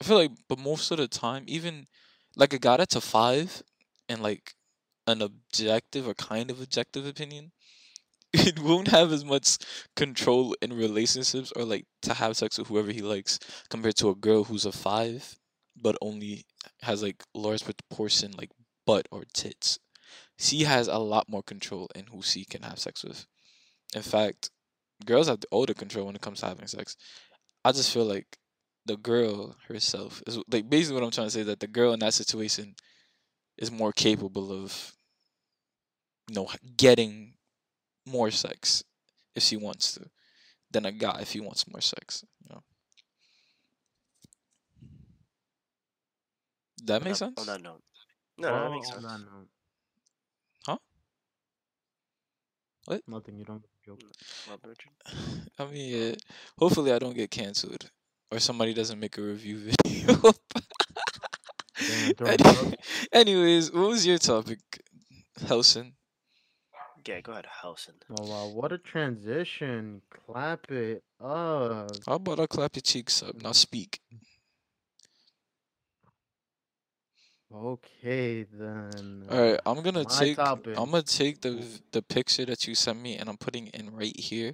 I 0.00 0.04
feel 0.04 0.16
like, 0.18 0.32
but 0.48 0.58
most 0.58 0.90
of 0.90 0.98
the 0.98 1.08
time, 1.08 1.44
even 1.46 1.86
like 2.36 2.52
a 2.52 2.58
guy 2.58 2.76
that's 2.76 2.96
a 2.96 3.00
five 3.00 3.62
and 4.08 4.22
like 4.22 4.54
an 5.06 5.22
objective 5.22 6.06
or 6.06 6.14
kind 6.14 6.50
of 6.50 6.60
objective 6.60 7.06
opinion, 7.06 7.52
it 8.32 8.58
won't 8.60 8.88
have 8.88 9.12
as 9.12 9.24
much 9.24 9.58
control 9.96 10.54
in 10.62 10.72
relationships 10.74 11.52
or 11.56 11.64
like 11.64 11.86
to 12.02 12.14
have 12.14 12.36
sex 12.36 12.58
with 12.58 12.68
whoever 12.68 12.92
he 12.92 13.02
likes 13.02 13.38
compared 13.70 13.96
to 13.96 14.10
a 14.10 14.14
girl 14.14 14.44
who's 14.44 14.66
a 14.66 14.72
five 14.72 15.36
but 15.80 15.96
only 16.02 16.44
has 16.82 17.02
like 17.02 17.22
large 17.34 17.64
proportion 17.64 18.32
like 18.32 18.50
butt 18.86 19.08
or 19.10 19.24
tits. 19.34 19.78
She 20.38 20.64
has 20.64 20.88
a 20.88 20.98
lot 20.98 21.28
more 21.28 21.42
control 21.42 21.88
in 21.94 22.06
who 22.06 22.22
she 22.22 22.44
can 22.44 22.62
have 22.62 22.78
sex 22.78 23.04
with. 23.04 23.26
In 23.94 24.02
fact, 24.02 24.50
girls 25.06 25.28
have 25.28 25.40
the 25.40 25.48
older 25.52 25.74
control 25.74 26.06
when 26.06 26.16
it 26.16 26.22
comes 26.22 26.40
to 26.40 26.46
having 26.46 26.68
sex. 26.68 26.96
I 27.64 27.72
just 27.72 27.92
feel 27.92 28.06
like 28.06 28.37
the 28.88 28.96
girl 28.96 29.54
herself 29.68 30.22
is 30.26 30.38
like 30.50 30.68
basically 30.68 30.94
what 30.96 31.04
I'm 31.04 31.10
trying 31.12 31.28
to 31.28 31.30
say 31.30 31.40
is 31.40 31.46
that 31.46 31.60
the 31.60 31.66
girl 31.68 31.92
in 31.92 32.00
that 32.00 32.14
situation 32.14 32.74
is 33.58 33.70
more 33.70 33.92
capable 33.92 34.50
of 34.52 34.94
you 36.28 36.34
know 36.34 36.48
getting 36.76 37.34
more 38.06 38.30
sex 38.30 38.82
if 39.36 39.42
she 39.42 39.56
wants 39.56 39.94
to 39.94 40.06
than 40.70 40.86
a 40.86 40.92
guy 40.92 41.20
if 41.20 41.32
he 41.32 41.40
wants 41.40 41.68
more 41.70 41.80
sex. 41.80 42.24
You 42.42 42.54
know. 42.54 42.62
That 46.84 47.04
makes 47.04 47.18
sense. 47.18 47.38
On 47.40 47.46
that 47.46 47.60
note. 47.62 47.82
No, 48.38 48.48
no, 48.48 48.64
that 48.64 48.70
makes 48.70 48.88
Oh, 48.88 48.92
sense. 48.92 49.04
on 49.04 49.10
that 49.12 49.30
note. 49.30 49.48
Huh? 50.66 50.78
What? 52.86 53.02
Nothing. 53.06 53.36
You 53.38 53.44
don't 53.44 53.64
joke. 53.84 54.00
I 55.58 55.64
mean, 55.66 56.12
uh, 56.12 56.16
hopefully 56.58 56.92
I 56.92 56.98
don't 56.98 57.14
get 57.16 57.30
canceled 57.30 57.90
or 58.30 58.38
somebody 58.38 58.74
doesn't 58.74 58.98
make 59.00 59.16
a 59.18 59.22
review 59.22 59.58
video. 59.84 60.32
Damn, 62.16 62.26
Any- 62.28 62.76
Anyways, 63.12 63.72
what 63.72 63.88
was 63.88 64.06
your 64.06 64.18
topic, 64.18 64.58
Helson? 65.40 65.92
Yeah, 67.06 67.20
go 67.22 67.32
ahead, 67.32 67.46
Housen. 67.62 67.94
Oh 68.18 68.26
wow, 68.28 68.48
what 68.48 68.70
a 68.70 68.76
transition! 68.76 70.02
Clap 70.10 70.70
it 70.70 71.02
up. 71.24 71.90
How 72.06 72.16
about 72.16 72.38
I 72.38 72.46
clap 72.46 72.76
your 72.76 72.82
cheeks 72.82 73.22
up? 73.22 73.40
Now 73.42 73.52
speak. 73.52 73.98
Okay 77.54 78.44
then. 78.52 79.24
All 79.30 79.40
right, 79.40 79.60
I'm 79.64 79.82
gonna 79.82 80.04
my 80.04 80.18
take. 80.18 80.36
topic. 80.36 80.74
I'm 80.76 80.90
gonna 80.90 81.02
take 81.02 81.40
the 81.40 81.64
the 81.92 82.02
picture 82.02 82.44
that 82.44 82.66
you 82.68 82.74
sent 82.74 83.00
me, 83.00 83.16
and 83.16 83.26
I'm 83.30 83.38
putting 83.38 83.68
in 83.68 83.88
right 83.90 84.18
here, 84.18 84.52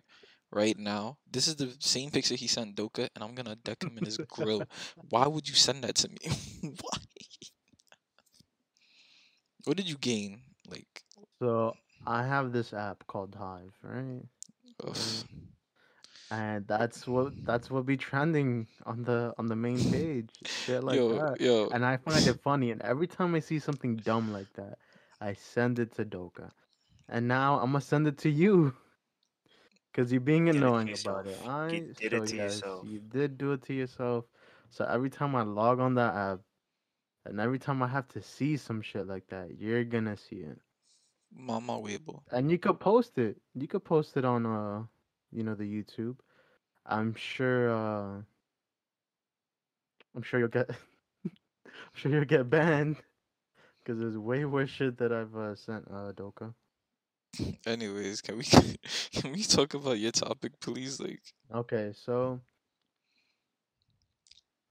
right 0.55 0.79
now. 0.79 1.19
This 1.31 1.49
is 1.49 1.57
the 1.57 1.77
same 1.81 2.11
picture 2.11 2.37
he 2.37 2.49
sent 2.49 2.77
Doka, 2.77 3.11
and 3.15 3.25
I'm 3.25 3.35
gonna 3.35 3.57
deck 3.57 3.85
him 3.85 3.99
in 3.99 4.07
his 4.07 4.19
grill. 4.19 4.69
Why 5.11 5.27
would 5.29 5.49
you 5.49 5.55
send 5.55 5.85
that 5.85 5.97
to 5.97 6.09
me? 6.09 6.19
Why? 6.81 6.99
What 9.65 9.77
did 9.77 9.89
you 9.89 9.99
gain? 9.99 10.43
Like, 10.69 11.05
So 11.41 11.79
I 12.07 12.25
have 12.27 12.53
this 12.53 12.73
app 12.73 13.07
called 13.07 13.35
Hive, 13.35 13.75
right? 13.83 14.23
ugh. 14.85 15.27
And 16.31 16.67
that's 16.67 17.07
what 17.07 17.35
that's 17.45 17.71
what 17.71 17.87
be 17.87 17.97
trending 17.97 18.67
on 18.87 19.05
the 19.05 19.35
on 19.39 19.49
the 19.49 19.57
main 19.57 19.85
page. 19.85 20.31
Shit 20.47 20.83
like 20.85 21.07
yo, 21.09 21.09
that. 21.09 21.39
yo, 21.39 21.71
And 21.71 21.85
I 21.85 21.97
find 21.97 22.27
it 22.29 22.41
funny. 22.43 22.71
And 22.71 22.83
every 22.83 23.07
time 23.07 23.35
I 23.35 23.41
see 23.41 23.59
something 23.59 24.01
dumb 24.01 24.33
like 24.33 24.53
that, 24.55 24.79
I 25.21 25.35
send 25.35 25.79
it 25.79 25.93
to 25.97 26.05
Doka. 26.05 26.53
And 27.09 27.29
now 27.29 27.57
I'm 27.61 27.69
gonna 27.73 27.81
send 27.81 28.07
it 28.09 28.19
to 28.19 28.31
you. 28.31 28.75
Cause 29.95 30.13
you're 30.13 30.21
being 30.21 30.49
Did 30.49 30.63
it 30.63 30.75
to 30.75 30.75
annoying 30.75 30.93
about 30.93 31.27
it. 31.27 31.39
I 31.43 31.83
You 31.91 31.95
did 31.97 32.13
so 32.13 32.23
it 32.23 32.27
to 32.27 32.37
yes, 32.37 32.65
yourself. 32.65 32.83
you 32.83 33.01
did 33.01 33.39
do 33.39 33.53
it 33.53 33.63
to 33.65 33.75
yourself. 33.75 34.27
So 34.71 34.85
every 34.85 35.11
time 35.11 35.35
I 35.37 35.43
log 35.43 35.81
on 35.81 35.95
that 35.95 36.15
app, 36.15 36.41
and 37.25 37.41
every 37.41 37.59
time 37.59 37.83
I 37.83 37.89
have 37.89 38.09
to 38.09 38.23
see 38.23 38.57
some 38.57 38.83
shit 38.83 39.07
like 39.07 39.29
that, 39.29 39.59
you're 39.59 39.85
gonna 39.85 40.17
see 40.17 40.37
it. 40.41 40.61
Mama 41.47 41.79
Weibo. 41.81 42.23
And 42.31 42.51
you 42.51 42.59
could 42.59 42.81
post 42.81 43.19
it. 43.19 43.41
You 43.55 43.67
could 43.69 43.85
post 43.85 44.17
it 44.17 44.25
on 44.25 44.47
uh, 44.47 44.87
you 45.31 45.43
know, 45.45 45.55
the 45.55 45.65
YouTube. 45.65 46.19
I'm 46.87 47.15
sure. 47.15 47.71
uh 47.71 48.23
I'm 50.15 50.23
sure 50.23 50.41
you'll 50.41 50.49
get. 50.49 50.71
I'm 51.25 51.31
sure 51.95 52.11
you'll 52.13 52.25
get 52.25 52.51
banned. 52.51 53.03
Cause 53.85 53.99
there's 53.99 54.17
way 54.19 54.45
worse 54.45 54.71
shit 54.71 54.99
that 54.99 55.13
I've 55.13 55.35
uh, 55.37 55.55
sent 55.55 55.87
uh 55.91 56.13
Doka. 56.13 56.55
Anyways, 57.67 58.21
can 58.21 58.39
we 58.39 58.45
can 59.13 59.33
we 59.33 59.43
talk 59.43 59.75
about 59.75 59.99
your 59.99 60.13
topic, 60.13 60.53
please? 60.61 61.01
Like, 61.01 61.23
Okay, 61.55 61.93
so 61.95 62.41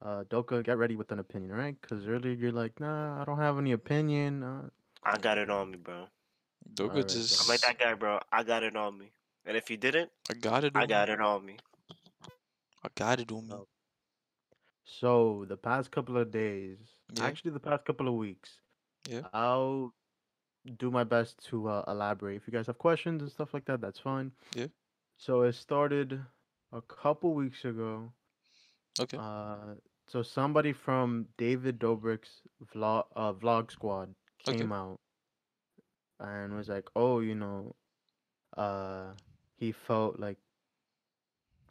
Uh, 0.02 0.24
Doka, 0.30 0.62
get 0.62 0.78
ready 0.78 0.96
with 0.98 1.12
an 1.14 1.20
opinion, 1.20 1.52
right? 1.54 1.76
Because 1.80 2.06
earlier 2.08 2.34
you're 2.34 2.52
like, 2.52 2.78
nah, 2.80 3.22
I 3.22 3.24
don't 3.26 3.38
have 3.40 3.58
any 3.58 3.72
opinion. 3.72 4.44
Uh, 4.44 4.70
I 5.04 5.18
got 5.18 5.38
it 5.38 5.50
on 5.50 5.72
me, 5.72 5.78
bro. 5.78 6.08
Doga 6.74 6.90
Alright, 6.90 7.08
just. 7.08 7.42
I'm 7.42 7.48
like 7.48 7.62
that 7.62 7.80
guy, 7.80 7.94
bro. 7.94 8.20
I 8.32 8.44
got 8.44 8.64
it 8.64 8.76
on 8.76 8.98
me. 8.98 9.12
And 9.46 9.56
if 9.56 9.70
you 9.70 9.78
didn't, 9.78 10.10
I 10.30 10.34
got 10.34 10.64
it. 10.66 10.74
I 10.76 10.82
on 10.84 10.88
got 10.90 11.08
me. 11.08 11.14
it 11.14 11.22
on 11.22 11.46
me. 11.46 11.58
I 12.84 12.90
got 12.96 13.20
it 13.22 13.32
on 13.32 13.48
me. 13.48 13.56
So 14.84 15.46
the 15.48 15.56
past 15.58 15.92
couple 15.92 16.18
of 16.18 16.32
days, 16.32 16.78
Yeah. 17.16 17.26
actually 17.26 17.52
the 17.52 17.60
past 17.60 17.86
couple 17.86 18.08
of 18.10 18.16
weeks, 18.16 18.60
Yeah. 19.08 19.22
I'll 19.34 19.94
do 20.78 20.92
my 20.92 21.04
best 21.04 21.44
to 21.50 21.68
uh, 21.70 21.84
elaborate. 21.88 22.38
If 22.38 22.48
you 22.48 22.54
guys 22.54 22.68
have 22.68 22.78
questions 22.78 23.22
and 23.22 23.32
stuff 23.32 23.54
like 23.54 23.66
that, 23.66 23.82
that's 23.82 24.00
fine. 24.00 24.32
Yeah. 24.56 24.68
So 25.18 25.42
it 25.44 25.54
started 25.54 26.20
a 26.72 26.82
couple 26.82 27.34
weeks 27.34 27.66
ago. 27.66 28.12
Okay. 29.00 29.18
Uh, 29.18 29.76
so 30.08 30.22
somebody 30.22 30.74
from 30.74 31.28
David 31.38 31.80
Dobrik's 31.80 32.42
vlog 32.74 33.06
uh, 33.16 33.34
vlog 33.34 33.72
squad 33.72 34.14
Okay. 34.48 34.58
came 34.58 34.72
out 34.72 35.00
and 36.20 36.56
was 36.56 36.70
like, 36.70 36.90
"Oh, 36.96 37.20
you 37.20 37.36
know, 37.36 37.76
uh, 38.58 39.14
he 39.56 39.72
felt 39.72 40.20
like 40.20 40.38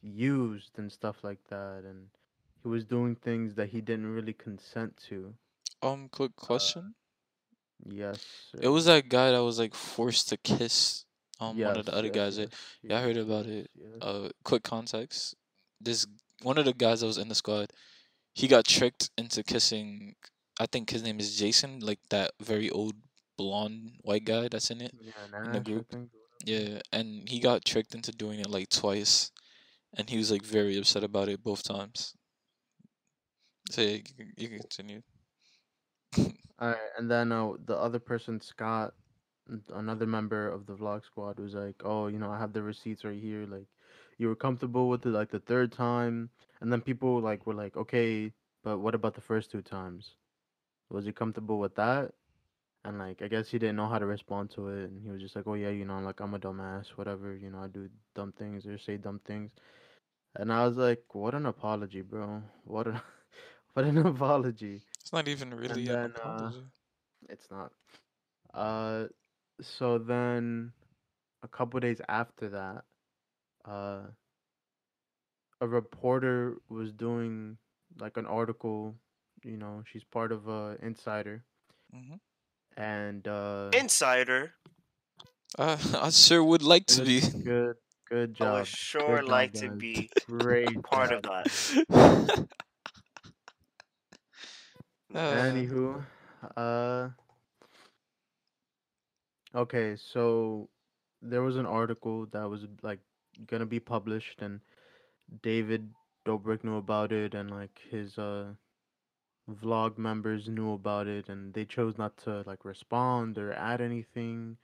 used 0.03 0.78
and 0.78 0.90
stuff 0.90 1.22
like 1.22 1.43
that, 1.49 1.84
and 1.84 2.09
he 2.62 2.68
was 2.68 2.84
doing 2.84 3.14
things 3.16 3.55
that 3.55 3.68
he 3.68 3.80
didn't 3.80 4.07
really 4.07 4.32
consent 4.32 4.97
to." 5.09 5.34
Um, 5.82 6.09
quick 6.09 6.34
question. 6.36 6.95
Yes. 7.89 8.24
it 8.61 8.68
was 8.68 8.85
that 8.87 9.09
guy 9.09 9.30
that 9.33 9.43
was 9.43 9.59
like 9.59 9.74
forced 9.74 10.28
to 10.28 10.37
kiss 10.37 11.05
um 11.41 11.59
one 11.59 11.76
of 11.78 11.87
the 11.87 11.95
other 11.95 12.07
yes, 12.09 12.14
guys. 12.14 12.39
yes, 12.39 12.49
Yeah, 12.83 12.99
I 12.99 13.03
heard 13.03 13.16
about 13.16 13.47
it. 13.47 13.70
yes. 13.74 13.89
Uh, 14.01 14.28
quick 14.45 14.62
context. 14.62 15.35
This 15.80 16.07
one 16.43 16.59
of 16.59 16.64
the 16.64 16.72
guys 16.74 17.01
that 17.01 17.07
was 17.07 17.18
in 17.18 17.28
the 17.28 17.35
squad, 17.35 17.70
he 18.35 18.47
got 18.49 18.64
tricked 18.66 19.11
into 19.18 19.43
kissing. 19.43 20.14
I 20.61 20.66
think 20.66 20.91
his 20.91 21.03
name 21.03 21.18
is 21.20 21.37
Jason, 21.37 21.80
like 21.80 21.99
that 22.11 22.33
very 22.41 22.70
old 22.70 22.95
blonde 23.37 23.93
white 24.03 24.24
guy 24.24 24.49
that's 24.49 24.70
in 24.70 24.80
it. 24.80 24.93
yeah, 25.01 25.12
the 25.30 25.39
Nash, 25.39 25.57
I 25.57 25.59
group. 25.61 25.89
think, 25.91 26.11
or 26.14 26.20
whatever. 26.47 26.72
Yeah, 26.74 26.80
and 26.93 27.28
he 27.28 27.41
got 27.41 27.64
tricked 27.64 27.95
into 27.95 28.12
doing 28.12 28.39
it 28.41 28.49
like 28.51 28.68
twice, 28.68 29.30
and 29.97 30.09
he 30.11 30.18
was 30.18 30.30
like 30.30 30.43
very 30.45 30.76
upset 30.78 31.03
about 31.03 31.28
it 31.28 31.43
both 31.43 31.62
times. 31.64 32.14
So 33.70 33.83
yeah, 33.83 33.99
you 34.37 34.49
can, 34.49 34.89
you 34.89 35.03
can 36.12 36.35
and 36.98 37.10
then 37.10 37.32
uh, 37.32 37.52
the 37.64 37.76
other 37.76 37.98
person, 37.98 38.40
Scott, 38.40 38.94
another 39.74 40.06
member 40.06 40.48
of 40.48 40.66
the 40.66 40.74
vlog 40.74 41.04
squad, 41.04 41.38
was 41.38 41.54
like, 41.54 41.82
"Oh, 41.84 42.06
you 42.08 42.18
know, 42.18 42.30
I 42.30 42.38
have 42.38 42.52
the 42.52 42.62
receipts 42.62 43.04
right 43.04 43.20
here. 43.20 43.46
Like, 43.46 43.66
you 44.18 44.28
were 44.28 44.36
comfortable 44.36 44.88
with 44.88 45.06
it 45.06 45.10
like 45.10 45.30
the 45.30 45.40
third 45.40 45.72
time." 45.72 46.30
And 46.60 46.72
then 46.72 46.80
people 46.82 47.20
like 47.20 47.46
were 47.46 47.54
like, 47.54 47.76
"Okay, 47.76 48.32
but 48.62 48.78
what 48.78 48.94
about 48.94 49.14
the 49.14 49.20
first 49.20 49.50
two 49.50 49.62
times? 49.62 50.14
Was 50.90 51.04
he 51.06 51.12
comfortable 51.12 51.58
with 51.58 51.74
that?" 51.76 52.14
And 52.84 52.98
like, 52.98 53.22
I 53.22 53.28
guess 53.28 53.50
he 53.50 53.58
didn't 53.58 53.76
know 53.76 53.88
how 53.88 53.98
to 54.00 54.06
respond 54.06 54.50
to 54.52 54.68
it, 54.70 54.90
and 54.90 55.02
he 55.02 55.10
was 55.10 55.20
just 55.22 55.36
like, 55.36 55.46
"Oh 55.48 55.54
yeah, 55.54 55.70
you 55.70 55.84
know, 55.86 56.00
like 56.00 56.20
I'm 56.20 56.34
a 56.34 56.40
dumbass, 56.40 56.88
whatever. 56.98 57.34
You 57.36 57.50
know, 57.50 57.60
I 57.60 57.68
do 57.68 57.90
dumb 58.14 58.32
things 58.32 58.66
or 58.66 58.78
say 58.78 58.96
dumb 58.98 59.20
things." 59.26 59.52
And 60.36 60.52
I 60.52 60.66
was 60.68 60.76
like, 60.78 61.04
"What 61.14 61.34
an 61.34 61.46
apology, 61.46 62.02
bro! 62.02 62.42
What 62.64 62.86
a, 62.88 63.02
what 63.74 63.84
an 63.86 63.98
apology!" 64.14 64.82
It's 65.03 65.12
not 65.12 65.28
even 65.28 65.55
really 65.55 65.88
an 65.88 66.00
then, 66.00 66.14
uh. 66.22 66.53
It's 67.28 67.50
not. 67.50 67.72
Uh, 68.55 69.07
so 69.61 69.98
then 69.98 70.72
a 71.42 71.48
couple 71.48 71.80
days 71.80 72.00
after 72.09 72.48
that, 72.50 72.84
uh, 73.64 74.00
a 75.61 75.68
reporter 75.68 76.59
was 76.68 76.92
doing 76.92 77.59
like 77.98 78.16
an 78.16 78.26
article. 78.26 78.96
You 79.44 79.57
know, 79.59 79.82
she's 79.86 80.05
part 80.05 80.32
of 80.32 80.48
uh, 80.48 80.76
Insider, 80.82 81.44
hmm 81.92 82.16
and 82.76 83.26
uh, 83.26 83.72
Insider. 83.72 84.55
Uh, 85.59 85.76
I 86.03 86.11
sure 86.11 86.42
would 86.44 86.62
like 86.62 86.86
to 86.86 87.03
be. 87.03 87.22
good, 87.44 87.76
good 88.09 88.34
I 88.40 88.44
job. 88.44 88.66
would 88.66 88.66
sure 88.66 89.22
job, 89.22 89.22
like 89.22 89.55
to 89.55 89.70
be 89.70 90.11
Great 90.28 90.82
part 90.84 91.12
of 91.12 91.24
that. 91.24 91.48
Uh, 95.14 95.18
Anywho, 95.18 96.04
uh, 96.56 97.08
okay, 99.54 99.96
so 99.96 100.68
there 101.22 101.42
was 101.42 101.56
an 101.56 101.66
article 101.66 102.26
that 102.26 102.48
was 102.48 102.66
like 102.82 103.00
gonna 103.46 103.66
be 103.66 103.80
published, 103.80 104.42
and 104.42 104.60
David 105.42 105.92
Dobrik 106.24 106.64
knew 106.64 106.76
about 106.76 107.12
it, 107.12 107.34
and 107.34 107.50
like 107.50 107.80
his 107.90 108.18
uh 108.18 108.54
vlog 109.50 109.98
members 109.98 110.48
knew 110.48 110.72
about 110.72 111.06
it, 111.06 111.28
and 111.28 111.52
they 111.54 111.64
chose 111.64 111.98
not 111.98 112.16
to 112.18 112.42
like 112.46 112.64
respond 112.64 113.38
or 113.38 113.52
add 113.52 113.80
anything. 113.80 114.56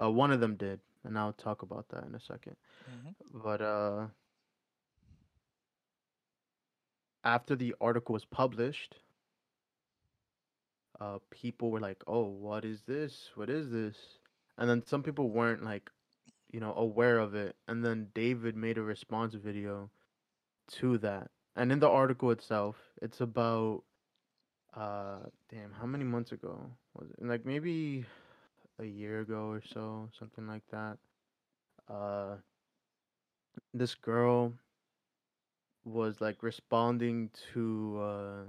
Uh, 0.00 0.10
one 0.10 0.30
of 0.32 0.40
them 0.40 0.56
did, 0.56 0.80
and 1.04 1.18
I'll 1.18 1.32
talk 1.32 1.62
about 1.62 1.88
that 1.90 2.04
in 2.04 2.14
a 2.14 2.20
second. 2.20 2.56
mhm. 2.88 3.14
But 3.32 3.60
uh, 3.60 4.08
after 7.24 7.54
the 7.56 7.74
article 7.80 8.12
was 8.14 8.24
published, 8.24 9.00
uh, 11.00 11.18
people 11.30 11.70
were 11.70 11.80
like, 11.80 12.02
"Oh, 12.06 12.24
what 12.24 12.64
is 12.64 12.82
this? 12.82 13.30
What 13.34 13.50
is 13.50 13.70
this?" 13.70 13.96
And 14.58 14.68
then 14.70 14.84
some 14.86 15.02
people 15.02 15.30
weren't 15.30 15.64
like, 15.64 15.90
you 16.52 16.60
know, 16.60 16.74
aware 16.74 17.18
of 17.18 17.34
it. 17.34 17.56
And 17.68 17.84
then 17.84 18.08
David 18.14 18.56
made 18.56 18.78
a 18.78 18.82
response 18.82 19.34
video 19.34 19.90
to 20.72 20.98
that. 20.98 21.30
And 21.56 21.72
in 21.72 21.80
the 21.80 21.88
article 21.88 22.30
itself, 22.30 22.76
it's 23.02 23.20
about, 23.20 23.82
uh, 24.76 25.18
damn, 25.50 25.72
how 25.72 25.86
many 25.86 26.04
months 26.04 26.32
ago 26.32 26.70
was 26.94 27.10
it? 27.10 27.24
Like 27.24 27.44
maybe 27.44 28.04
a 28.78 28.84
year 28.84 29.20
ago 29.20 29.48
or 29.48 29.62
so, 29.62 30.10
something 30.18 30.46
like 30.46 30.66
that. 30.70 30.98
Uh, 31.88 32.36
this 33.72 33.94
girl 33.94 34.54
was 35.84 36.20
like 36.20 36.42
responding 36.42 37.30
to 37.52 38.00
uh 38.02 38.42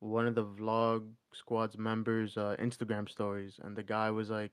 one 0.00 0.26
of 0.26 0.34
the 0.34 0.44
vlog 0.44 1.08
squad's 1.32 1.76
members 1.78 2.36
uh 2.36 2.54
Instagram 2.58 3.08
stories 3.08 3.58
and 3.62 3.76
the 3.76 3.82
guy 3.82 4.10
was 4.10 4.30
like 4.30 4.52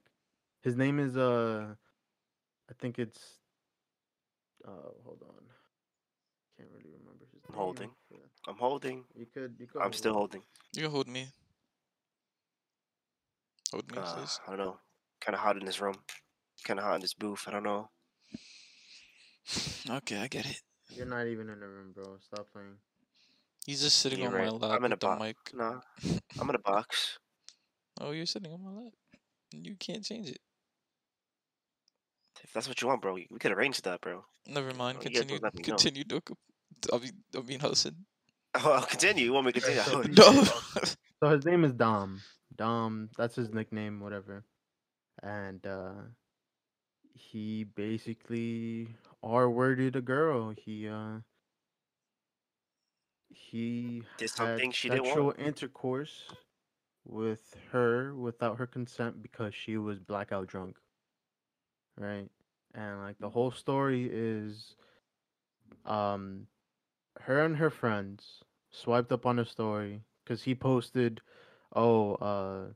his 0.62 0.76
name 0.76 1.00
is 1.00 1.16
uh 1.18 1.74
I 2.70 2.74
think 2.80 2.98
it's 3.00 3.20
uh 4.66 4.90
hold 5.06 5.22
on. 5.28 5.44
Can't 6.58 6.70
really 6.72 6.92
remember 6.98 7.26
his 7.34 7.42
I'm 7.48 7.56
name. 7.56 7.60
holding. 7.64 7.90
but 8.10 8.20
I'm 8.48 8.56
holding. 8.58 9.04
You 9.16 9.26
could 9.34 9.56
you 9.60 9.68
could 9.68 9.82
I'm 9.82 9.94
still 9.94 10.14
hold. 10.14 10.32
holding. 10.34 10.44
You 10.74 10.84
can 10.84 10.92
hold 10.92 11.08
me. 11.08 11.28
Hold 13.72 13.92
me, 13.92 13.98
Uh, 13.98 14.16
please. 14.16 14.40
I 14.48 14.52
don't 14.52 14.60
know. 14.60 14.78
Kind 15.20 15.36
of 15.36 15.42
hot 15.42 15.58
in 15.58 15.66
this 15.66 15.82
room. 15.82 15.96
Kind 16.64 16.80
of 16.80 16.86
hot 16.86 16.96
in 16.96 17.02
this 17.02 17.14
booth. 17.14 17.44
I 17.48 17.52
don't 17.52 17.64
know. 17.64 17.90
Okay, 19.90 20.18
I 20.18 20.28
get 20.28 20.46
it. 20.46 20.62
You're 20.96 21.06
not 21.06 21.28
even 21.28 21.50
in 21.50 21.60
the 21.60 21.68
room, 21.68 21.92
bro. 21.94 22.18
Stop 22.22 22.48
playing. 22.54 22.78
He's 23.66 23.82
just 23.82 24.00
sitting 24.00 24.20
You're 24.20 24.30
on 24.30 24.34
right. 24.34 24.46
my 24.46 24.50
lap 24.68 24.80
I'm 24.80 24.86
in 24.86 24.92
a 24.92 24.96
with 24.96 25.00
the 25.00 25.08
box. 25.08 25.22
mic. 25.22 25.38
Nah, 25.54 25.80
I'm 26.40 26.50
in 26.50 26.56
a 26.56 26.60
box. 26.60 27.18
Oh, 28.02 28.12
you're 28.12 28.26
sitting 28.26 28.52
on 28.52 28.64
my 28.64 28.72
lap. 28.84 28.94
You 29.52 29.76
can't 29.76 30.04
change 30.04 30.30
it. 30.30 30.40
If 32.44 32.52
that's 32.54 32.68
what 32.68 32.82
you 32.82 32.88
want, 32.88 33.02
bro, 33.02 33.14
we 33.14 33.28
we 33.32 33.40
could 33.40 33.52
arrange 33.52 33.82
that, 33.84 34.02
bro. 34.02 34.26
Never 34.48 34.74
mind. 34.74 34.98
You 35.04 35.10
guys 35.10 35.20
Continue. 35.20 35.40
don't 35.40 35.44
let 35.44 35.56
me 35.56 35.62
know. 35.62 35.66
Continue, 35.78 36.04
Doku. 36.04 36.36
I 36.92 36.98
mean, 36.98 37.12
I 37.36 37.42
mean, 37.42 37.60
Hudson. 37.60 37.96
Oh, 38.56 38.72
I'll 38.74 38.86
continue. 38.86 39.26
You 39.26 39.34
want 39.34 39.48
me 39.48 39.52
to 39.54 39.62
continue? 39.62 39.82
so 39.82 40.04
Oh, 40.24 40.34
No. 40.34 40.44
So 41.24 41.30
his 41.30 41.44
name 41.46 41.64
is 41.64 41.74
Dom. 41.74 42.22
Dom, 42.56 43.10
that's 43.18 43.36
his 43.36 43.50
nickname, 43.52 44.00
whatever. 44.00 44.46
And 45.24 45.66
uh 45.66 45.94
he 47.16 47.64
basically 47.64 48.90
R 49.24 49.50
worded 49.50 49.96
a 49.96 50.02
girl. 50.02 50.54
He 50.56 50.88
uh 50.88 51.20
he 53.34 54.08
Did 54.18 54.30
had 54.36 54.64
something 54.64 54.72
she 54.72 54.90
didn't 54.90 55.06
sexual 55.06 55.34
want. 55.38 55.38
intercourse 55.38 56.32
with 57.06 57.56
her 57.72 58.16
without 58.16 58.58
her 58.58 58.68
consent 58.68 59.22
because 59.22 59.54
she 59.56 59.78
was 59.78 60.00
blackout 60.00 60.48
drunk. 60.48 60.78
Right? 61.98 62.30
And 62.74 63.00
like 63.00 63.20
the 63.20 63.30
whole 63.30 63.52
story 63.52 64.10
is 64.12 64.76
um 65.86 66.48
her 67.22 67.44
and 67.44 67.58
her 67.58 67.70
friends 67.70 68.44
swiped 68.70 69.12
up 69.12 69.26
on 69.26 69.40
a 69.40 69.46
story 69.46 70.04
because 70.24 70.44
he 70.44 70.56
posted, 70.56 71.22
"Oh, 71.74 72.16
uh, 72.16 72.74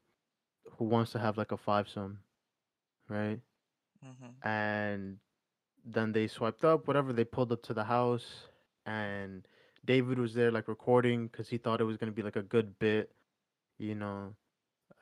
who 0.77 0.85
wants 0.85 1.11
to 1.13 1.19
have 1.19 1.37
like 1.37 1.51
a 1.51 1.57
fivesome, 1.57 2.19
right?" 3.09 3.41
hmm 4.01 4.33
And 4.43 5.19
then 5.83 6.11
they 6.13 6.27
swiped 6.27 6.63
up, 6.63 6.87
whatever. 6.87 7.13
They 7.13 7.25
pulled 7.25 7.51
up 7.51 7.63
to 7.63 7.73
the 7.73 7.85
house, 7.85 8.49
and 8.85 9.47
David 9.87 10.19
was 10.19 10.35
there 10.35 10.51
like 10.51 10.69
recording 10.69 11.27
because 11.29 11.49
he 11.49 11.59
thought 11.59 11.81
it 11.81 11.85
was 11.85 11.97
gonna 11.97 12.13
be 12.13 12.23
like 12.23 12.37
a 12.37 12.43
good 12.43 12.79
bit, 12.79 13.15
you 13.79 13.95
know. 13.95 14.35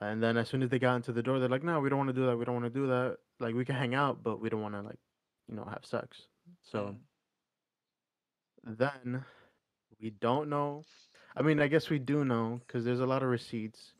And 0.01 0.23
then 0.23 0.37
as 0.37 0.49
soon 0.49 0.63
as 0.63 0.69
they 0.69 0.79
got 0.79 0.97
into 0.97 1.13
the 1.13 1.23
door, 1.23 1.39
they're 1.39 1.49
like, 1.49 1.63
"No, 1.63 1.81
we 1.81 1.89
don't 1.89 1.99
want 1.99 2.09
to 2.09 2.13
do 2.13 2.27
that. 2.27 2.37
We 2.37 2.45
don't 2.45 2.55
want 2.55 2.65
to 2.73 2.79
do 2.81 2.87
that. 2.87 3.19
Like, 3.39 3.55
we 3.55 3.65
can 3.65 3.75
hang 3.75 3.95
out, 3.95 4.23
but 4.23 4.39
we 4.41 4.49
don't 4.49 4.61
want 4.61 4.75
to 4.75 4.81
like, 4.81 4.99
you 5.47 5.55
know, 5.55 5.65
have 5.65 5.85
sex." 5.85 6.27
So 6.63 6.97
Mm. 8.65 8.77
then 8.77 9.25
we 10.01 10.11
don't 10.11 10.49
know. 10.49 10.83
I 11.35 11.43
mean, 11.43 11.59
I 11.61 11.67
guess 11.67 11.89
we 11.89 11.99
do 11.99 12.25
know 12.25 12.61
because 12.67 12.85
there's 12.85 12.99
a 13.01 13.07
lot 13.07 13.23
of 13.23 13.29
receipts. 13.29 13.93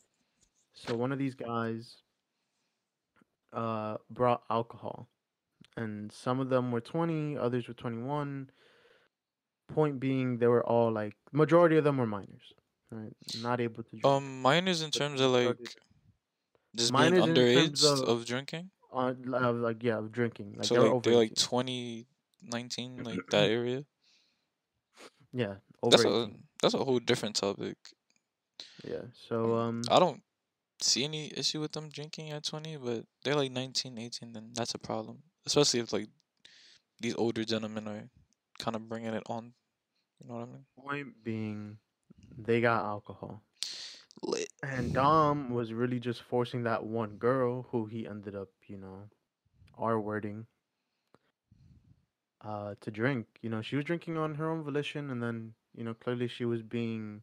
So 0.74 0.96
one 0.96 1.12
of 1.14 1.20
these 1.20 1.36
guys 1.36 2.04
uh 3.54 3.98
brought 4.10 4.44
alcohol, 4.50 5.10
and 5.78 6.12
some 6.12 6.40
of 6.40 6.50
them 6.50 6.72
were 6.72 6.82
20, 6.82 7.38
others 7.38 7.68
were 7.68 7.74
21. 7.74 8.52
Point 9.68 10.00
being, 10.00 10.38
they 10.38 10.48
were 10.48 10.66
all 10.66 10.92
like 10.92 11.16
majority 11.32 11.78
of 11.78 11.84
them 11.84 11.98
were 11.98 12.06
minors, 12.06 12.54
right? 12.92 13.14
Not 13.42 13.60
able 13.60 13.84
to 13.84 13.90
drink. 13.90 14.06
Um, 14.06 14.42
minors 14.42 14.82
in 14.82 14.92
terms 14.92 15.20
of 15.20 15.32
like 15.32 15.58
just 16.76 16.92
being 16.94 17.12
Minors 17.12 17.26
in 17.26 17.34
underage 17.36 17.84
of, 17.84 18.08
of- 18.08 18.26
drinking. 18.26 18.70
uh, 18.94 19.14
li- 19.24 19.38
of, 19.40 19.56
like 19.58 19.82
yeah, 19.84 19.98
of 19.98 20.12
drinking. 20.12 20.54
Like 20.58 20.66
so 20.66 20.76
they 20.76 20.80
were 20.80 20.86
like 20.88 20.94
over 20.94 21.10
they're 21.10 21.18
like 21.18 21.32
18. 21.32 21.48
20, 21.48 22.06
19, 22.44 23.04
like 23.04 23.20
that 23.32 23.50
area. 23.50 23.84
yeah, 25.34 25.56
That's 25.84 26.06
18. 26.06 26.12
a 26.14 26.30
that's 26.62 26.74
a 26.74 26.84
whole 26.84 27.00
different 27.00 27.36
topic. 27.36 27.78
Yeah. 28.88 29.02
So 29.14 29.56
um, 29.56 29.82
I 29.90 30.00
don't 30.00 30.22
see 30.82 31.04
any 31.04 31.32
issue 31.36 31.60
with 31.60 31.72
them 31.72 31.90
drinking 31.90 32.32
at 32.32 32.44
20, 32.44 32.78
but 32.78 33.06
they're 33.24 33.36
like 33.36 33.52
19, 33.52 33.98
18, 33.98 34.34
then 34.34 34.52
that's 34.54 34.76
a 34.76 34.80
problem. 34.80 35.24
Especially 35.46 35.80
if 35.80 35.92
like 35.92 36.10
these 37.02 37.16
older 37.16 37.44
gentlemen 37.44 37.88
are 37.88 38.10
kind 38.60 38.76
of 38.76 38.88
bringing 38.88 39.14
it 39.14 39.24
on. 39.28 39.54
You 40.22 40.30
know 40.30 40.36
what 40.36 40.44
I 40.44 40.52
mean? 40.52 40.66
point 40.84 41.24
being, 41.24 41.78
they 42.38 42.62
got 42.62 42.86
alcohol. 42.86 43.42
Lit. 44.24 44.50
And 44.64 44.94
Dom 44.94 45.50
was 45.50 45.74
really 45.74 46.00
just 46.00 46.22
forcing 46.22 46.64
that 46.64 46.86
one 46.86 47.18
girl 47.18 47.68
who 47.72 47.86
he 47.86 48.08
ended 48.08 48.36
up, 48.36 48.50
you 48.68 48.78
know, 48.78 49.10
R 49.78 50.00
wording 50.00 50.46
uh 52.42 52.76
to 52.82 52.92
drink. 52.92 53.28
You 53.42 53.50
know, 53.50 53.62
she 53.62 53.76
was 53.76 53.86
drinking 53.86 54.18
on 54.18 54.36
her 54.36 54.50
own 54.50 54.64
volition 54.64 55.10
and 55.10 55.22
then, 55.22 55.54
you 55.76 55.84
know, 55.84 55.94
clearly 55.94 56.28
she 56.28 56.46
was 56.46 56.62
being 56.62 57.22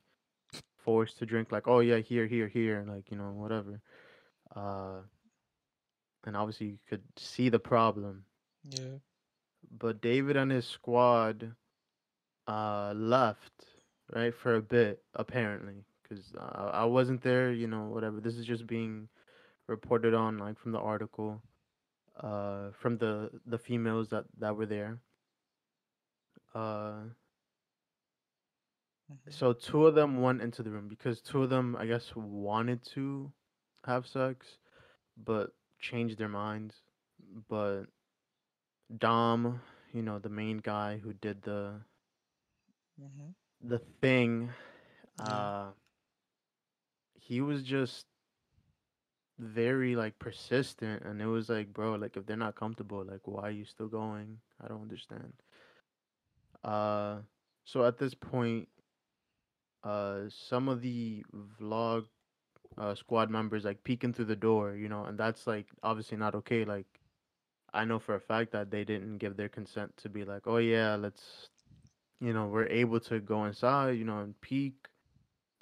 forced 0.76 1.18
to 1.18 1.26
drink 1.26 1.50
like, 1.50 1.66
oh 1.66 1.80
yeah, 1.80 1.98
here, 1.98 2.26
here, 2.26 2.48
here, 2.48 2.84
like, 2.86 3.10
you 3.10 3.16
know, 3.16 3.30
whatever. 3.32 3.80
Uh 4.54 5.00
and 6.26 6.36
obviously 6.36 6.66
you 6.66 6.78
could 6.88 7.02
see 7.16 7.48
the 7.48 7.58
problem. 7.58 8.24
Yeah. 8.68 8.98
But 9.70 10.00
David 10.00 10.36
and 10.36 10.50
his 10.50 10.66
squad 10.66 11.54
uh 12.46 12.92
left, 12.96 13.66
right, 14.14 14.34
for 14.34 14.54
a 14.56 14.62
bit, 14.62 15.02
apparently. 15.14 15.84
Because 16.02 16.34
uh, 16.36 16.70
I 16.72 16.84
wasn't 16.84 17.22
there, 17.22 17.52
you 17.52 17.66
know, 17.66 17.84
whatever. 17.88 18.20
This 18.20 18.36
is 18.36 18.44
just 18.46 18.66
being 18.66 19.08
reported 19.66 20.14
on, 20.14 20.38
like, 20.38 20.58
from 20.58 20.72
the 20.72 20.80
article, 20.80 21.42
uh, 22.20 22.70
from 22.72 22.98
the 22.98 23.30
the 23.46 23.58
females 23.58 24.08
that 24.10 24.24
that 24.38 24.56
were 24.56 24.66
there. 24.66 24.98
Uh, 26.54 27.08
Mhm. 29.10 29.32
so 29.32 29.52
two 29.52 29.86
of 29.86 29.94
them 29.94 30.20
went 30.20 30.40
into 30.40 30.62
the 30.62 30.70
room 30.70 30.88
because 30.88 31.20
two 31.20 31.42
of 31.42 31.50
them, 31.50 31.76
I 31.76 31.86
guess, 31.86 32.14
wanted 32.14 32.82
to 32.94 33.32
have 33.84 34.06
sex, 34.06 34.58
but 35.16 35.54
changed 35.78 36.18
their 36.18 36.28
minds. 36.28 36.82
But 37.48 37.86
Dom, 38.90 39.60
you 39.92 40.02
know, 40.02 40.18
the 40.18 40.28
main 40.28 40.58
guy 40.58 40.98
who 40.98 41.12
did 41.12 41.42
the 41.42 41.82
Mhm. 42.98 43.34
the 43.60 43.78
thing, 43.78 44.50
uh, 45.18 45.70
he 47.14 47.40
was 47.40 47.62
just 47.62 48.06
very 49.38 49.94
like 49.96 50.18
persistent, 50.18 51.02
and 51.02 51.20
it 51.20 51.26
was 51.26 51.48
like, 51.48 51.72
bro, 51.72 51.94
like 51.94 52.16
if 52.16 52.26
they're 52.26 52.36
not 52.36 52.54
comfortable, 52.56 53.04
like 53.04 53.26
why 53.26 53.42
are 53.44 53.50
you 53.50 53.64
still 53.64 53.88
going? 53.88 54.38
I 54.62 54.68
don't 54.68 54.82
understand. 54.82 55.32
Uh, 56.62 57.20
so 57.64 57.84
at 57.84 57.98
this 57.98 58.14
point, 58.14 58.68
uh, 59.84 60.22
some 60.28 60.68
of 60.68 60.80
the 60.82 61.24
vlog 61.60 62.06
uh 62.78 62.94
squad 62.94 63.30
members 63.30 63.64
like 63.64 63.82
peeking 63.84 64.12
through 64.12 64.24
the 64.26 64.36
door, 64.36 64.74
you 64.74 64.88
know, 64.88 65.04
and 65.04 65.18
that's 65.18 65.46
like 65.46 65.68
obviously 65.82 66.16
not 66.16 66.34
okay. 66.34 66.64
Like, 66.64 67.01
I 67.74 67.84
know 67.84 67.98
for 67.98 68.14
a 68.14 68.20
fact 68.20 68.52
that 68.52 68.70
they 68.70 68.84
didn't 68.84 69.18
give 69.18 69.36
their 69.36 69.48
consent 69.48 69.96
to 69.98 70.08
be 70.08 70.24
like, 70.24 70.42
oh 70.46 70.58
yeah, 70.58 70.94
let's, 70.96 71.48
you 72.20 72.32
know, 72.32 72.46
we're 72.46 72.66
able 72.66 73.00
to 73.00 73.18
go 73.20 73.44
inside, 73.46 73.92
you 73.98 74.04
know, 74.04 74.20
and 74.20 74.38
peek 74.40 74.74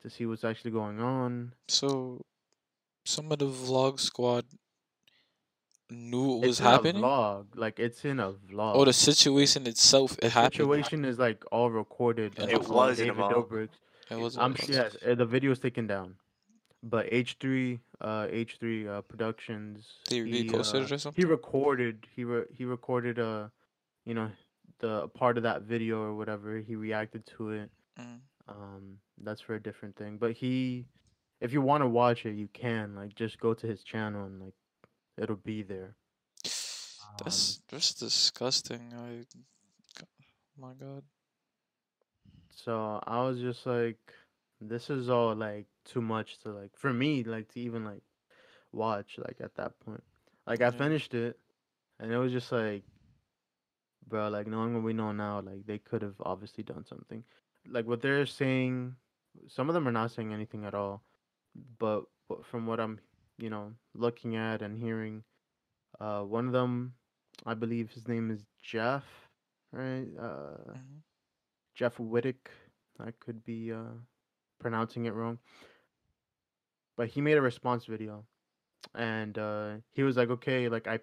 to 0.02 0.10
see 0.10 0.26
what's 0.26 0.44
actually 0.44 0.72
going 0.72 1.00
on. 1.00 1.52
So 1.68 2.20
some 3.04 3.30
of 3.32 3.38
the 3.38 3.46
vlog 3.46 4.00
squad 4.00 4.44
knew 5.90 6.22
what 6.28 6.40
was 6.40 6.50
it's 6.50 6.60
in 6.60 6.66
a 6.66 6.70
happening. 6.70 7.02
vlog, 7.02 7.46
like 7.54 7.78
it's 7.78 8.04
in 8.04 8.20
a 8.20 8.32
vlog. 8.32 8.72
Oh, 8.76 8.84
the 8.84 8.92
situation 8.92 9.66
itself, 9.66 10.12
it 10.14 10.20
The 10.22 10.30
happened. 10.30 10.54
situation 10.54 11.04
is 11.04 11.18
like 11.18 11.44
all 11.52 11.70
recorded. 11.70 12.38
It 12.38 12.46
like, 12.46 12.68
on 12.70 12.74
was 12.74 12.98
in 13.00 13.10
a 13.10 13.14
David 13.14 13.24
vlog. 13.24 13.68
It 14.10 14.16
was. 14.18 14.36
I'm 14.36 14.54
sure 14.54 14.74
yes, 14.74 14.96
uh, 15.06 15.14
the 15.14 15.26
video 15.26 15.52
is 15.52 15.58
taken 15.60 15.86
down, 15.86 16.16
but 16.82 17.10
H3, 17.10 17.78
uh, 18.00 18.26
H3 18.26 18.88
uh, 18.88 19.00
Productions. 19.02 19.86
He, 20.08 20.20
reposted 20.20 21.06
uh, 21.06 21.08
or 21.08 21.12
He 21.14 21.24
recorded. 21.24 22.06
He 22.14 22.24
re- 22.24 22.46
he 22.52 22.64
recorded 22.64 23.18
uh, 23.18 23.48
you 24.04 24.14
know, 24.14 24.30
the 24.80 25.08
part 25.08 25.36
of 25.36 25.42
that 25.44 25.62
video 25.62 26.02
or 26.02 26.14
whatever. 26.14 26.58
He 26.58 26.74
reacted 26.74 27.26
to 27.38 27.50
it. 27.50 27.70
Mm. 27.98 28.18
Um, 28.48 28.98
that's 29.22 29.40
for 29.40 29.54
a 29.54 29.62
different 29.62 29.96
thing. 29.96 30.16
But 30.18 30.32
he, 30.32 30.86
if 31.40 31.52
you 31.52 31.60
want 31.60 31.82
to 31.82 31.88
watch 31.88 32.26
it, 32.26 32.34
you 32.34 32.48
can 32.52 32.94
like 32.96 33.14
just 33.14 33.38
go 33.38 33.54
to 33.54 33.66
his 33.66 33.82
channel 33.84 34.24
and 34.24 34.40
like, 34.40 34.54
it'll 35.16 35.36
be 35.36 35.62
there. 35.62 35.94
That's 37.22 37.58
Um, 37.58 37.64
that's 37.70 37.94
disgusting. 37.94 38.92
I, 38.96 39.24
my 40.58 40.72
God. 40.72 41.02
So 42.64 43.00
I 43.06 43.22
was 43.22 43.38
just 43.38 43.64
like, 43.66 43.98
this 44.60 44.90
is 44.90 45.08
all 45.08 45.34
like 45.34 45.66
too 45.84 46.00
much 46.00 46.38
to 46.40 46.50
like 46.50 46.76
for 46.76 46.92
me 46.92 47.22
like 47.24 47.48
to 47.50 47.60
even 47.60 47.84
like 47.84 48.02
watch 48.72 49.18
like 49.18 49.36
at 49.40 49.54
that 49.56 49.78
point. 49.80 50.02
Like 50.46 50.60
I 50.62 50.70
finished 50.70 51.14
it, 51.14 51.38
and 51.98 52.12
it 52.12 52.18
was 52.18 52.32
just 52.32 52.52
like, 52.52 52.84
bro, 54.06 54.28
like 54.28 54.46
knowing 54.46 54.74
what 54.74 54.82
we 54.82 54.92
know 54.92 55.12
now, 55.12 55.40
like 55.40 55.66
they 55.66 55.78
could 55.78 56.02
have 56.02 56.16
obviously 56.20 56.64
done 56.64 56.84
something. 56.84 57.24
Like 57.68 57.86
what 57.86 58.00
they're 58.02 58.26
saying, 58.26 58.94
some 59.48 59.68
of 59.68 59.74
them 59.74 59.86
are 59.88 59.92
not 59.92 60.10
saying 60.10 60.32
anything 60.32 60.64
at 60.64 60.74
all, 60.74 61.02
but 61.78 62.04
but 62.28 62.44
from 62.46 62.66
what 62.66 62.80
I'm, 62.80 63.00
you 63.38 63.50
know, 63.50 63.72
looking 63.94 64.36
at 64.36 64.62
and 64.62 64.76
hearing, 64.78 65.24
uh, 66.00 66.22
one 66.22 66.46
of 66.46 66.52
them, 66.52 66.94
I 67.46 67.54
believe 67.54 67.90
his 67.90 68.08
name 68.08 68.30
is 68.30 68.44
Jeff, 68.62 69.04
right? 69.72 70.06
Uh. 70.18 70.74
Mhm. 70.74 71.02
Jeff 71.74 71.98
Wittek. 71.98 72.48
I 73.00 73.12
could 73.12 73.44
be 73.44 73.72
uh, 73.72 73.96
pronouncing 74.60 75.06
it 75.06 75.14
wrong. 75.14 75.38
But 76.96 77.08
he 77.08 77.20
made 77.20 77.38
a 77.38 77.42
response 77.42 77.86
video. 77.86 78.24
And 78.94 79.36
uh, 79.38 79.70
he 79.92 80.02
was 80.02 80.16
like, 80.16 80.30
okay, 80.30 80.68
like 80.68 80.86
I, 80.86 81.00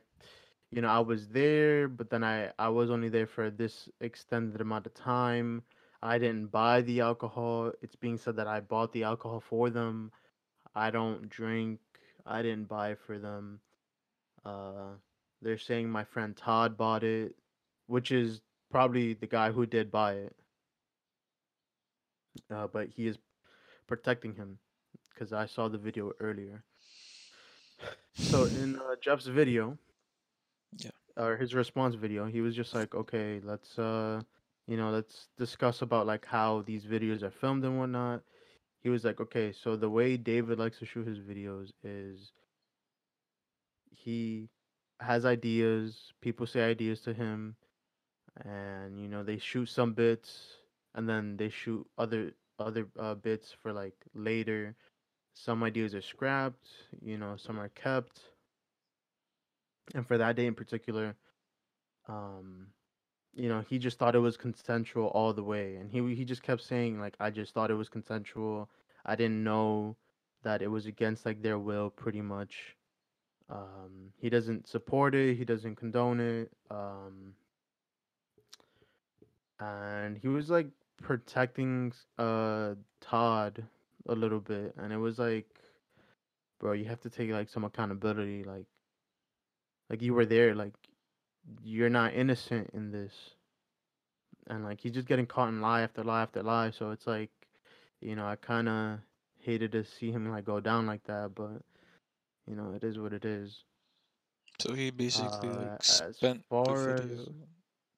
you 0.71 0.81
know, 0.81 0.89
I 0.89 0.99
was 0.99 1.27
there, 1.27 1.87
but 1.87 2.09
then 2.09 2.23
I, 2.23 2.51
I 2.57 2.69
was 2.69 2.89
only 2.89 3.09
there 3.09 3.27
for 3.27 3.49
this 3.49 3.89
extended 4.01 4.61
amount 4.61 4.85
of 4.85 4.93
time. 4.93 5.63
I 6.01 6.17
didn't 6.17 6.47
buy 6.47 6.81
the 6.81 7.01
alcohol. 7.01 7.71
It's 7.81 7.95
being 7.95 8.17
said 8.17 8.35
that 8.37 8.47
I 8.47 8.59
bought 8.59 8.93
the 8.93 9.03
alcohol 9.03 9.41
for 9.41 9.69
them. 9.69 10.11
I 10.75 10.91
don't 10.91 11.29
drink. 11.29 11.79
I 12.25 12.41
didn't 12.41 12.67
buy 12.67 12.95
for 12.95 13.17
them. 13.17 13.59
Uh, 14.45 14.95
they're 15.41 15.57
saying 15.57 15.89
my 15.89 16.03
friend 16.03 16.35
Todd 16.35 16.77
bought 16.77 17.03
it, 17.03 17.35
which 17.87 18.11
is 18.11 18.41
probably 18.69 19.13
the 19.13 19.27
guy 19.27 19.51
who 19.51 19.65
did 19.65 19.91
buy 19.91 20.13
it 20.13 20.35
uh, 22.51 22.67
but 22.67 22.87
he 22.89 23.07
is 23.07 23.17
protecting 23.87 24.35
him 24.35 24.59
because 25.13 25.33
I 25.33 25.45
saw 25.47 25.67
the 25.69 25.77
video 25.77 26.11
earlier. 26.19 26.63
So 28.19 28.45
in 28.47 28.75
uh, 28.77 28.95
Jeff's 29.01 29.27
video, 29.27 29.77
Yeah. 30.79 30.91
or 31.17 31.37
his 31.37 31.53
response 31.55 31.95
video, 31.95 32.25
he 32.25 32.41
was 32.41 32.55
just 32.55 32.73
like, 32.73 32.95
"Okay, 32.95 33.39
let's 33.43 33.77
uh, 33.79 34.21
you 34.67 34.77
know, 34.77 34.91
let's 34.91 35.29
discuss 35.37 35.81
about 35.81 36.07
like 36.07 36.25
how 36.25 36.61
these 36.61 36.85
videos 36.85 37.23
are 37.23 37.31
filmed 37.31 37.63
and 37.65 37.77
whatnot." 37.79 38.23
He 38.81 38.89
was 38.89 39.03
like, 39.05 39.19
"Okay, 39.21 39.51
so 39.51 39.75
the 39.75 39.89
way 39.89 40.17
David 40.17 40.59
likes 40.59 40.79
to 40.79 40.85
shoot 40.85 41.07
his 41.07 41.19
videos 41.19 41.71
is 41.83 42.31
he 43.91 44.49
has 44.99 45.25
ideas, 45.25 46.13
people 46.21 46.45
say 46.47 46.61
ideas 46.69 47.01
to 47.01 47.13
him, 47.13 47.55
and 48.43 48.99
you 48.99 49.07
know 49.07 49.23
they 49.23 49.37
shoot 49.37 49.67
some 49.67 49.93
bits 49.93 50.57
and 50.95 51.07
then 51.09 51.37
they 51.37 51.49
shoot 51.49 51.85
other 51.97 52.33
other 52.59 52.87
uh, 52.99 53.15
bits 53.15 53.51
for 53.51 53.73
like 53.73 53.95
later. 54.13 54.75
Some 55.33 55.63
ideas 55.63 55.93
are 55.93 56.01
scrapped, 56.01 56.67
you 57.01 57.17
know, 57.17 57.35
some 57.37 57.59
are 57.59 57.69
kept. 57.69 58.21
And 59.93 60.05
for 60.05 60.17
that 60.17 60.35
day 60.35 60.45
in 60.47 60.55
particular, 60.55 61.15
um, 62.07 62.67
you 63.33 63.49
know, 63.49 63.61
he 63.69 63.77
just 63.79 63.99
thought 63.99 64.15
it 64.15 64.19
was 64.19 64.37
consensual 64.37 65.07
all 65.07 65.33
the 65.33 65.43
way, 65.43 65.75
and 65.75 65.91
he 65.91 66.15
he 66.15 66.25
just 66.25 66.43
kept 66.43 66.61
saying 66.61 66.99
like, 66.99 67.15
I 67.19 67.29
just 67.29 67.53
thought 67.53 67.71
it 67.71 67.75
was 67.75 67.89
consensual. 67.89 68.69
I 69.05 69.15
didn't 69.15 69.43
know 69.43 69.95
that 70.43 70.61
it 70.61 70.67
was 70.67 70.85
against 70.85 71.25
like 71.25 71.41
their 71.41 71.59
will, 71.59 71.89
pretty 71.89 72.21
much. 72.21 72.75
Um, 73.49 74.11
he 74.17 74.29
doesn't 74.29 74.67
support 74.67 75.15
it. 75.15 75.35
He 75.35 75.45
doesn't 75.45 75.75
condone 75.75 76.19
it. 76.19 76.51
Um, 76.69 77.33
and 79.59 80.17
he 80.17 80.27
was 80.27 80.49
like 80.49 80.67
protecting 81.01 81.93
uh 82.17 82.75
Todd 83.01 83.65
a 84.07 84.15
little 84.15 84.39
bit, 84.39 84.75
and 84.77 84.91
it 84.93 84.97
was 84.97 85.19
like, 85.19 85.47
bro, 86.59 86.73
you 86.73 86.85
have 86.85 87.01
to 87.01 87.09
take 87.09 87.31
like 87.31 87.49
some 87.49 87.63
accountability. 87.63 88.43
Like, 88.43 88.65
like 89.89 90.01
you 90.01 90.13
were 90.13 90.25
there. 90.25 90.55
Like, 90.55 90.73
you're 91.63 91.89
not 91.89 92.13
innocent 92.13 92.71
in 92.73 92.91
this, 92.91 93.35
and 94.47 94.63
like 94.63 94.79
he's 94.81 94.91
just 94.93 95.07
getting 95.07 95.25
caught 95.25 95.49
in 95.49 95.61
lie 95.61 95.81
after 95.81 96.03
lie 96.03 96.21
after 96.23 96.43
lie. 96.43 96.71
So 96.71 96.91
it's 96.91 97.07
like, 97.07 97.31
you 98.01 98.15
know, 98.15 98.25
I 98.27 98.35
kind 98.35 98.67
of 98.69 98.99
hated 99.39 99.71
to 99.73 99.83
see 99.83 100.11
him 100.11 100.29
like 100.29 100.45
go 100.45 100.59
down 100.59 100.85
like 100.85 101.03
that, 101.05 101.33
but 101.35 101.61
you 102.47 102.55
know, 102.55 102.73
it 102.73 102.83
is 102.83 102.97
what 102.99 103.13
it 103.13 103.25
is. 103.25 103.63
So 104.59 104.73
he 104.73 104.91
basically 104.91 105.49
Uh, 105.49 105.77
like 105.77 105.81
spent 106.11 106.43
the 106.63 106.75
far 106.75 106.75
video 106.75 107.21
as- 107.21 107.35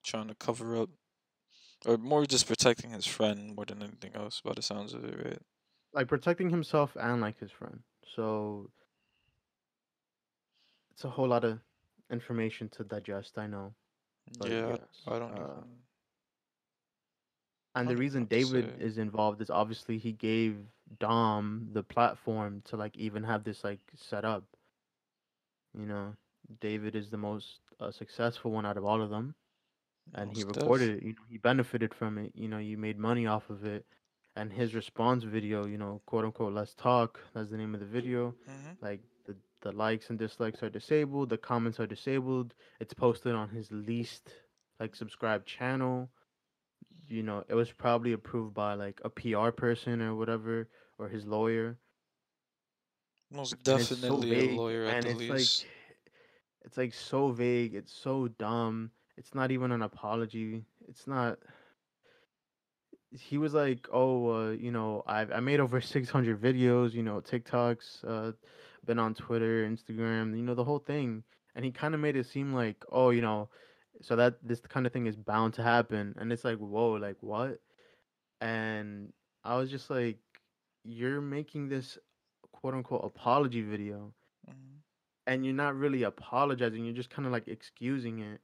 trying 0.03 0.27
to 0.27 0.35
cover 0.35 0.75
up, 0.77 0.89
or 1.85 1.97
more 1.97 2.25
just 2.25 2.47
protecting 2.47 2.91
his 2.91 3.05
friend 3.05 3.55
more 3.55 3.65
than 3.65 3.81
anything 3.83 4.15
else. 4.15 4.41
By 4.41 4.53
the 4.53 4.61
sounds 4.61 4.93
of 4.93 5.03
it, 5.05 5.25
right? 5.25 5.41
like 5.93 6.07
protecting 6.07 6.49
himself 6.49 6.95
and 6.99 7.21
like 7.21 7.39
his 7.39 7.51
friend. 7.51 7.79
So 8.15 8.69
it's 10.91 11.03
a 11.03 11.09
whole 11.09 11.27
lot 11.27 11.43
of 11.43 11.59
information 12.11 12.69
to 12.69 12.83
digest. 12.83 13.37
I 13.37 13.47
know, 13.47 13.73
But 14.37 14.49
yeah, 14.49 14.67
yes, 14.69 14.79
I, 15.07 15.19
don't 15.19 15.31
uh, 15.33 15.61
and 17.75 17.89
the 17.89 17.95
reason 17.97 18.21
know 18.21 18.27
David 18.27 18.65
is 18.79 18.97
involved 18.97 19.41
is 19.41 19.49
obviously 19.49 19.97
he 19.97 20.11
gave 20.11 20.57
Dom 20.99 21.69
the 21.73 21.83
platform 21.83 22.61
to 22.65 22.77
like 22.77 22.97
even 22.97 23.23
have 23.23 23.43
this 23.43 23.63
like 23.63 23.79
set 23.95 24.25
up. 24.25 24.43
You 25.77 25.85
know, 25.85 26.15
David 26.61 26.95
is 26.95 27.09
the 27.09 27.17
most 27.17 27.59
uh, 27.79 27.91
successful 27.91 28.51
one 28.51 28.65
out 28.65 28.77
of 28.77 28.85
all 28.85 29.01
of 29.01 29.09
them. 29.09 29.35
And 30.13 30.31
he 30.31 30.43
recorded 30.43 30.97
it. 30.97 31.03
You 31.03 31.13
know, 31.13 31.23
he 31.29 31.37
benefited 31.37 31.93
from 31.93 32.17
it. 32.17 32.31
You 32.35 32.47
know, 32.47 32.57
you 32.57 32.77
made 32.77 32.97
money 32.97 33.25
off 33.25 33.49
of 33.49 33.65
it, 33.65 33.85
and 34.35 34.51
his 34.53 34.73
response 34.75 35.23
video, 35.23 35.65
you 35.65 35.77
know, 35.77 36.01
quote 36.05 36.25
unquote, 36.25 36.53
let's 36.53 36.73
talk. 36.75 37.19
That's 37.33 37.49
the 37.49 37.57
name 37.57 37.73
of 37.73 37.79
the 37.79 37.85
video. 37.85 38.35
Mhm. 38.47 38.77
Like 38.81 39.01
the 39.25 39.35
the 39.61 39.71
likes 39.71 40.09
and 40.09 40.17
dislikes 40.19 40.63
are 40.63 40.69
disabled. 40.69 41.29
The 41.29 41.37
comments 41.37 41.79
are 41.79 41.87
disabled. 41.87 42.53
It's 42.79 42.93
posted 42.93 43.35
on 43.35 43.49
his 43.49 43.71
least 43.71 44.33
like 44.79 44.95
subscribed 44.95 45.45
channel. 45.47 46.09
You 47.07 47.23
know, 47.23 47.43
it 47.47 47.55
was 47.55 47.71
probably 47.71 48.11
approved 48.13 48.53
by 48.53 48.73
like 48.75 49.01
a 49.03 49.09
PR 49.09 49.51
person 49.51 50.01
or 50.01 50.15
whatever 50.15 50.69
or 50.97 51.09
his 51.09 51.25
lawyer. 51.25 51.79
Most 53.31 53.63
it's 53.67 53.89
so 53.89 54.17
definitely 54.17 54.33
a 54.33 54.47
lawyer 54.47 54.85
at 54.87 54.99
and 54.99 55.01
the 55.01 55.09
it's 55.09 55.19
least. 55.19 55.65
like 55.65 55.69
it's 56.65 56.77
like 56.77 56.93
so 56.93 57.31
vague 57.31 57.73
it's 57.75 57.93
so 57.93 58.27
dumb 58.27 58.91
it's 59.19 59.35
not 59.35 59.51
even 59.51 59.71
an 59.71 59.83
apology 59.83 60.65
it's 60.87 61.07
not 61.07 61.39
he 63.11 63.37
was 63.37 63.53
like 63.53 63.87
oh 63.91 64.29
uh, 64.29 64.51
you 64.51 64.71
know 64.71 65.03
I've, 65.07 65.31
i 65.31 65.39
made 65.39 65.59
over 65.59 65.81
600 65.93 66.41
videos 66.41 66.93
you 66.93 67.03
know 67.03 67.21
tiktoks 67.21 68.03
uh 68.07 68.33
been 68.85 68.99
on 68.99 69.15
twitter 69.15 69.67
instagram 69.67 70.35
you 70.37 70.43
know 70.43 70.55
the 70.55 70.65
whole 70.65 70.79
thing. 70.79 71.23
And 71.55 71.65
he 71.65 71.71
kind 71.71 71.93
of 71.93 71.99
made 71.99 72.15
it 72.15 72.27
seem 72.27 72.53
like 72.53 72.85
oh 72.91 73.09
you 73.11 73.21
know 73.21 73.49
so 74.01 74.15
that 74.15 74.35
this 74.47 74.61
kind 74.61 74.87
of 74.87 74.93
thing 74.93 75.07
is 75.07 75.17
bound 75.17 75.55
to 75.55 75.63
happen. 75.63 76.15
And 76.19 76.31
it's 76.31 76.45
like 76.45 76.59
whoa 76.59 76.93
like 76.93 77.17
what? 77.21 77.59
And 78.41 79.13
i 79.43 79.55
was 79.57 79.69
just 79.71 79.89
like 79.89 80.19
you're 80.83 81.21
making 81.21 81.69
this 81.69 81.97
quote 82.51 82.73
unquote 82.75 83.03
apology 83.03 83.61
video. 83.61 84.13
Mhm. 84.49 84.79
and 85.27 85.45
you're 85.45 85.53
not 85.53 85.75
really 85.75 86.03
apologizing 86.03 86.85
you're 86.85 86.93
just 86.95 87.09
kind 87.11 87.25
of 87.27 87.31
like 87.33 87.47
excusing 87.47 88.19
it 88.19 88.41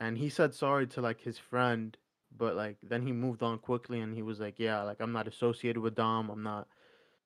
and 0.00 0.18
he 0.18 0.28
said 0.28 0.54
sorry 0.54 0.86
to 0.86 1.00
like 1.00 1.20
his 1.20 1.38
friend 1.38 1.96
but 2.36 2.56
like 2.56 2.76
then 2.82 3.02
he 3.02 3.12
moved 3.12 3.42
on 3.42 3.58
quickly 3.58 4.00
and 4.00 4.14
he 4.14 4.22
was 4.22 4.40
like 4.40 4.58
yeah 4.58 4.82
like 4.82 5.00
i'm 5.00 5.12
not 5.12 5.28
associated 5.28 5.80
with 5.80 5.94
dom 5.94 6.30
i'm 6.30 6.42
not 6.42 6.66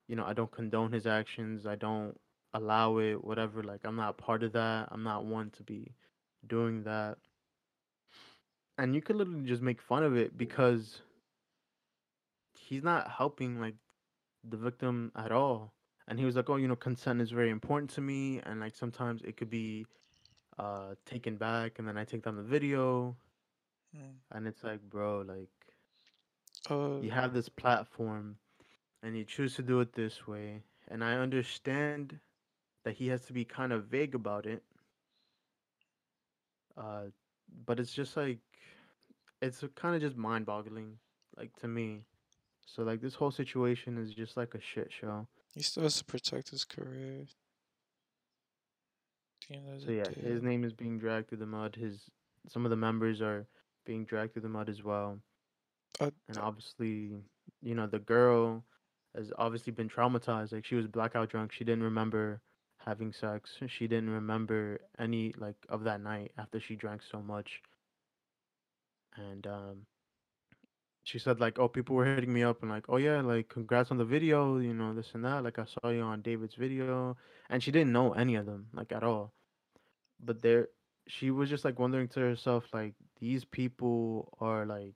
you 0.07 0.17
know 0.17 0.25
i 0.25 0.33
don't 0.33 0.53
condone 0.53 0.93
his 0.93 1.07
actions 1.07 1.67
i 1.67 1.75
don't 1.75 2.19
allow 2.55 2.99
it 2.99 3.23
whatever 3.25 3.63
like 3.63 3.81
i'm 3.85 3.97
not 3.97 4.19
part 4.19 4.43
of 4.43 4.53
that 4.53 4.89
i'm 4.91 5.03
not 5.03 5.25
one 5.25 5.51
to 5.51 5.63
be 5.63 5.95
doing 6.47 6.85
that. 6.85 7.19
And 8.77 8.95
you 8.95 9.03
could 9.03 9.17
literally 9.17 9.45
just 9.45 9.63
make 9.63 9.83
fun 9.83 10.05
of 10.05 10.17
it 10.17 10.39
because 10.39 11.01
he's 12.55 12.83
not 12.83 13.11
helping 13.11 13.61
like 13.61 13.75
the 14.49 14.57
victim 14.57 15.11
at 15.17 15.33
all. 15.33 15.75
And 16.07 16.19
he 16.19 16.25
was 16.25 16.37
like 16.37 16.49
oh 16.49 16.57
you 16.57 16.69
know 16.69 16.77
consent 16.77 17.21
is 17.21 17.31
very 17.31 17.51
important 17.51 17.91
to 17.91 18.01
me 18.01 18.41
and 18.45 18.61
like 18.61 18.77
sometimes 18.77 19.21
it 19.23 19.37
could 19.37 19.51
be 19.51 19.87
uh 20.59 20.95
taken 21.07 21.37
back 21.37 21.79
and 21.79 21.87
then 21.87 21.97
i 21.97 22.05
take 22.05 22.23
down 22.23 22.37
the 22.37 22.43
video 22.43 23.17
Mm. 23.97 24.17
and 24.33 24.47
it's 24.47 24.63
like 24.63 24.83
bro 24.83 25.25
like 25.27 25.49
Uh, 26.69 26.99
you 27.01 27.11
have 27.11 27.33
this 27.33 27.49
platform 27.49 28.37
and 29.03 29.17
you 29.17 29.25
choose 29.25 29.55
to 29.55 29.63
do 29.63 29.81
it 29.81 29.95
this 29.95 30.27
way 30.27 30.63
and 30.89 31.03
i 31.03 31.15
understand 31.15 32.19
that 32.85 32.97
he 32.97 33.09
has 33.09 33.23
to 33.23 33.33
be 33.33 33.45
kind 33.47 33.73
of 33.73 33.85
vague 33.87 34.15
about 34.15 34.45
it 34.45 34.63
uh 36.77 37.05
but 37.65 37.81
it's 37.81 37.95
just 37.95 38.15
like 38.17 38.39
it's 39.41 39.65
kind 39.75 39.95
of 39.95 40.03
just 40.03 40.17
mind-boggling 40.17 40.99
like 41.39 41.55
to 41.57 41.67
me 41.69 42.05
so 42.67 42.83
like 42.83 43.01
this 43.01 43.15
whole 43.15 43.31
situation 43.31 43.97
is 43.97 44.13
just 44.13 44.37
like 44.37 44.55
a 44.55 44.61
shit 44.61 44.93
show 44.93 45.27
he 45.55 45.63
still 45.63 45.85
has 45.85 45.97
to 45.97 46.05
protect 46.05 46.51
his 46.51 46.65
career. 46.65 47.25
At 47.25 47.29
the 48.97 49.13
end 49.15 49.25
of 49.25 49.28
so 49.79 49.91
yeah 49.91 50.05
day. 50.11 50.21
his 50.21 50.43
name 50.43 50.65
is 50.65 50.73
being 50.73 50.99
dragged 50.99 51.29
through 51.29 51.39
the 51.39 51.47
mud. 51.47 51.77
His 51.77 52.11
some 52.49 52.65
of 52.65 52.71
the 52.71 52.77
members 52.77 53.21
are 53.21 53.47
being 53.85 54.05
dragged 54.05 54.33
through 54.33 54.43
the 54.43 54.49
mud 54.49 54.69
as 54.69 54.83
well. 54.83 55.19
I, 56.01 56.11
and 56.29 56.39
obviously 56.39 57.13
you 57.63 57.75
know 57.75 57.87
the 57.87 57.99
girl 57.99 58.65
has 59.15 59.33
obviously 59.39 59.73
been 59.73 59.89
traumatized. 59.89 60.53
Like 60.53 60.65
she 60.65 60.75
was 60.75 60.87
blackout 60.87 61.31
drunk. 61.31 61.53
She 61.53 61.65
didn't 61.65 61.85
remember 61.85 62.41
having 62.79 63.13
sex. 63.13 63.57
She 63.67 63.87
didn't 63.87 64.11
remember 64.11 64.81
any 64.99 65.35
like 65.39 65.57
of 65.69 65.85
that 65.85 66.01
night 66.01 66.33
after 66.39 66.61
she 66.61 66.77
drank 66.77 67.03
so 67.03 67.21
much. 67.23 67.61
And 69.17 69.47
um 69.47 69.87
she 71.09 71.19
said 71.19 71.41
like 71.41 71.59
oh 71.59 71.69
people 71.69 71.97
were 71.97 72.05
hitting 72.05 72.33
me 72.33 72.43
up 72.43 72.61
and 72.61 72.71
like 72.71 72.85
oh 72.91 72.99
yeah 72.99 73.23
like 73.23 73.49
congrats 73.49 73.91
on 73.91 73.97
the 73.97 74.05
video 74.05 74.59
you 74.59 74.75
know 74.75 74.93
this 74.93 75.15
and 75.15 75.25
that 75.25 75.43
like 75.43 75.59
i 75.59 75.65
saw 75.65 75.89
you 75.89 76.03
on 76.03 76.21
david's 76.21 76.55
video 76.55 77.17
and 77.49 77.63
she 77.63 77.71
didn't 77.71 77.93
know 77.93 78.13
any 78.13 78.35
of 78.35 78.45
them 78.45 78.67
like 78.75 78.93
at 78.93 79.03
all. 79.03 79.33
But 80.21 80.43
there 80.43 80.69
she 81.07 81.31
was 81.31 81.49
just 81.49 81.65
like 81.65 81.79
wondering 81.79 82.09
to 82.09 82.21
herself 82.21 82.65
like 82.75 82.93
these 83.21 83.45
people 83.47 84.37
are 84.39 84.67
like 84.67 84.93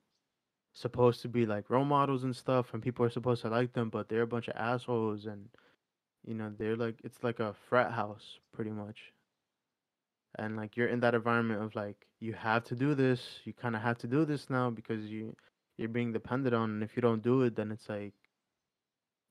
supposed 0.74 1.22
to 1.22 1.28
be 1.28 1.46
like 1.46 1.70
role 1.70 1.86
models 1.86 2.24
and 2.24 2.36
stuff 2.36 2.74
and 2.74 2.82
people 2.82 3.06
are 3.06 3.10
supposed 3.10 3.42
to 3.42 3.48
like 3.48 3.72
them 3.72 3.88
but 3.88 4.08
they're 4.08 4.22
a 4.22 4.26
bunch 4.26 4.48
of 4.48 4.56
assholes 4.56 5.24
and 5.24 5.48
you 6.26 6.34
know 6.34 6.52
they're 6.58 6.76
like 6.76 6.98
it's 7.04 7.22
like 7.22 7.40
a 7.40 7.54
frat 7.68 7.92
house 7.92 8.38
pretty 8.52 8.70
much. 8.70 8.98
And 10.38 10.56
like 10.56 10.76
you're 10.76 10.88
in 10.88 11.00
that 11.00 11.14
environment 11.14 11.62
of 11.62 11.74
like 11.74 12.06
you 12.20 12.34
have 12.34 12.64
to 12.64 12.74
do 12.74 12.94
this 12.94 13.40
you 13.44 13.54
kind 13.54 13.76
of 13.76 13.80
have 13.80 13.98
to 13.98 14.06
do 14.06 14.26
this 14.26 14.50
now 14.50 14.68
because 14.68 15.06
you 15.06 15.34
you're 15.76 15.88
being 15.88 16.12
depended 16.12 16.54
on 16.54 16.70
and 16.70 16.82
if 16.82 16.96
you 16.96 17.02
don't 17.02 17.22
do 17.22 17.42
it 17.42 17.56
then 17.56 17.72
it's 17.72 17.88
like 17.88 18.12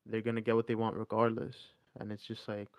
they're 0.05 0.21
gonna 0.21 0.41
get 0.41 0.55
what 0.55 0.67
they 0.67 0.75
want 0.75 0.95
regardless 0.95 1.55
and 1.99 2.11
it's 2.11 2.25
just 2.25 2.47
like 2.47 2.69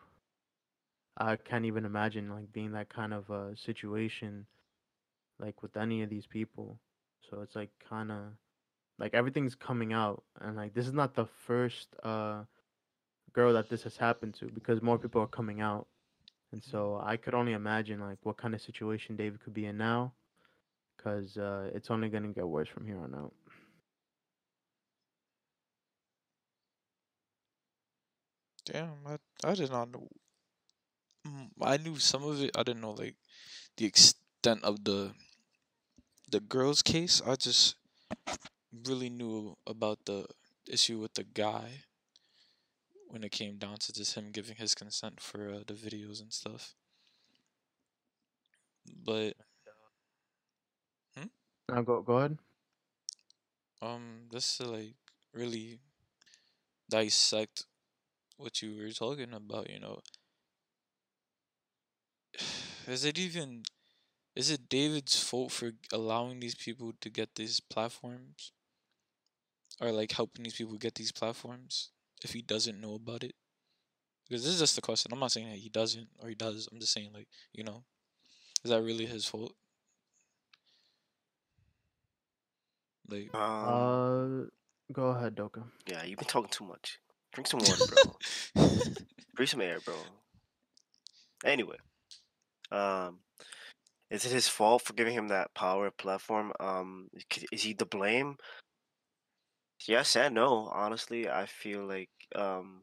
i 1.16 1.36
can't 1.36 1.64
even 1.64 1.84
imagine 1.84 2.28
like 2.30 2.52
being 2.52 2.72
that 2.72 2.88
kind 2.88 3.12
of 3.14 3.28
a 3.30 3.56
situation 3.56 4.46
like 5.42 5.62
with 5.62 5.76
any 5.76 6.02
of 6.02 6.08
these 6.08 6.26
people. 6.26 6.78
So 7.28 7.40
it's 7.42 7.56
like 7.56 7.70
kind 7.88 8.10
of 8.10 8.18
like 8.98 9.12
everything's 9.14 9.54
coming 9.54 9.92
out 9.92 10.22
and 10.40 10.56
like 10.56 10.74
this 10.74 10.86
is 10.86 10.92
not 10.92 11.14
the 11.14 11.26
first 11.46 11.88
uh 12.02 12.44
girl 13.32 13.52
that 13.54 13.68
this 13.68 13.82
has 13.82 13.96
happened 13.96 14.34
to 14.34 14.46
because 14.46 14.80
more 14.80 14.98
people 14.98 15.20
are 15.20 15.26
coming 15.26 15.60
out. 15.60 15.86
And 16.52 16.62
so 16.62 17.00
i 17.02 17.16
could 17.16 17.34
only 17.34 17.52
imagine 17.52 17.98
like 17.98 18.18
what 18.24 18.36
kind 18.36 18.54
of 18.54 18.60
situation 18.60 19.16
david 19.16 19.42
could 19.42 19.54
be 19.54 19.64
in 19.64 19.78
now 19.78 20.12
because 20.96 21.38
uh 21.38 21.70
it's 21.74 21.90
only 21.90 22.10
going 22.10 22.24
to 22.24 22.28
get 22.28 22.46
worse 22.46 22.68
from 22.68 22.86
here 22.86 22.98
on 22.98 23.14
out 23.14 23.32
damn, 28.64 29.06
I, 29.06 29.16
I 29.44 29.54
did 29.54 29.70
not 29.70 29.90
know. 29.90 30.08
Mm, 31.26 31.50
I 31.60 31.76
knew 31.76 31.98
some 31.98 32.24
of 32.24 32.40
it. 32.42 32.50
I 32.56 32.62
didn't 32.62 32.82
know 32.82 32.92
like 32.92 33.16
the 33.76 33.86
extent 33.86 34.64
of 34.64 34.84
the 34.84 35.12
the 36.30 36.40
girl's 36.40 36.82
case. 36.82 37.20
I 37.24 37.36
just 37.36 37.76
really 38.86 39.10
knew 39.10 39.56
about 39.66 40.04
the 40.06 40.26
issue 40.66 40.98
with 40.98 41.14
the 41.14 41.24
guy 41.24 41.84
when 43.08 43.22
it 43.24 43.32
came 43.32 43.58
down 43.58 43.76
to 43.78 43.92
just 43.92 44.14
him 44.14 44.30
giving 44.32 44.56
his 44.56 44.74
consent 44.74 45.20
for 45.20 45.50
uh, 45.50 45.62
the 45.66 45.74
videos 45.74 46.20
and 46.20 46.32
stuff. 46.32 46.74
But 49.04 49.34
now 51.68 51.82
go 51.82 52.02
go 52.02 52.14
ahead 52.18 52.38
um, 53.82 54.28
just 54.30 54.58
to 54.58 54.68
like 54.70 54.94
really 55.34 55.80
dissect 56.88 57.66
what 58.36 58.62
you 58.62 58.76
were 58.76 58.90
talking 58.90 59.32
about, 59.34 59.70
you 59.70 59.80
know, 59.80 60.00
is 62.86 63.04
it 63.04 63.18
even 63.18 63.62
is 64.34 64.50
it 64.50 64.68
David's 64.68 65.22
fault 65.22 65.52
for 65.52 65.72
allowing 65.92 66.40
these 66.40 66.54
people 66.54 66.92
to 67.00 67.10
get 67.10 67.34
these 67.34 67.60
platforms? 67.60 68.52
Or 69.80 69.90
like 69.90 70.12
helping 70.12 70.44
these 70.44 70.54
people 70.54 70.76
get 70.76 70.94
these 70.94 71.12
platforms 71.12 71.90
if 72.22 72.32
he 72.32 72.42
doesn't 72.42 72.80
know 72.80 72.94
about 72.94 73.24
it? 73.24 73.34
Because 74.28 74.44
this 74.44 74.54
is 74.54 74.60
just 74.60 74.78
a 74.78 74.82
question. 74.82 75.12
I'm 75.12 75.18
not 75.20 75.32
saying 75.32 75.50
that 75.50 75.58
he 75.58 75.68
doesn't 75.68 76.08
or 76.20 76.28
he 76.28 76.34
does. 76.34 76.68
I'm 76.72 76.80
just 76.80 76.92
saying 76.92 77.12
like 77.12 77.28
you 77.52 77.64
know, 77.64 77.84
is 78.64 78.70
that 78.70 78.82
really 78.82 79.06
his 79.06 79.26
fault? 79.26 79.54
Like, 83.08 83.30
Um, 83.34 84.48
Uh, 84.48 84.92
go 84.92 85.08
ahead, 85.08 85.34
Doka. 85.34 85.64
yeah, 85.86 86.04
you've 86.04 86.18
been 86.18 86.28
talking 86.28 86.50
too 86.50 86.64
much. 86.64 86.98
Drink 87.32 87.46
some 87.46 87.60
water, 87.60 87.84
bro. 87.86 88.16
Breathe 89.34 89.48
some 89.48 89.60
air, 89.62 89.78
bro. 89.84 89.94
Anyway, 91.44 91.76
um, 92.70 93.18
is 94.10 94.24
it 94.24 94.32
his 94.32 94.48
fault 94.48 94.82
for 94.82 94.92
giving 94.92 95.14
him 95.14 95.28
that 95.28 95.54
power 95.54 95.90
platform? 95.90 96.52
Um, 96.60 97.08
is 97.50 97.62
he 97.62 97.74
to 97.74 97.86
blame? 97.86 98.36
Yes 99.86 100.14
and 100.16 100.34
no. 100.34 100.68
Honestly, 100.72 101.28
I 101.28 101.46
feel 101.46 101.84
like 101.86 102.10
um, 102.34 102.82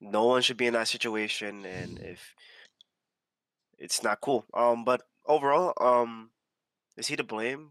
no 0.00 0.26
one 0.26 0.42
should 0.42 0.56
be 0.56 0.66
in 0.66 0.74
that 0.74 0.88
situation, 0.88 1.64
and 1.64 1.98
if 1.98 2.34
it's 3.78 4.02
not 4.02 4.20
cool. 4.20 4.44
Um, 4.54 4.84
but 4.84 5.02
overall, 5.26 5.72
um, 5.80 6.30
is 6.96 7.08
he 7.08 7.16
to 7.16 7.24
blame? 7.24 7.70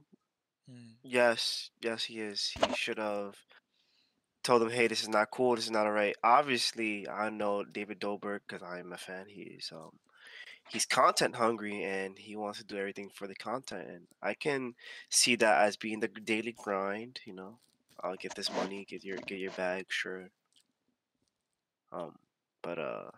mm, 0.69 0.95
Yes, 1.03 1.69
yes, 1.81 2.05
he 2.05 2.19
is. 2.19 2.49
He 2.49 2.73
should 2.75 2.97
have 2.97 3.35
told 4.47 4.61
him, 4.61 4.69
"Hey, 4.71 4.87
this 4.87 5.03
is 5.03 5.09
not 5.09 5.31
cool. 5.31 5.55
This 5.55 5.65
is 5.65 5.71
not 5.71 5.85
alright." 5.87 6.15
Obviously, 6.23 7.07
I 7.07 7.29
know 7.29 7.63
David 7.63 7.99
Dobrik 7.99 8.41
because 8.47 8.63
I'm 8.63 8.93
a 8.93 8.97
fan. 8.97 9.25
He's 9.27 9.71
um, 9.73 9.91
he's 10.69 10.85
content 10.85 11.35
hungry 11.35 11.83
and 11.83 12.17
he 12.17 12.35
wants 12.35 12.59
to 12.59 12.65
do 12.65 12.77
everything 12.77 13.09
for 13.13 13.27
the 13.27 13.35
content, 13.35 13.87
and 13.89 14.07
I 14.21 14.33
can 14.33 14.73
see 15.09 15.35
that 15.37 15.61
as 15.63 15.77
being 15.77 15.99
the 15.99 16.07
daily 16.07 16.55
grind. 16.57 17.19
You 17.25 17.33
know, 17.33 17.59
I'll 18.01 18.15
get 18.15 18.35
this 18.35 18.51
money, 18.51 18.85
get 18.89 19.03
your 19.03 19.17
get 19.17 19.39
your 19.39 19.51
bag, 19.51 19.85
sure. 19.89 20.29
Um, 21.91 22.15
but 22.61 22.79
uh, 22.79 23.11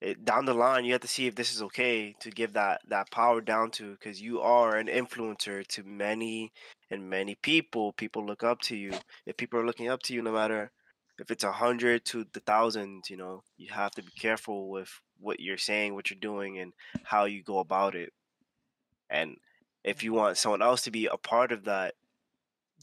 it 0.00 0.24
down 0.24 0.44
the 0.44 0.54
line, 0.54 0.84
you 0.84 0.92
have 0.92 1.00
to 1.02 1.08
see 1.08 1.26
if 1.26 1.34
this 1.34 1.54
is 1.54 1.62
okay 1.62 2.14
to 2.20 2.30
give 2.30 2.52
that 2.52 2.82
that 2.88 3.10
power 3.10 3.40
down 3.40 3.70
to, 3.72 3.92
because 3.92 4.20
you 4.20 4.40
are 4.40 4.76
an 4.76 4.88
influencer 4.88 5.66
to 5.68 5.82
many 5.84 6.52
and 6.90 7.08
many 7.10 7.34
people. 7.34 7.92
People 7.92 8.24
look 8.24 8.44
up 8.44 8.60
to 8.62 8.76
you. 8.76 8.92
If 9.24 9.36
people 9.36 9.58
are 9.58 9.66
looking 9.66 9.88
up 9.88 10.02
to 10.04 10.14
you, 10.14 10.22
no 10.22 10.32
matter 10.32 10.70
if 11.18 11.30
it's 11.30 11.44
a 11.44 11.52
hundred 11.52 12.04
to 12.06 12.26
the 12.32 12.40
thousands, 12.40 13.08
you 13.08 13.16
know, 13.16 13.42
you 13.56 13.68
have 13.72 13.92
to 13.92 14.02
be 14.02 14.12
careful 14.18 14.68
with 14.68 15.00
what 15.18 15.40
you're 15.40 15.56
saying, 15.56 15.94
what 15.94 16.10
you're 16.10 16.18
doing, 16.20 16.58
and 16.58 16.74
how 17.04 17.24
you 17.24 17.42
go 17.42 17.58
about 17.58 17.94
it. 17.94 18.12
And 19.08 19.36
if 19.82 20.02
you 20.02 20.12
want 20.12 20.36
someone 20.36 20.62
else 20.62 20.82
to 20.82 20.90
be 20.90 21.06
a 21.06 21.16
part 21.16 21.52
of 21.52 21.64
that, 21.64 21.94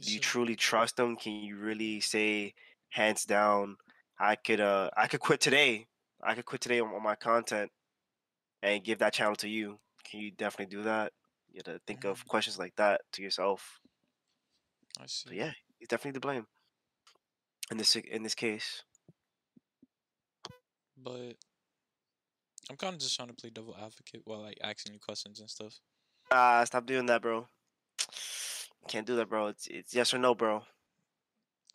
do 0.01 0.11
you 0.11 0.19
truly 0.19 0.55
trust 0.55 0.97
them? 0.97 1.15
Can 1.15 1.33
you 1.33 1.57
really 1.57 1.99
say 1.99 2.55
hands 2.89 3.25
down, 3.25 3.77
I 4.19 4.35
could 4.35 4.59
uh 4.59 4.89
I 4.95 5.07
could 5.07 5.19
quit 5.19 5.41
today. 5.41 5.87
I 6.25 6.35
could 6.35 6.45
quit 6.45 6.61
today 6.61 6.79
on, 6.79 6.89
on 6.89 7.03
my 7.03 7.15
content 7.15 7.71
and 8.61 8.83
give 8.83 8.99
that 8.99 9.13
channel 9.13 9.35
to 9.37 9.49
you. 9.49 9.79
Can 10.09 10.19
you 10.19 10.31
definitely 10.31 10.75
do 10.75 10.83
that? 10.83 11.11
You 11.51 11.61
have 11.65 11.75
to 11.75 11.81
think 11.85 12.03
of 12.05 12.27
questions 12.27 12.57
like 12.57 12.75
that 12.77 13.01
to 13.13 13.21
yourself. 13.21 13.79
I 14.99 15.05
see. 15.05 15.29
So 15.29 15.33
yeah, 15.33 15.51
he's 15.79 15.87
definitely 15.87 16.19
to 16.19 16.19
blame. 16.19 16.47
In 17.71 17.77
this 17.77 17.95
in 17.95 18.23
this 18.23 18.35
case. 18.35 18.83
But 20.97 21.35
I'm 22.69 22.77
kind 22.77 22.93
of 22.93 22.99
just 22.99 23.15
trying 23.15 23.29
to 23.29 23.33
play 23.33 23.49
devil 23.49 23.75
advocate 23.75 24.21
while 24.25 24.41
like 24.41 24.57
asking 24.63 24.93
you 24.93 24.99
questions 24.99 25.39
and 25.39 25.49
stuff. 25.49 25.79
Ah, 26.31 26.63
stop 26.65 26.85
doing 26.85 27.05
that, 27.07 27.21
bro. 27.21 27.47
Can't 28.87 29.07
do 29.07 29.15
that, 29.15 29.29
bro. 29.29 29.47
It's 29.47 29.67
it's 29.67 29.93
yes 29.93 30.13
or 30.13 30.17
no, 30.17 30.35
bro. 30.35 30.63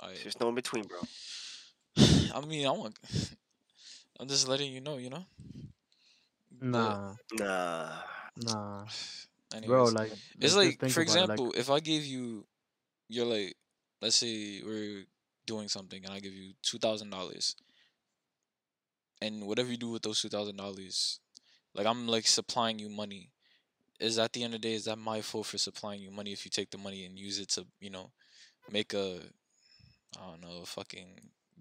I, 0.00 0.14
There's 0.22 0.38
no 0.40 0.48
in 0.48 0.54
between, 0.54 0.84
bro. 0.84 0.98
I 2.34 2.40
mean, 2.46 2.66
I 2.66 2.70
want. 2.70 2.98
I'm 4.20 4.28
just 4.28 4.48
letting 4.48 4.72
you 4.72 4.80
know, 4.80 4.96
you 4.98 5.10
know. 5.10 5.24
But 6.70 6.98
Nah, 7.00 7.16
Nah. 7.32 8.02
nah, 8.36 8.86
anyways, 9.54 9.64
bro. 9.64 9.88
Like, 9.88 10.12
it's 10.40 10.54
like, 10.54 10.78
for 10.86 11.00
about 11.00 11.18
it, 11.20 11.26
like, 11.28 11.42
example, 11.42 11.52
if 11.56 11.70
I 11.70 11.80
gave 11.80 12.04
you, 12.04 12.46
you're 13.08 13.26
like, 13.26 13.56
let's 14.00 14.16
say 14.16 14.62
we're 14.64 15.04
doing 15.46 15.68
something, 15.68 16.04
and 16.04 16.12
I 16.12 16.20
give 16.20 16.34
you 16.34 16.54
two 16.62 16.78
thousand 16.78 17.10
dollars, 17.10 17.56
and 19.20 19.46
whatever 19.46 19.70
you 19.70 19.76
do 19.76 19.90
with 19.90 20.02
those 20.02 20.20
two 20.20 20.28
thousand 20.28 20.56
dollars, 20.56 21.20
like 21.74 21.86
I'm 21.86 22.06
like 22.06 22.26
supplying 22.26 22.78
you 22.78 22.88
money. 22.88 23.30
Is 24.00 24.18
at 24.18 24.32
the 24.32 24.42
end 24.44 24.54
of 24.54 24.60
the 24.60 24.68
day, 24.68 24.74
is 24.74 24.84
that 24.84 24.98
my 24.98 25.20
fault 25.22 25.46
for 25.46 25.58
supplying 25.58 26.00
you 26.02 26.10
money 26.10 26.32
if 26.32 26.44
you 26.44 26.50
take 26.50 26.70
the 26.70 26.78
money 26.78 27.04
and 27.04 27.18
use 27.18 27.38
it 27.38 27.48
to, 27.50 27.66
you 27.80 27.90
know, 27.90 28.10
make 28.70 28.92
a, 28.94 29.20
I 30.18 30.30
don't 30.30 30.40
know, 30.42 30.60
a 30.62 30.66
fucking 30.66 31.20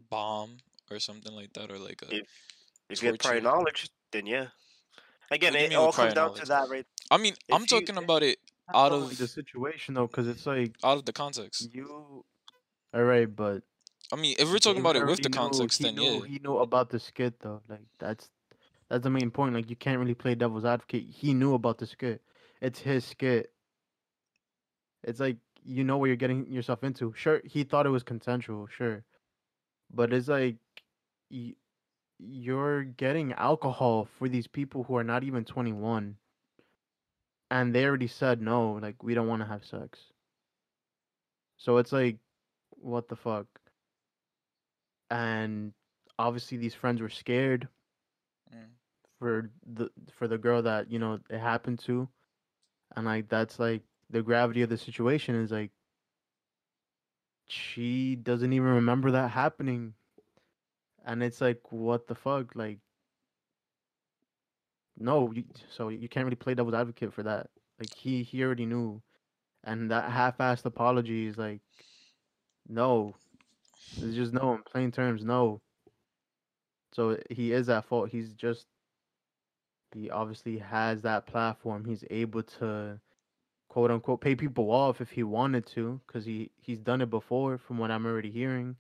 bomb 0.10 0.58
or 0.92 1.00
something 1.00 1.34
like 1.34 1.54
that, 1.54 1.72
or 1.72 1.78
like 1.78 2.02
a. 2.04 2.16
If 2.16 2.28
if 2.90 3.04
you 3.04 3.10
have 3.10 3.20
prior 3.20 3.42
knowledge, 3.42 3.90
then 4.12 4.26
yeah. 4.26 4.48
Again, 5.30 5.56
it 5.56 5.74
all 5.74 5.92
comes 5.92 6.14
down 6.14 6.28
knowledge? 6.28 6.42
to 6.42 6.48
that, 6.48 6.70
right? 6.70 6.86
I 7.12 7.18
mean, 7.18 7.34
I'm 7.52 7.62
you- 7.62 7.68
talking 7.68 7.98
about 7.98 8.24
it 8.24 8.38
out 8.74 8.92
of 8.92 9.18
the 9.18 9.28
situation 9.28 9.94
though, 9.94 10.08
because 10.08 10.28
it's 10.28 10.46
like 10.46 10.76
out 10.84 10.98
of 11.00 11.06
the 11.06 11.14
context. 11.14 11.74
you. 11.74 12.24
All 12.94 13.04
right, 13.04 13.34
but 13.34 13.64
I 14.12 14.16
mean, 14.16 14.36
if 14.40 14.50
we're 14.50 14.60
talking 14.60 14.80
about 14.82 14.96
it 14.96 15.06
with 15.06 15.22
the 15.22 15.28
already 15.28 15.30
knew- 15.30 15.58
context, 15.58 15.78
he 15.80 15.84
then 15.84 15.96
knew, 15.96 16.22
yeah. 16.24 16.28
he 16.28 16.40
knew 16.40 16.58
about 16.58 16.90
the 16.90 17.00
skit 17.00 17.40
though. 17.42 17.62
Like 17.68 17.86
that's 18.00 18.30
that's 18.90 19.04
the 19.04 19.10
main 19.10 19.32
point. 19.32 19.54
Like 19.54 19.70
you 19.70 19.76
can't 19.76 20.00
really 20.00 20.14
play 20.14 20.36
devil's 20.36 20.66
advocate. 20.66 21.06
He 21.10 21.34
knew 21.34 21.54
about 21.54 21.78
the 21.78 21.86
skit. 21.88 22.22
It's 22.62 22.80
his 22.80 23.04
skit. 23.06 23.52
It's 25.04 25.20
like 25.20 25.38
you 25.64 25.84
know 25.84 25.98
what 25.98 26.06
you're 26.08 26.16
getting 26.16 26.50
yourself 26.52 26.84
into. 26.84 27.14
Sure, 27.16 27.42
he 27.44 27.64
thought 27.64 27.86
it 27.86 27.90
was 27.90 28.04
consensual. 28.04 28.68
Sure, 28.68 29.04
but 29.94 30.14
it's 30.14 30.30
like 30.30 30.56
y- 31.30 31.56
you're 32.20 32.84
getting 32.84 33.34
alcohol 33.34 34.06
for 34.06 34.28
these 34.30 34.48
people 34.48 34.84
who 34.84 34.96
are 34.96 35.04
not 35.04 35.24
even 35.24 35.44
21, 35.46 36.18
and 37.50 37.74
they 37.76 37.86
already 37.86 38.08
said 38.08 38.42
no. 38.42 38.74
Like 38.74 39.04
we 39.04 39.14
don't 39.14 39.28
want 39.28 39.42
to 39.42 39.48
have 39.48 39.66
sex. 39.66 40.14
So 41.58 41.78
it's 41.78 41.92
like, 41.92 42.18
what 42.72 43.08
the 43.10 43.16
fuck? 43.16 43.48
And 45.10 45.74
obviously 46.20 46.58
these 46.58 46.76
friends 46.76 47.02
were 47.02 47.10
scared 47.10 47.70
Mm. 48.54 48.76
for 49.20 49.52
the 49.66 49.90
for 50.12 50.28
the 50.28 50.38
girl 50.38 50.62
that 50.64 50.92
you 50.92 51.00
know 51.00 51.20
it 51.30 51.40
happened 51.40 51.80
to, 51.80 52.10
and 52.96 53.06
like 53.06 53.30
that's 53.30 53.60
like 53.60 53.84
the 54.10 54.22
gravity 54.24 54.62
of 54.62 54.70
the 54.70 54.78
situation 54.78 55.36
is 55.36 55.52
like 55.52 55.72
she 57.48 58.16
doesn't 58.16 58.54
even 58.54 58.68
remember 58.70 59.12
that 59.12 59.32
happening, 59.32 59.94
and 61.08 61.24
it's 61.24 61.42
like 61.42 61.62
what 61.72 62.08
the 62.08 62.16
fuck 62.16 62.56
like. 62.56 62.80
No, 65.00 65.32
you, 65.32 65.46
so 65.70 65.90
you 65.90 66.10
can't 66.10 66.26
really 66.26 66.36
play 66.36 66.54
devil's 66.54 66.76
advocate 66.76 67.14
for 67.14 67.24
that. 67.24 67.50
Like 67.80 67.94
he 67.96 68.24
he 68.24 68.44
already 68.44 68.66
knew, 68.66 69.02
and 69.64 69.90
that 69.92 70.12
half-assed 70.12 70.66
apology 70.66 71.28
is 71.28 71.38
like, 71.38 71.62
no, 72.68 73.16
it's 73.98 74.16
just 74.16 74.34
no 74.34 74.56
in 74.56 74.64
plain 74.64 74.92
terms, 74.92 75.24
no. 75.24 75.62
So 76.94 77.12
eh, 77.12 77.18
he 77.30 77.54
is 77.54 77.70
at 77.70 77.86
fault. 77.86 78.10
He's 78.10 78.34
just 78.34 78.68
he 79.94 80.10
obviously 80.10 80.58
has 80.58 81.02
that 81.04 81.26
platform. 81.28 81.86
He's 81.86 82.04
able 82.10 82.44
to 82.60 83.00
quote 83.70 83.92
unquote 83.92 84.22
pay 84.22 84.36
people 84.36 84.72
off 84.72 85.00
if 85.00 85.12
he 85.12 85.24
wanted 85.24 85.66
to, 85.68 86.02
because 86.08 86.26
he 86.26 86.52
he's 86.58 86.80
done 86.80 87.02
it 87.02 87.10
before, 87.10 87.58
from 87.58 87.78
what 87.78 87.92
I'm 87.92 88.06
already 88.06 88.32
hearing. 88.32 88.76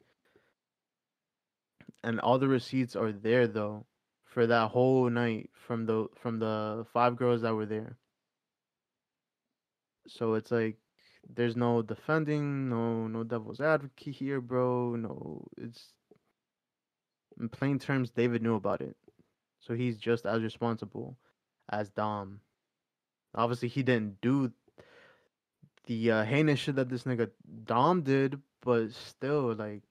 And 2.03 2.19
all 2.19 2.39
the 2.39 2.47
receipts 2.47 2.95
are 2.95 3.11
there 3.11 3.47
though, 3.47 3.85
for 4.25 4.47
that 4.47 4.69
whole 4.71 5.09
night 5.09 5.49
from 5.53 5.85
the 5.85 6.07
from 6.15 6.39
the 6.39 6.85
five 6.93 7.15
girls 7.15 7.41
that 7.41 7.53
were 7.53 7.65
there. 7.65 7.97
So 10.07 10.35
it's 10.35 10.51
like 10.51 10.77
there's 11.27 11.55
no 11.55 11.81
defending, 11.81 12.69
no 12.69 13.07
no 13.07 13.23
devil's 13.23 13.59
advocate 13.59 14.15
here, 14.15 14.39
bro. 14.41 14.95
No, 14.95 15.45
it's 15.57 15.93
in 17.39 17.49
plain 17.49 17.79
terms, 17.79 18.09
David 18.09 18.41
knew 18.41 18.55
about 18.55 18.81
it. 18.81 18.95
So 19.59 19.73
he's 19.73 19.97
just 19.97 20.25
as 20.25 20.41
responsible 20.41 21.17
as 21.69 21.89
Dom. 21.89 22.41
Obviously, 23.35 23.67
he 23.67 23.83
didn't 23.83 24.21
do 24.21 24.51
the 25.85 26.11
uh, 26.11 26.23
heinous 26.23 26.59
shit 26.59 26.75
that 26.75 26.89
this 26.89 27.03
nigga 27.03 27.29
Dom 27.65 28.01
did, 28.01 28.39
but 28.61 28.91
still, 28.91 29.53
like, 29.53 29.83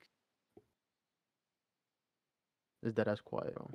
is 2.83 2.93
that 2.95 3.07
as 3.07 3.21
quiet? 3.21 3.55
Bro. 3.55 3.71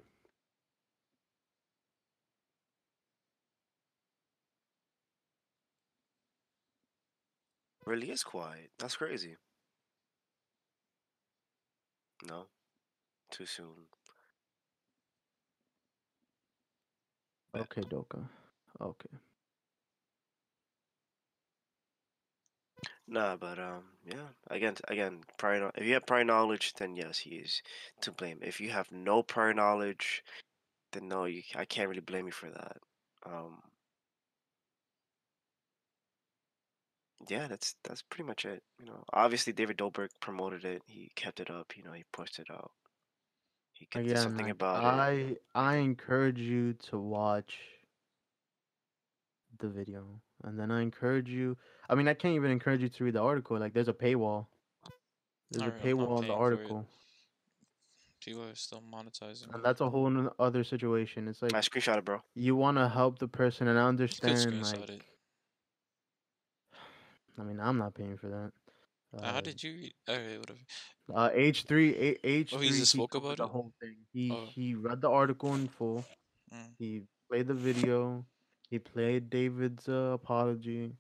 Really 7.86 8.10
is 8.10 8.22
quiet. 8.22 8.70
That's 8.78 8.96
crazy. 8.96 9.36
No. 12.28 12.46
Too 13.30 13.46
soon. 13.46 13.86
Okay, 17.56 17.82
Doka. 17.82 18.18
Okay. 18.80 19.10
Nah, 23.06 23.36
but 23.36 23.58
um, 23.60 23.84
yeah. 24.04 24.28
Again, 24.48 24.76
again, 24.88 25.24
prior. 25.36 25.60
kno- 25.60 25.70
If 25.76 25.84
you 25.84 25.94
have 25.94 26.06
prior 26.06 26.24
knowledge, 26.24 26.74
then 26.74 26.96
yes, 26.96 27.18
he 27.18 27.36
is 27.36 27.62
to 28.00 28.10
blame. 28.12 28.40
If 28.42 28.60
you 28.60 28.70
have 28.70 28.90
no 28.90 29.22
prior 29.22 29.54
knowledge, 29.54 30.24
then 30.92 31.08
no, 31.08 31.24
you. 31.26 31.42
I 31.54 31.64
can't 31.64 31.88
really 31.88 32.00
blame 32.00 32.26
you 32.26 32.32
for 32.32 32.50
that. 32.50 32.78
Um. 33.24 33.62
Yeah, 37.28 37.48
that's 37.48 37.74
that's 37.84 38.02
pretty 38.02 38.24
much 38.24 38.44
it. 38.44 38.62
You 38.78 38.86
know, 38.86 39.04
obviously 39.12 39.52
David 39.52 39.78
Dobrik 39.78 40.10
promoted 40.20 40.64
it. 40.64 40.82
He 40.86 41.10
kept 41.14 41.40
it 41.40 41.50
up. 41.50 41.76
You 41.76 41.82
know, 41.84 41.92
he 41.92 42.04
pushed 42.12 42.38
it 42.38 42.50
out. 42.50 42.72
He 43.72 43.84
kept 43.86 44.06
Again, 44.06 44.16
something 44.16 44.46
like 44.46 44.50
about 44.50 44.84
it. 44.84 44.90
I 44.90 45.36
I 45.54 45.76
encourage 45.76 46.38
you 46.38 46.74
to 46.90 46.98
watch 46.98 47.58
the 49.58 49.68
video, 49.68 50.20
and 50.42 50.58
then 50.58 50.70
I 50.70 50.82
encourage 50.82 51.28
you. 51.28 51.56
I 51.88 51.94
mean, 51.94 52.08
I 52.08 52.14
can't 52.14 52.34
even 52.34 52.50
encourage 52.50 52.80
you 52.82 52.88
to 52.88 53.04
read 53.04 53.14
the 53.14 53.22
article. 53.22 53.58
Like, 53.58 53.72
there's 53.74 53.88
a 53.88 53.92
paywall. 53.92 54.46
There's 55.50 55.62
a 55.62 55.66
Alright, 55.66 55.82
paywall 55.82 56.08
on 56.18 56.22
the 56.26 56.28
paying 56.28 56.28
for 56.28 56.32
it. 56.32 56.54
article, 56.54 56.86
People 58.24 58.44
are 58.44 58.54
still 58.54 58.82
monetizing. 58.90 59.52
and 59.54 59.64
that's 59.64 59.80
a 59.80 59.90
whole 59.90 60.06
n- 60.06 60.30
other 60.38 60.62
situation. 60.64 61.26
It's 61.28 61.42
like 61.42 61.52
I 61.54 61.58
screenshot 61.58 61.98
it, 61.98 62.04
bro. 62.04 62.20
you 62.34 62.54
want 62.56 62.78
to 62.78 62.88
help 62.88 63.18
the 63.18 63.28
person, 63.28 63.66
and 63.68 63.78
I 63.78 63.82
You 63.82 63.96
could 63.96 64.00
understand. 64.00 64.38
screenshot 64.38 64.80
Like, 64.80 64.90
it. 64.90 65.02
I 67.38 67.42
mean, 67.42 67.58
I'm 67.60 67.78
not 67.78 67.94
paying 67.94 68.16
for 68.16 68.28
that. 68.28 68.52
Uh, 69.18 69.32
how 69.32 69.40
did 69.40 69.62
you 69.62 69.72
read? 69.72 69.92
Alright, 70.08 70.38
whatever. 70.38 70.58
Uh, 71.12 71.30
H 71.34 71.64
three 71.64 72.18
H 72.24 72.54
Oh, 72.54 72.58
three. 72.58 72.68
he 72.68 72.78
just 72.78 72.92
spoke 72.92 73.10
covered 73.10 73.26
about 73.26 73.36
the 73.38 73.44
it? 73.44 73.50
whole 73.50 73.72
thing. 73.80 73.96
He 74.12 74.30
Oh. 74.32 74.46
he 74.46 74.74
read 74.74 75.00
the 75.02 75.10
article 75.10 75.54
in 75.54 75.68
full. 75.68 76.04
Mm. 76.54 76.70
He 76.78 77.02
played 77.28 77.48
the 77.48 77.54
video. 77.54 78.24
He 78.70 78.78
played 78.78 79.28
David's 79.28 79.86
uh, 79.88 80.12
apology. 80.14 80.96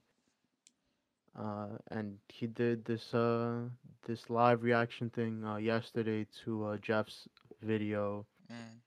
Uh, 1.38 1.78
and 1.88 2.18
he 2.28 2.46
did 2.46 2.84
this 2.84 3.14
uh 3.14 3.68
this 4.06 4.28
live 4.30 4.62
reaction 4.62 5.08
thing 5.10 5.44
uh 5.44 5.56
yesterday 5.56 6.26
to 6.44 6.64
uh 6.66 6.76
Jeff's 6.78 7.28
video 7.62 8.26
Mm. 8.50 8.80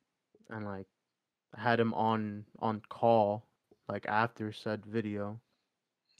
and 0.49 0.65
like 0.65 0.87
had 1.55 1.79
him 1.79 1.93
on 1.93 2.45
on 2.59 2.81
call 2.89 3.45
like 3.87 4.05
after 4.07 4.51
said 4.51 4.85
video 4.85 5.39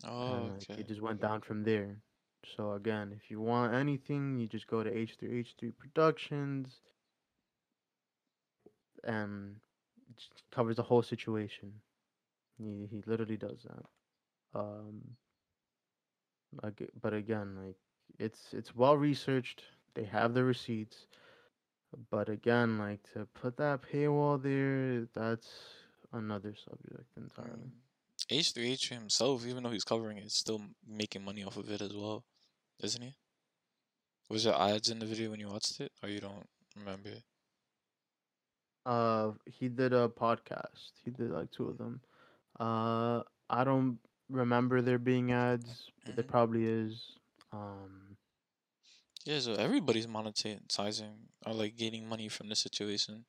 Oh, 0.03 0.33
and 0.33 0.49
like, 0.49 0.65
okay. 0.69 0.77
it 0.77 0.87
just 0.87 1.01
went 1.01 1.21
down 1.21 1.41
from 1.41 1.63
there. 1.63 1.97
So 2.55 2.73
again, 2.73 3.11
if 3.15 3.29
you 3.31 3.39
want 3.41 3.73
anything, 3.73 4.37
you 4.37 4.47
just 4.47 4.67
go 4.67 4.83
to 4.83 4.91
H3H3 4.91 5.71
Productions 5.71 6.81
and 9.03 9.57
covers 10.51 10.75
the 10.77 10.83
whole 10.83 11.03
situation. 11.03 11.73
He 12.57 12.87
he 12.89 13.03
literally 13.05 13.37
does 13.37 13.63
that. 13.63 13.85
Um 14.59 15.17
ag- 16.63 16.91
but 17.01 17.13
again, 17.13 17.55
like 17.65 17.77
it's 18.19 18.53
it's 18.53 18.75
well 18.75 18.97
researched. 18.97 19.63
They 19.93 20.05
have 20.05 20.33
the 20.33 20.43
receipts. 20.43 21.07
But 22.09 22.27
again, 22.29 22.77
like 22.77 23.01
to 23.13 23.25
put 23.33 23.57
that 23.57 23.81
paywall 23.81 24.41
there, 24.41 25.07
that's 25.13 25.47
another 26.11 26.53
subject 26.55 27.07
entirely. 27.15 27.71
Mm. 27.71 27.85
H3H 28.31 28.89
himself, 28.89 29.45
even 29.45 29.63
though 29.63 29.69
he's 29.69 29.83
covering 29.83 30.17
it, 30.17 30.25
is 30.25 30.33
still 30.33 30.61
making 30.85 31.23
money 31.23 31.43
off 31.43 31.57
of 31.57 31.69
it 31.69 31.81
as 31.81 31.93
well, 31.93 32.25
isn't 32.81 33.01
he? 33.01 33.15
Was 34.29 34.43
there 34.43 34.55
ads 34.55 34.89
in 34.89 34.99
the 34.99 35.05
video 35.05 35.29
when 35.29 35.39
you 35.39 35.47
watched 35.47 35.79
it, 35.79 35.91
or 36.01 36.09
you 36.09 36.19
don't 36.19 36.47
remember? 36.75 37.09
It? 37.09 37.23
Uh, 38.85 39.31
he 39.45 39.69
did 39.69 39.93
a 39.93 40.09
podcast. 40.09 40.91
He 41.03 41.11
did 41.11 41.31
like 41.31 41.51
two 41.51 41.67
of 41.67 41.77
them. 41.77 42.01
Uh, 42.59 43.21
I 43.49 43.63
don't 43.63 43.99
remember 44.29 44.81
there 44.81 44.97
being 44.99 45.31
ads, 45.31 45.91
but 46.05 46.15
there 46.15 46.23
probably 46.23 46.65
is. 46.65 47.17
Um, 47.51 48.17
Yeah, 49.25 49.39
so 49.39 49.53
everybody's 49.55 50.07
monetizing 50.07 51.27
or 51.45 51.53
like 51.53 51.75
gaining 51.75 52.07
money 52.07 52.29
from 52.29 52.49
this 52.49 52.59
situation, 52.59 53.25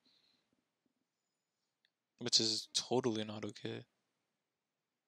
which 2.18 2.40
is 2.40 2.68
totally 2.74 3.24
not 3.24 3.44
okay 3.44 3.84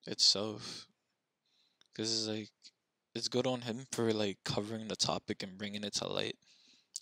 itself. 0.07 0.87
Because 1.93 2.11
it's 2.11 2.27
like, 2.27 2.49
it's 3.15 3.27
good 3.27 3.47
on 3.47 3.61
him 3.61 3.87
for 3.91 4.11
like 4.13 4.37
covering 4.43 4.87
the 4.87 4.95
topic 4.95 5.43
and 5.43 5.57
bringing 5.57 5.83
it 5.83 5.93
to 5.95 6.07
light 6.07 6.37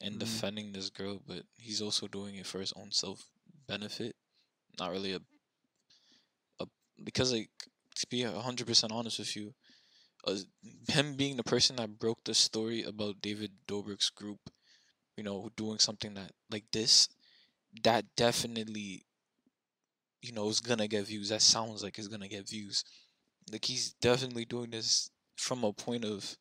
and 0.02 0.16
Mhm. 0.16 0.20
defending 0.20 0.72
this 0.74 0.90
girl, 0.90 1.20
but 1.26 1.46
he's 1.58 1.82
also 1.82 2.08
doing 2.08 2.36
it 2.36 2.46
for 2.48 2.60
his 2.60 2.74
own 2.74 2.92
self 2.92 3.30
benefit, 3.68 4.16
not 4.80 4.92
really 4.92 5.14
a, 5.14 5.22
a 6.60 6.66
because 7.04 7.32
like 7.34 7.50
to 8.00 8.08
be 8.08 8.24
hundred 8.24 8.68
percent 8.68 8.92
honest 8.92 9.20
with 9.20 9.36
you, 9.36 9.54
uh, 10.26 10.36
him 10.90 11.16
being 11.16 11.38
the 11.38 11.44
person 11.44 11.76
that 11.78 12.00
broke 12.00 12.24
the 12.24 12.34
story 12.34 12.84
about 12.84 13.22
David 13.22 13.52
Dobrik's 13.68 14.10
group, 14.10 14.40
you 15.16 15.24
know, 15.24 15.50
doing 15.56 15.80
something 15.80 16.14
that 16.16 16.32
like 16.52 16.66
this, 16.72 17.10
that 17.84 18.06
definitely, 18.16 19.06
you 20.22 20.34
know, 20.34 20.50
is 20.50 20.60
gonna 20.60 20.88
get 20.88 21.08
views. 21.08 21.30
That 21.30 21.42
sounds 21.42 21.84
like 21.84 21.98
it's 21.98 22.08
gonna 22.08 22.28
get 22.28 22.50
views. 22.50 22.84
Like 23.52 23.66
he's 23.66 23.94
definitely 23.94 24.46
doing 24.46 24.72
this 24.72 25.10
from 25.38 25.64
a 25.64 25.72
point 25.72 26.04
of, 26.04 26.38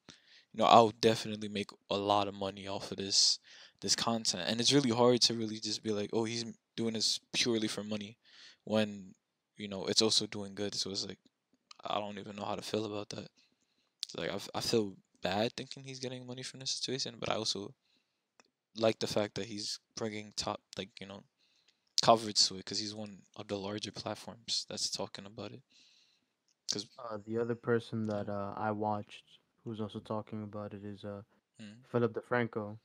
you 0.52 0.58
know, 0.58 0.64
I'll 0.64 0.92
definitely 1.00 1.48
make 1.48 1.70
a 1.90 1.96
lot 1.96 2.28
of 2.28 2.34
money 2.34 2.66
off 2.66 2.90
of 2.90 2.96
this 2.96 3.38
this 3.82 3.94
content, 3.94 4.44
and 4.48 4.58
it's 4.58 4.72
really 4.72 4.90
hard 4.90 5.20
to 5.20 5.34
really 5.34 5.60
just 5.60 5.82
be 5.82 5.90
like, 5.92 6.10
oh, 6.12 6.24
he's 6.24 6.44
doing 6.76 6.94
this 6.94 7.20
purely 7.34 7.68
for 7.68 7.84
money, 7.84 8.16
when 8.64 9.14
you 9.56 9.68
know 9.68 9.84
it's 9.86 10.02
also 10.02 10.26
doing 10.26 10.54
good. 10.54 10.74
So 10.74 10.90
it's 10.90 11.06
like, 11.06 11.18
I 11.84 12.00
don't 12.00 12.18
even 12.18 12.36
know 12.36 12.44
how 12.44 12.56
to 12.56 12.62
feel 12.62 12.84
about 12.84 13.10
that. 13.10 13.28
Like 14.16 14.30
I 14.54 14.60
feel 14.60 14.96
bad 15.22 15.52
thinking 15.56 15.84
he's 15.84 16.00
getting 16.00 16.26
money 16.26 16.42
from 16.42 16.60
this 16.60 16.70
situation, 16.72 17.16
but 17.18 17.30
I 17.30 17.34
also 17.36 17.74
like 18.76 18.98
the 18.98 19.06
fact 19.06 19.34
that 19.36 19.46
he's 19.46 19.78
bringing 19.96 20.32
top 20.36 20.60
like 20.76 20.90
you 21.00 21.06
know 21.06 21.22
coverage 22.02 22.46
to 22.48 22.54
it 22.54 22.58
because 22.58 22.78
he's 22.78 22.94
one 22.94 23.18
of 23.36 23.48
the 23.48 23.58
larger 23.58 23.92
platforms 23.92 24.66
that's 24.68 24.90
talking 24.90 25.26
about 25.26 25.52
it. 25.52 25.62
Because 26.68 26.86
uh, 26.98 27.18
the 27.26 27.38
other 27.38 27.54
person 27.54 28.06
that 28.06 28.28
uh 28.28 28.52
I 28.56 28.70
watched 28.70 29.24
who's 29.64 29.80
also 29.80 29.98
talking 30.00 30.42
about 30.42 30.74
it 30.74 30.84
is 30.84 31.04
uh 31.04 31.22
Mm. 31.60 31.76
Philip 31.90 32.12
DeFranco, 32.12 32.76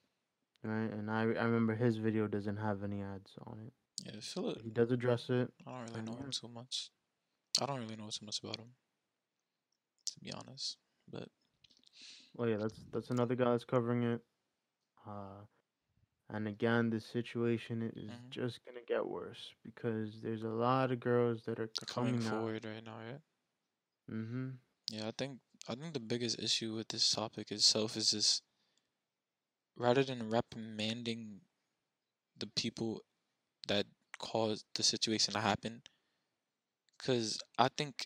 right? 0.63 0.91
And 0.91 1.11
I 1.11 1.21
I 1.23 1.43
remember 1.43 1.75
his 1.75 1.97
video 1.97 2.27
doesn't 2.27 2.57
have 2.57 2.83
any 2.83 3.01
ads 3.01 3.31
on 3.45 3.59
it. 3.67 3.73
yeah, 4.05 4.19
Philip, 4.21 4.61
He 4.63 4.69
does 4.69 4.91
address 4.91 5.29
it. 5.29 5.51
I 5.67 5.71
don't 5.71 5.89
really 5.89 6.05
know 6.05 6.17
him 6.23 6.31
too 6.31 6.47
much. 6.47 6.89
I 7.59 7.65
don't 7.65 7.79
really 7.79 7.95
know 7.95 8.09
too 8.09 8.25
much 8.25 8.39
about 8.39 8.57
him, 8.59 8.75
to 10.05 10.19
be 10.19 10.31
honest. 10.31 10.77
But 11.09 11.29
Well, 12.33 12.47
yeah, 12.49 12.57
that's 12.57 12.79
that's 12.91 13.09
another 13.09 13.35
guy 13.35 13.51
that's 13.51 13.63
covering 13.63 14.03
it. 14.03 14.21
Uh, 15.07 15.43
and 16.29 16.47
again, 16.47 16.89
the 16.89 16.99
situation 16.99 17.91
is 17.95 18.11
Mhm. 18.11 18.29
just 18.29 18.63
gonna 18.65 18.81
get 18.87 19.05
worse 19.05 19.53
because 19.63 20.21
there's 20.21 20.43
a 20.43 20.47
lot 20.49 20.91
of 20.91 20.99
girls 20.99 21.43
that 21.45 21.59
are 21.59 21.69
coming 21.85 22.15
coming 22.15 22.27
out. 22.27 22.31
forward 22.31 22.65
right 22.65 22.83
now, 22.83 22.97
right? 22.97 23.21
Mm-hmm. 24.09 24.49
Yeah, 24.91 25.07
I 25.07 25.11
think 25.11 25.39
I 25.67 25.75
think 25.75 25.93
the 25.93 25.99
biggest 25.99 26.39
issue 26.39 26.73
with 26.75 26.89
this 26.89 27.09
topic 27.11 27.51
itself 27.51 27.95
is 27.97 28.11
just 28.11 28.43
rather 29.75 30.03
than 30.03 30.29
reprimanding 30.29 31.41
the 32.37 32.47
people 32.47 33.01
that 33.67 33.85
caused 34.19 34.65
the 34.75 34.83
situation 34.83 35.33
to 35.33 35.39
happen, 35.41 35.81
because 37.01 37.39
I 37.57 37.69
think 37.75 38.05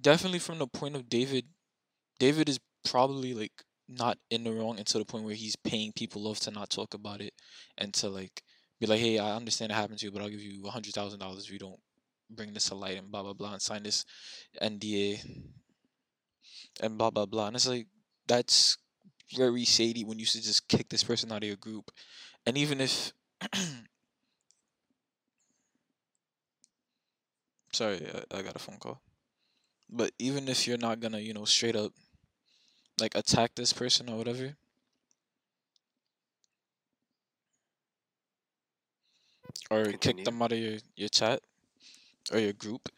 definitely 0.00 0.38
from 0.38 0.58
the 0.58 0.66
point 0.66 0.94
of 0.94 1.08
David, 1.08 1.46
David 2.18 2.48
is 2.48 2.60
probably 2.88 3.34
like 3.34 3.52
not 3.88 4.18
in 4.30 4.44
the 4.44 4.52
wrong 4.52 4.78
until 4.78 5.00
the 5.00 5.04
point 5.04 5.24
where 5.24 5.34
he's 5.34 5.56
paying 5.56 5.92
people 5.92 6.26
off 6.28 6.40
to 6.40 6.50
not 6.50 6.70
talk 6.70 6.94
about 6.94 7.20
it 7.20 7.34
and 7.76 7.92
to 7.94 8.08
like 8.08 8.42
be 8.80 8.86
like, 8.86 9.00
hey, 9.00 9.18
I 9.18 9.36
understand 9.36 9.72
it 9.72 9.74
happened 9.74 9.98
to 10.00 10.06
you, 10.06 10.12
but 10.12 10.22
I'll 10.22 10.28
give 10.28 10.40
you 10.40 10.64
a 10.66 10.70
hundred 10.70 10.94
thousand 10.94 11.20
dollars 11.20 11.44
if 11.44 11.52
you 11.52 11.58
don't 11.58 11.80
bring 12.30 12.54
this 12.54 12.68
to 12.68 12.74
light 12.74 12.96
and 12.98 13.10
blah 13.10 13.22
blah 13.22 13.34
blah 13.34 13.52
and 13.52 13.62
sign 13.62 13.82
this 13.82 14.04
NDA 14.60 15.20
and 16.80 16.96
blah 16.96 17.10
blah 17.10 17.26
blah. 17.26 17.48
And 17.48 17.56
it's 17.56 17.68
like 17.68 17.86
that's 18.26 18.78
very 19.34 19.64
shady 19.64 20.04
when 20.04 20.18
you 20.18 20.26
should 20.26 20.42
just 20.42 20.68
kick 20.68 20.88
this 20.88 21.04
person 21.04 21.32
out 21.32 21.42
of 21.42 21.48
your 21.48 21.56
group. 21.56 21.90
And 22.46 22.56
even 22.56 22.80
if 22.80 23.12
sorry, 27.72 28.06
I, 28.32 28.38
I 28.38 28.42
got 28.42 28.56
a 28.56 28.58
phone 28.58 28.78
call. 28.78 29.00
But 29.90 30.12
even 30.18 30.48
if 30.48 30.66
you're 30.66 30.78
not 30.78 31.00
gonna, 31.00 31.18
you 31.20 31.34
know, 31.34 31.44
straight 31.44 31.76
up 31.76 31.92
like 32.98 33.14
attack 33.14 33.54
this 33.54 33.72
person 33.72 34.08
or 34.08 34.16
whatever, 34.16 34.56
or 39.70 39.92
kick 40.00 40.24
them 40.24 40.40
out 40.42 40.52
of 40.52 40.58
your, 40.58 40.78
your 40.96 41.08
chat 41.08 41.40
or 42.32 42.38
your 42.38 42.52
group. 42.52 42.88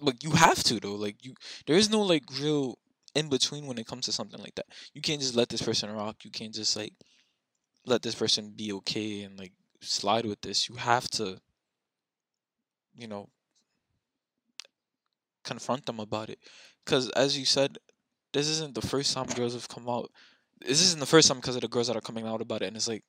Like 0.00 0.22
you 0.24 0.32
have 0.32 0.62
to 0.64 0.80
though. 0.80 0.94
Like 0.96 1.24
you 1.24 1.34
there 1.66 1.76
is 1.76 1.90
no 1.90 2.02
like 2.02 2.24
real 2.40 2.78
in 3.14 3.28
between 3.28 3.66
when 3.66 3.78
it 3.78 3.86
comes 3.86 4.06
to 4.06 4.12
something 4.12 4.40
like 4.40 4.54
that. 4.56 4.66
You 4.94 5.02
can't 5.02 5.20
just 5.20 5.36
let 5.36 5.48
this 5.48 5.62
person 5.62 5.90
rock. 5.92 6.24
You 6.24 6.30
can't 6.30 6.54
just 6.54 6.76
like 6.76 6.94
let 7.86 8.02
this 8.02 8.14
person 8.14 8.52
be 8.56 8.72
okay 8.74 9.22
and 9.22 9.38
like 9.38 9.52
slide 9.80 10.26
with 10.26 10.40
this. 10.42 10.68
You 10.68 10.76
have 10.76 11.08
to 11.10 11.40
you 12.96 13.06
know 13.08 13.28
confront 15.44 15.86
them 15.86 16.00
about 16.00 16.30
it. 16.30 16.38
Cuz 16.86 17.10
as 17.10 17.38
you 17.38 17.44
said 17.44 17.78
this 18.34 18.48
isn't 18.48 18.74
the 18.74 18.82
first 18.82 19.14
time 19.14 19.26
girls 19.26 19.54
have 19.54 19.68
come 19.68 19.88
out. 19.88 20.10
This 20.60 20.82
isn't 20.82 21.00
the 21.00 21.06
first 21.06 21.28
time 21.28 21.38
because 21.38 21.54
of 21.54 21.62
the 21.62 21.68
girls 21.68 21.86
that 21.86 21.96
are 21.96 22.00
coming 22.00 22.26
out 22.26 22.40
about 22.40 22.62
it, 22.62 22.66
and 22.66 22.76
it's 22.76 22.88
like, 22.88 23.04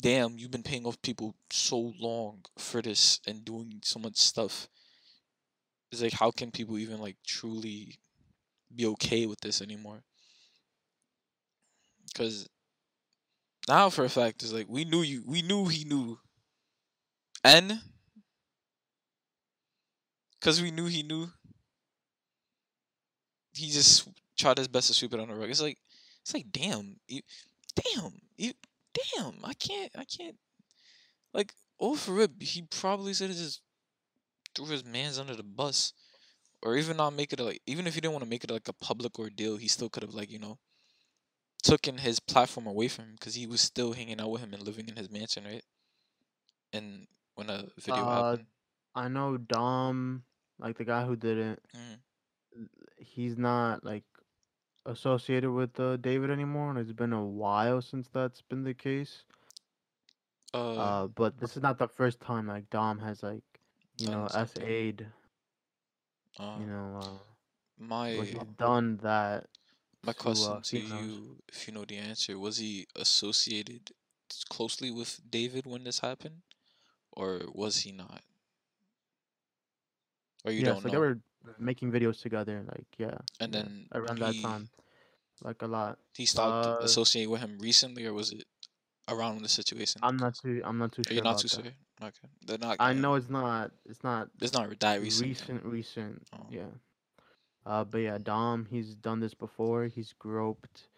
damn, 0.00 0.38
you've 0.38 0.50
been 0.50 0.62
paying 0.62 0.86
off 0.86 1.02
people 1.02 1.34
so 1.50 1.92
long 1.98 2.44
for 2.56 2.80
this 2.80 3.20
and 3.26 3.44
doing 3.44 3.80
so 3.82 3.98
much 3.98 4.16
stuff. 4.16 4.68
It's 5.90 6.02
like, 6.02 6.12
how 6.12 6.30
can 6.30 6.50
people 6.52 6.78
even 6.78 7.00
like 7.00 7.16
truly 7.26 7.98
be 8.74 8.86
okay 8.86 9.26
with 9.26 9.40
this 9.40 9.60
anymore? 9.60 10.04
Because 12.06 12.48
now, 13.68 13.90
for 13.90 14.04
a 14.04 14.08
fact, 14.08 14.42
it's 14.42 14.52
like 14.52 14.66
we 14.68 14.84
knew 14.84 15.02
you, 15.02 15.24
we 15.26 15.42
knew 15.42 15.66
he 15.66 15.84
knew, 15.84 16.18
and 17.42 17.80
because 20.38 20.60
we 20.62 20.70
knew 20.70 20.86
he 20.86 21.02
knew, 21.02 21.30
he 23.54 23.70
just 23.70 24.08
tried 24.36 24.58
his 24.58 24.68
best 24.68 24.88
to 24.88 24.94
sweep 24.94 25.14
it 25.14 25.20
on 25.20 25.28
the 25.28 25.34
rug. 25.34 25.50
It's 25.50 25.62
like, 25.62 25.78
it's 26.22 26.34
like, 26.34 26.46
damn, 26.50 26.96
you, 27.06 27.20
damn, 27.74 28.12
you, 28.36 28.52
damn, 28.92 29.34
I 29.44 29.54
can't, 29.54 29.92
I 29.96 30.04
can't, 30.04 30.36
like, 31.32 31.54
oh 31.80 31.96
for 31.96 32.12
rip, 32.12 32.40
he 32.40 32.62
probably 32.62 33.14
should 33.14 33.28
have 33.30 33.38
just 33.38 33.60
threw 34.54 34.66
his 34.66 34.84
man's 34.84 35.18
under 35.18 35.34
the 35.34 35.42
bus, 35.42 35.92
or 36.62 36.76
even 36.76 36.96
not 36.96 37.12
make 37.12 37.32
it 37.32 37.40
like, 37.40 37.60
even 37.66 37.86
if 37.86 37.94
he 37.94 38.00
didn't 38.00 38.12
want 38.12 38.24
to 38.24 38.30
make 38.30 38.44
it 38.44 38.50
like 38.50 38.68
a 38.68 38.72
public 38.72 39.18
ordeal, 39.18 39.56
he 39.56 39.68
still 39.68 39.88
could 39.88 40.02
have 40.02 40.14
like, 40.14 40.30
you 40.30 40.38
know, 40.38 40.58
taken 41.62 41.98
his 41.98 42.20
platform 42.20 42.66
away 42.66 42.88
from 42.88 43.06
him 43.06 43.12
because 43.18 43.34
he 43.34 43.46
was 43.46 43.60
still 43.60 43.92
hanging 43.92 44.20
out 44.20 44.30
with 44.30 44.42
him 44.42 44.52
and 44.52 44.62
living 44.62 44.88
in 44.88 44.96
his 44.96 45.10
mansion, 45.10 45.44
right? 45.44 45.64
And 46.72 47.06
when 47.34 47.50
a 47.50 47.64
video 47.78 48.04
Uh, 48.04 48.22
happened, 48.30 48.46
I 48.94 49.08
know 49.08 49.36
Dom, 49.36 50.24
like 50.58 50.76
the 50.78 50.84
guy 50.84 51.04
who 51.04 51.16
did 51.16 51.38
it. 51.38 51.62
Mhm. 51.74 51.98
He's 53.04 53.38
not 53.38 53.84
like 53.84 54.04
associated 54.86 55.50
with 55.52 55.78
uh, 55.80 55.96
David 55.96 56.30
anymore, 56.30 56.70
and 56.70 56.78
it's 56.78 56.92
been 56.92 57.12
a 57.12 57.24
while 57.24 57.80
since 57.82 58.08
that's 58.08 58.42
been 58.42 58.64
the 58.64 58.74
case. 58.74 59.24
uh, 60.54 60.58
Uh, 60.76 61.06
but 61.08 61.38
this 61.38 61.56
is 61.56 61.62
not 61.62 61.78
the 61.78 61.88
first 61.88 62.20
time 62.20 62.46
like 62.46 62.68
Dom 62.70 62.98
has 63.00 63.22
like 63.22 63.44
you 63.98 64.08
know 64.08 64.28
something. 64.28 64.74
SA'd, 64.74 65.06
uh, 66.38 66.60
you 66.60 66.66
know, 66.66 66.96
uh, 66.96 67.18
my 67.78 68.40
done 68.56 68.98
that. 68.98 69.48
My 70.02 70.12
to, 70.18 70.44
uh, 70.44 70.60
question 70.60 70.60
to 70.60 70.78
females. 70.78 70.78
you, 70.78 71.42
if 71.48 71.66
you 71.66 71.74
know 71.74 71.84
the 71.84 71.96
answer, 71.96 72.38
was 72.38 72.58
he 72.58 72.86
associated 72.94 73.92
closely 74.48 74.90
with 74.90 75.20
David 75.28 75.66
when 75.66 75.84
this 75.84 76.00
happened, 76.00 76.42
or 77.12 77.42
was 77.52 77.80
he 77.80 77.92
not? 77.92 78.22
Or 80.44 80.52
you 80.52 80.62
yeah, 80.62 80.64
don't 80.64 80.84
so 80.84 80.88
know? 80.88 80.90
they 80.90 80.98
were 80.98 81.20
making 81.58 81.92
videos 81.92 82.20
together, 82.20 82.64
like 82.66 82.86
yeah, 82.98 83.18
and 83.40 83.54
yeah, 83.54 83.62
then 83.62 83.86
around 83.94 84.18
that 84.20 84.34
time, 84.42 84.68
like 85.42 85.60
a 85.62 85.66
lot. 85.66 85.98
he 86.16 86.26
stopped 86.26 86.66
Uh, 86.66 86.84
associating 86.84 87.30
with 87.30 87.40
him 87.40 87.58
recently, 87.60 88.06
or 88.06 88.12
was 88.12 88.32
it 88.32 88.44
around 89.08 89.42
the 89.42 89.48
situation? 89.48 90.00
I'm 90.02 90.16
not 90.16 90.34
too. 90.34 90.62
I'm 90.64 90.78
not 90.78 90.92
too 90.92 91.02
sure 91.06 91.14
You're 91.14 91.24
not 91.24 91.38
too 91.38 91.48
that. 91.48 91.62
sure? 91.64 91.72
Okay, 92.08 92.28
they're 92.46 92.58
not. 92.58 92.76
I 92.80 92.92
know 92.92 93.14
it's 93.14 93.30
not. 93.30 93.70
It's 93.86 94.02
not 94.02 94.28
it's 94.40 94.52
not 94.52 94.68
that 94.80 95.00
recent. 95.00 95.28
recent. 95.28 95.64
Recent. 95.64 96.26
Oh. 96.32 96.46
Yeah. 96.50 96.72
Uh, 97.66 97.84
but 97.84 97.98
yeah, 97.98 98.18
Dom. 98.18 98.66
He's 98.70 98.94
done 98.94 99.20
this 99.20 99.34
before. 99.34 99.86
He's 99.86 100.12
groped 100.18 100.88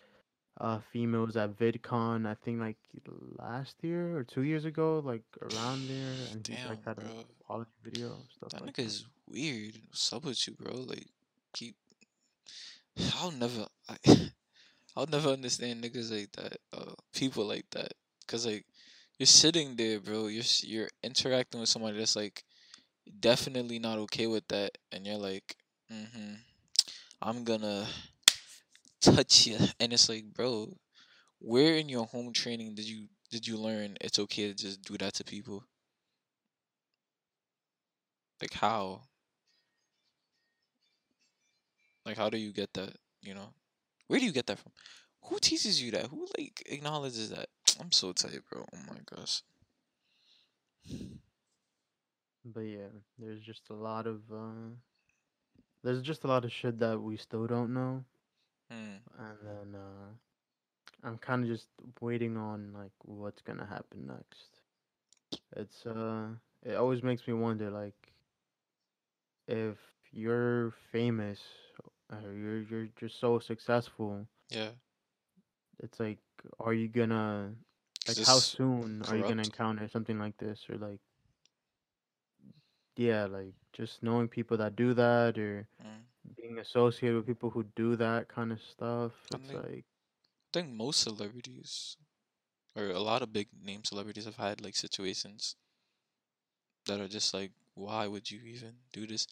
uh 0.59 0.79
females 0.93 1.37
at 1.37 1.51
VidCon. 1.59 2.27
I 2.27 2.35
think 2.43 2.61
like 2.61 2.79
last 3.39 3.77
year 3.83 4.17
or 4.17 4.25
two 4.25 4.43
years 4.43 4.65
ago, 4.65 5.03
like 5.05 5.23
around 5.43 5.87
there, 5.89 6.15
and 6.33 6.47
he's 6.47 6.65
like 6.67 6.83
Damn, 6.85 6.97
had 6.97 6.97
bro. 6.97 7.21
a 7.21 7.45
quality 7.45 7.71
video 7.85 8.17
stuff 8.35 8.51
That 8.53 8.63
like 8.63 8.75
nigga 8.77 8.87
is 8.87 9.05
weird. 9.29 9.75
What's 9.89 10.13
up 10.13 10.25
with 10.25 10.47
you, 10.47 10.55
bro? 10.55 10.75
Like, 10.75 11.07
keep. 11.53 11.77
I'll 13.17 13.31
never. 13.31 13.67
I, 13.89 13.97
I'll 14.97 15.07
never 15.07 15.31
understand 15.31 15.85
niggas 15.85 16.11
like 16.11 16.33
that. 16.33 16.59
Uh, 16.73 16.93
people 17.15 17.47
like 17.47 17.67
that. 17.73 17.93
Cause 18.27 18.47
like, 18.47 18.65
you're 19.19 19.27
sitting 19.27 19.77
there, 19.77 20.01
bro. 20.01 20.27
You're 20.27 20.45
you're 20.63 20.89
interacting 21.03 21.61
with 21.61 21.69
somebody 21.69 21.99
that's 21.99 22.17
like, 22.17 22.45
definitely 23.21 23.79
not 23.79 23.99
okay 23.99 24.27
with 24.27 24.47
that, 24.49 24.79
and 24.93 25.07
you're 25.07 25.17
like, 25.17 25.57
mm-hmm. 25.93 26.35
I'm 27.23 27.45
gonna 27.45 27.87
touch 29.01 29.47
you, 29.47 29.59
and 29.81 29.93
it's 29.93 30.09
like, 30.09 30.25
bro, 30.35 30.77
where 31.39 31.77
in 31.77 31.89
your 31.89 32.07
home 32.07 32.33
training 32.33 32.75
did 32.75 32.89
you 32.89 33.07
did 33.31 33.47
you 33.47 33.57
learn 33.57 33.97
it's 34.01 34.19
okay 34.19 34.49
to 34.49 34.55
just 34.55 34.83
do 34.83 34.97
that 34.99 35.15
to 35.15 35.25
people? 35.25 35.65
Like 38.41 38.53
how? 38.55 39.03
Like 42.07 42.19
how 42.19 42.31
do 42.31 42.39
you 42.39 42.53
get 42.53 42.75
that? 42.75 42.97
You 43.23 43.35
know, 43.35 43.49
where 44.09 44.21
do 44.21 44.27
you 44.27 44.33
get 44.33 44.47
that 44.49 44.61
from? 44.61 44.73
Who 45.25 45.39
teaches 45.41 45.83
you 45.83 45.91
that? 45.93 46.07
Who 46.07 46.27
like 46.39 46.63
acknowledges 46.67 47.31
that? 47.31 47.49
I'm 47.81 47.93
so 47.93 48.13
tight, 48.13 48.41
bro. 48.51 48.67
Oh 48.73 48.79
my 48.89 49.01
gosh. 49.17 49.43
But 52.45 52.61
yeah, 52.61 52.93
there's 53.19 53.41
just 53.43 53.71
a 53.71 53.75
lot 53.75 54.07
of 54.07 54.21
uh, 54.33 54.71
there's 55.83 56.03
just 56.03 56.25
a 56.25 56.29
lot 56.29 56.45
of 56.45 56.53
shit 56.53 56.79
that 56.79 57.01
we 57.01 57.17
still 57.17 57.47
don't 57.47 57.75
know, 57.75 58.05
Hmm. 58.71 58.99
and 59.19 59.39
then 59.43 59.81
uh, 59.81 61.07
I'm 61.09 61.19
kind 61.19 61.43
of 61.45 61.49
just 61.51 61.69
waiting 62.01 62.37
on 62.37 62.73
like 62.73 62.93
what's 63.05 63.43
gonna 63.43 63.67
happen 63.67 64.07
next. 64.07 64.61
It's 65.57 65.87
uh, 65.87 66.29
it 66.65 66.77
always 66.77 67.03
makes 67.03 67.27
me 67.27 67.35
wonder 67.35 67.71
like 67.71 68.13
if 69.49 69.77
you're 70.13 70.73
famous 70.93 71.41
or 72.11 72.33
you're 72.33 72.63
you're 72.63 72.89
just 72.97 73.19
so 73.21 73.39
successful, 73.39 74.27
Yeah. 74.51 74.71
it's 75.83 75.99
like, 76.01 76.19
are 76.61 76.73
you 76.75 76.89
gonna 76.89 77.55
like 78.09 78.19
how 78.19 78.39
soon 78.39 79.03
are 79.09 79.17
you 79.17 79.23
gonna 79.23 79.43
encounter 79.43 79.89
something 79.89 80.19
like 80.19 80.37
this 80.39 80.65
or 80.71 80.77
like 80.79 81.01
yeah 82.97 83.27
like 83.27 83.53
just 83.73 84.03
knowing 84.03 84.29
people 84.29 84.57
that 84.57 84.77
do 84.77 84.95
that 84.95 85.37
or 85.39 85.67
Mm. 85.85 86.05
being 86.37 86.59
associated 86.59 87.17
with 87.17 87.27
people 87.27 87.51
who 87.51 87.65
do 87.77 87.97
that 87.97 88.29
kind 88.29 88.53
of 88.53 88.61
stuff 88.63 89.13
I 89.33 89.37
it's 89.37 89.49
think- 89.49 89.63
like 89.65 89.85
I 90.49 90.51
think 90.53 90.71
most 90.73 91.01
celebrities, 91.03 91.97
or 92.75 92.85
a 92.89 93.01
lot 93.01 93.21
of 93.23 93.33
big 93.33 93.49
name 93.53 93.85
celebrities, 93.85 94.25
have 94.25 94.37
had 94.37 94.63
like 94.63 94.75
situations 94.77 95.57
that 96.87 97.01
are 97.01 97.09
just 97.09 97.35
like, 97.35 97.53
why 97.75 98.07
would 98.07 98.31
you 98.31 98.41
even 98.41 98.77
do 98.93 99.07
this? 99.07 99.27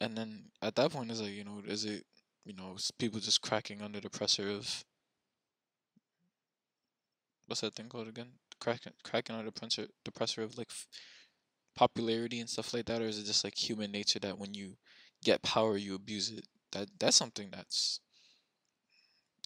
And 0.00 0.16
then 0.16 0.50
at 0.62 0.74
that 0.76 0.92
point, 0.92 1.10
it's 1.10 1.20
like, 1.20 1.32
you 1.32 1.44
know, 1.44 1.62
is 1.66 1.84
it, 1.84 2.04
you 2.44 2.54
know, 2.54 2.76
people 2.98 3.20
just 3.20 3.42
cracking 3.42 3.82
under 3.82 4.00
the 4.00 4.10
pressure 4.10 4.48
of 4.50 4.84
what's 7.46 7.60
that 7.62 7.74
thing 7.74 7.88
called 7.88 8.08
again? 8.08 8.28
Cracking, 8.60 8.92
cracking 9.02 9.34
under 9.36 9.50
the 9.50 9.60
pressure, 9.60 9.86
the 10.04 10.12
pressure 10.12 10.42
of 10.42 10.56
like 10.58 10.68
f- 10.70 10.86
popularity 11.76 12.40
and 12.40 12.50
stuff 12.50 12.74
like 12.74 12.86
that, 12.86 13.02
or 13.02 13.06
is 13.06 13.18
it 13.18 13.26
just 13.26 13.44
like 13.44 13.56
human 13.56 13.92
nature 13.92 14.18
that 14.20 14.38
when 14.38 14.54
you 14.54 14.76
get 15.24 15.42
power, 15.42 15.76
you 15.76 15.94
abuse 15.94 16.30
it? 16.30 16.46
That 16.72 16.88
that's 16.98 17.16
something 17.16 17.50
that's 17.50 18.00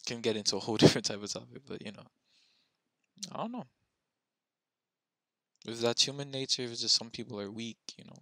can 0.05 0.21
get 0.21 0.35
into 0.37 0.55
a 0.55 0.59
whole 0.59 0.77
different 0.83 1.05
type 1.05 1.21
of 1.23 1.31
topic, 1.31 1.61
but 1.67 1.81
you 1.85 1.91
know, 1.91 2.05
I 3.31 3.37
don't 3.37 3.51
know. 3.51 3.65
If 5.65 5.81
that's 5.81 6.03
human 6.05 6.31
nature, 6.31 6.61
if 6.63 6.71
it's 6.71 6.81
just 6.81 6.95
some 6.95 7.09
people 7.09 7.37
are 7.39 7.51
weak, 7.51 7.77
you 7.97 8.05
know, 8.05 8.15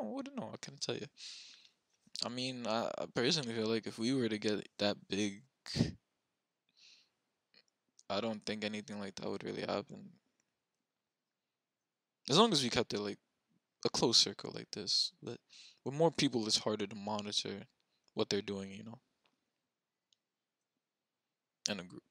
I 0.00 0.22
don't 0.22 0.36
know. 0.36 0.50
I 0.52 0.56
couldn't 0.58 0.80
tell 0.80 0.96
you. 0.96 1.06
I 2.24 2.28
mean, 2.28 2.66
I, 2.66 2.90
I 2.98 3.06
personally 3.14 3.54
feel 3.54 3.68
like 3.68 3.86
if 3.86 3.98
we 3.98 4.12
were 4.14 4.28
to 4.28 4.38
get 4.38 4.68
that 4.78 4.96
big, 5.08 5.42
I 8.10 8.20
don't 8.20 8.44
think 8.44 8.64
anything 8.64 8.98
like 9.00 9.14
that 9.16 9.30
would 9.30 9.44
really 9.44 9.62
happen. 9.62 10.10
As 12.28 12.38
long 12.38 12.52
as 12.52 12.62
we 12.62 12.70
kept 12.70 12.92
it 12.94 13.00
like 13.00 13.18
a 13.84 13.88
close 13.88 14.16
circle 14.18 14.52
like 14.54 14.70
this, 14.72 15.12
but 15.22 15.38
with 15.84 15.94
more 15.94 16.10
people, 16.10 16.46
it's 16.46 16.58
harder 16.58 16.86
to 16.86 16.96
monitor 16.96 17.66
what 18.14 18.28
they're 18.30 18.42
doing, 18.42 18.72
you 18.72 18.84
know, 18.84 19.00
in 21.70 21.80
a 21.80 21.84
group. 21.84 22.02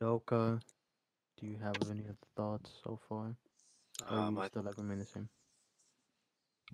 Doka, 0.00 0.60
do 1.42 1.48
you 1.48 1.58
have 1.62 1.74
any 1.90 2.04
other 2.04 2.16
thoughts 2.36 2.70
so 2.84 2.98
far 3.08 3.36
or 4.10 4.18
Uh, 4.18 4.26
you 4.26 4.30
my, 4.30 4.46
still 4.46 4.62
like 4.62 4.78
remain 4.78 4.98
the 4.98 5.06
same 5.06 5.28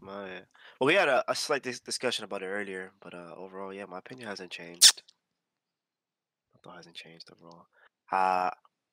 my, 0.01 0.43
well, 0.79 0.87
we 0.87 0.95
had 0.95 1.09
a, 1.09 1.25
a 1.29 1.35
slight 1.35 1.65
dis- 1.65 1.81
discussion 1.81 2.25
about 2.25 2.43
it 2.43 2.47
earlier, 2.47 2.93
but 3.01 3.15
uh, 3.15 3.35
overall, 3.37 3.75
yeah, 3.75 3.85
my 3.87 3.99
opinion 3.99 4.29
hasn't 4.29 4.53
changed. 4.53 5.03
My 6.55 6.61
thought 6.63 6.77
hasn't 6.77 6.95
changed 6.95 7.29
overall. 7.33 7.67
Uh, 8.13 8.51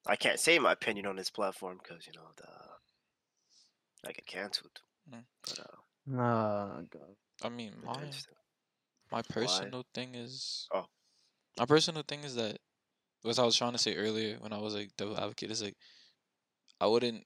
I 0.07 0.15
can't 0.15 0.39
say 0.39 0.57
my 0.59 0.71
opinion 0.71 1.05
on 1.05 1.15
this 1.15 1.30
platform 1.30 1.80
because 1.82 2.07
you 2.07 2.13
know 2.13 2.28
the 2.38 4.09
I 4.09 4.13
get 4.13 4.26
cancelled. 4.26 4.80
Mm. 5.11 5.23
But 5.43 5.59
uh, 5.59 6.19
ah 6.19 6.82
god 6.91 7.15
I 7.43 7.49
mean, 7.49 7.73
my 7.84 8.11
my 9.11 9.21
personal 9.21 9.86
thing 9.93 10.15
is 10.15 10.67
Oh. 10.73 10.86
my 11.59 11.65
personal 11.65 12.03
thing 12.03 12.23
is 12.23 12.36
that 12.36 12.59
what 13.26 13.39
I 13.39 13.45
was 13.45 13.57
trying 13.57 13.73
to 13.73 13.78
say 13.78 13.95
earlier 13.95 14.38
when 14.39 14.53
I 14.53 14.59
was 14.59 14.76
like 14.76 14.91
devil 14.97 15.17
advocate 15.17 15.51
is 15.51 15.61
like 15.63 15.76
I 16.80 16.88
wouldn't 16.88 17.26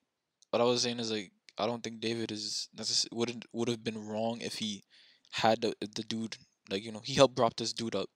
what 0.51 0.61
I 0.61 0.65
was 0.65 0.81
saying 0.81 0.99
is 0.99 1.11
like 1.11 1.31
I 1.57 1.65
don't 1.65 1.83
think 1.83 1.99
David 1.99 2.31
is 2.31 2.69
necess- 2.75 3.11
wouldn't 3.11 3.45
would 3.53 3.67
have 3.67 3.83
been 3.83 4.07
wrong 4.07 4.41
if 4.41 4.55
he 4.55 4.83
had 5.31 5.61
the, 5.61 5.75
the 5.81 6.03
dude 6.03 6.37
like 6.69 6.83
you 6.83 6.91
know 6.91 7.01
he 7.03 7.13
helped 7.13 7.35
prop 7.35 7.55
this 7.55 7.73
dude 7.73 7.95
up, 7.95 8.09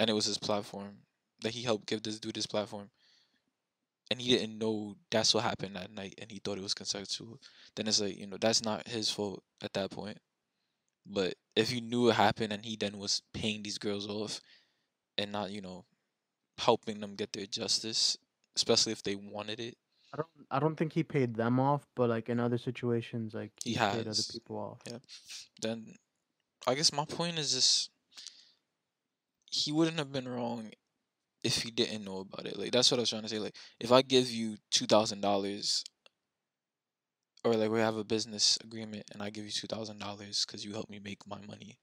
and 0.00 0.10
it 0.10 0.14
was 0.14 0.26
his 0.26 0.38
platform 0.38 0.98
that 1.42 1.52
he 1.54 1.62
helped 1.62 1.86
give 1.86 2.02
this 2.02 2.18
dude 2.20 2.36
his 2.36 2.46
platform, 2.46 2.90
and 4.10 4.20
he 4.20 4.36
didn't 4.36 4.58
know 4.58 4.96
that's 5.10 5.34
what 5.34 5.44
happened 5.44 5.76
that 5.76 5.90
night, 5.90 6.14
and 6.20 6.30
he 6.30 6.38
thought 6.38 6.58
it 6.58 6.62
was 6.62 6.74
consensual. 6.74 7.40
Then 7.74 7.86
it's 7.88 8.00
like 8.00 8.16
you 8.16 8.26
know 8.26 8.38
that's 8.40 8.62
not 8.64 8.88
his 8.88 9.10
fault 9.10 9.42
at 9.62 9.72
that 9.74 9.90
point. 9.90 10.18
But 11.06 11.34
if 11.56 11.70
he 11.70 11.80
knew 11.80 12.10
it 12.10 12.14
happened 12.14 12.52
and 12.52 12.64
he 12.64 12.76
then 12.76 12.98
was 12.98 13.22
paying 13.32 13.62
these 13.62 13.78
girls 13.78 14.08
off, 14.08 14.40
and 15.18 15.32
not 15.32 15.50
you 15.50 15.60
know 15.60 15.84
helping 16.58 17.00
them 17.00 17.14
get 17.16 17.32
their 17.32 17.46
justice, 17.46 18.16
especially 18.56 18.92
if 18.92 19.02
they 19.02 19.16
wanted 19.16 19.60
it, 19.60 19.76
I 20.12 20.16
don't 20.16 20.28
I 20.50 20.58
don't 20.60 20.76
think 20.76 20.92
he 20.92 21.02
paid 21.02 21.34
them 21.34 21.58
off, 21.58 21.86
but 21.96 22.08
like 22.08 22.28
in 22.28 22.38
other 22.38 22.58
situations, 22.58 23.34
like 23.34 23.52
He 23.64 23.74
he 23.74 23.76
paid 23.76 24.06
other 24.06 24.22
people 24.30 24.56
off. 24.56 24.80
Yeah. 24.90 24.98
then 25.60 25.96
I 26.66 26.74
guess 26.74 26.92
my 26.92 27.04
point 27.04 27.38
is 27.38 27.54
this 27.54 27.88
he 29.50 29.72
wouldn't 29.72 29.98
have 29.98 30.12
been 30.12 30.28
wrong 30.28 30.70
if 31.42 31.62
he 31.62 31.70
didn't 31.70 32.04
know 32.04 32.20
about 32.20 32.46
it. 32.46 32.58
Like 32.58 32.72
that's 32.72 32.90
what 32.90 32.98
I 32.98 33.02
was 33.02 33.10
trying 33.10 33.22
to 33.22 33.28
say. 33.28 33.38
Like 33.38 33.56
if 33.80 33.92
I 33.92 34.02
give 34.02 34.30
you 34.30 34.56
two 34.70 34.86
thousand 34.86 35.20
dollars 35.20 35.84
or 37.44 37.54
like 37.54 37.70
we 37.70 37.80
have 37.80 37.96
a 37.96 38.04
business 38.04 38.56
agreement 38.62 39.04
and 39.12 39.22
I 39.22 39.30
give 39.30 39.44
you 39.44 39.50
two 39.50 39.66
thousand 39.66 39.98
dollars 39.98 40.44
because 40.46 40.64
you 40.64 40.72
helped 40.72 40.90
me 40.90 41.00
make 41.02 41.26
my 41.26 41.40
money. 41.46 41.78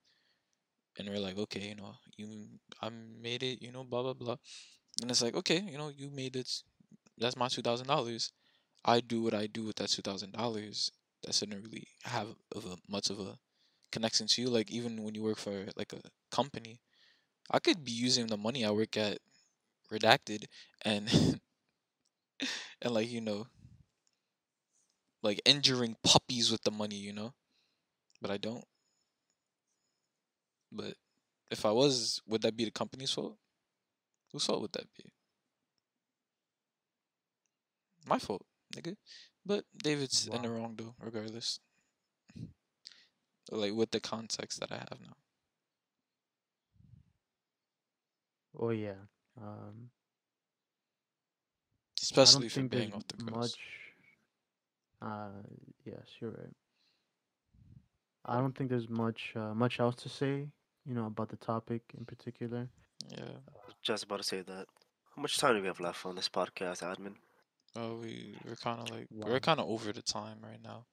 And 1.01 1.09
we're 1.09 1.19
like, 1.19 1.39
okay, 1.39 1.61
you 1.69 1.75
know, 1.75 1.95
you 2.17 2.47
I 2.81 2.89
made 2.91 3.43
it, 3.43 3.61
you 3.63 3.73
know, 3.73 3.85
blah 3.85 4.03
blah 4.03 4.13
blah. 4.13 4.37
And 5.01 5.11
it's 5.11 5.21
like, 5.23 5.35
okay, 5.35 5.59
you 5.61 5.77
know, 5.77 5.89
you 5.95 6.09
made 6.11 6.35
it 6.35 6.49
that's 7.17 7.37
my 7.37 7.49
two 7.49 7.61
thousand 7.63 7.87
dollars. 7.87 8.31
I 8.85 9.01
do 9.01 9.23
what 9.23 9.33
I 9.35 9.47
do 9.47 9.65
with 9.65 9.77
that 9.77 9.89
two 9.89 10.03
thousand 10.03 10.33
dollars. 10.33 10.91
That 11.23 11.35
shouldn't 11.35 11.63
really 11.63 11.87
have 12.05 12.27
of 12.55 12.65
a 12.65 12.77
much 12.89 13.09
of 13.11 13.19
a 13.19 13.37
connection 13.91 14.27
to 14.27 14.41
you. 14.43 14.49
Like 14.49 14.71
even 14.71 15.03
when 15.03 15.15
you 15.15 15.23
work 15.23 15.37
for 15.39 15.67
like 15.77 15.93
a 15.93 16.01
company, 16.31 16.79
I 17.51 17.59
could 17.59 17.85
be 17.85 17.91
using 17.93 18.27
the 18.27 18.37
money 18.37 18.65
I 18.65 18.71
work 18.71 18.97
at 18.97 19.19
redacted 19.91 20.45
and 20.83 21.41
and 22.81 22.93
like 22.93 23.09
you 23.09 23.21
know 23.21 23.47
like 25.23 25.41
injuring 25.45 25.95
puppies 26.03 26.51
with 26.51 26.61
the 26.63 26.71
money, 26.71 26.95
you 26.95 27.13
know? 27.13 27.33
But 28.21 28.31
I 28.31 28.37
don't. 28.37 28.65
But 30.71 30.95
if 31.49 31.65
I 31.65 31.71
was, 31.71 32.21
would 32.27 32.41
that 32.43 32.55
be 32.55 32.65
the 32.65 32.71
company's 32.71 33.11
fault? 33.11 33.37
Whose 34.31 34.45
fault 34.45 34.61
would 34.61 34.71
that 34.73 34.87
be? 34.97 35.03
My 38.07 38.17
fault, 38.17 38.45
nigga. 38.75 38.95
But 39.45 39.65
David's 39.83 40.27
in 40.27 40.41
the 40.41 40.49
wrong 40.49 40.75
though, 40.77 40.95
regardless. 40.99 41.59
Like 43.51 43.73
with 43.73 43.91
the 43.91 43.99
context 43.99 44.59
that 44.61 44.71
I 44.71 44.77
have 44.77 44.99
now. 45.01 45.15
Oh 48.57 48.69
yeah. 48.69 48.93
Um, 49.41 49.89
Especially 52.01 52.49
for 52.49 52.63
being 52.63 52.93
off 52.93 53.07
the 53.07 53.23
girls. 53.23 53.37
much. 53.37 53.59
Uh, 55.01 55.29
yes, 55.85 56.05
you're 56.19 56.31
right. 56.31 56.55
I 58.25 58.37
don't 58.37 58.55
think 58.55 58.69
there's 58.69 58.89
much 58.89 59.33
uh, 59.35 59.53
much 59.53 59.79
else 59.79 59.95
to 60.03 60.09
say, 60.09 60.47
you 60.85 60.93
know, 60.95 61.05
about 61.05 61.29
the 61.29 61.37
topic 61.37 61.81
in 61.97 62.05
particular. 62.05 62.67
Yeah. 63.09 63.37
Just 63.81 64.03
about 64.03 64.17
to 64.17 64.23
say 64.23 64.41
that. 64.41 64.65
How 65.15 65.21
much 65.21 65.37
time 65.37 65.55
do 65.55 65.61
we 65.61 65.67
have 65.67 65.79
left 65.79 66.05
on 66.05 66.15
this 66.15 66.29
podcast, 66.29 66.81
admin? 66.83 67.15
Oh, 67.75 67.95
we 68.01 68.35
we're 68.45 68.55
kind 68.55 68.81
of 68.81 68.89
like 68.89 69.07
Wow. 69.11 69.29
we're 69.29 69.39
kind 69.39 69.59
of 69.59 69.67
over 69.69 69.91
the 69.93 70.01
time 70.01 70.37
right 70.43 70.61
now. 70.63 70.85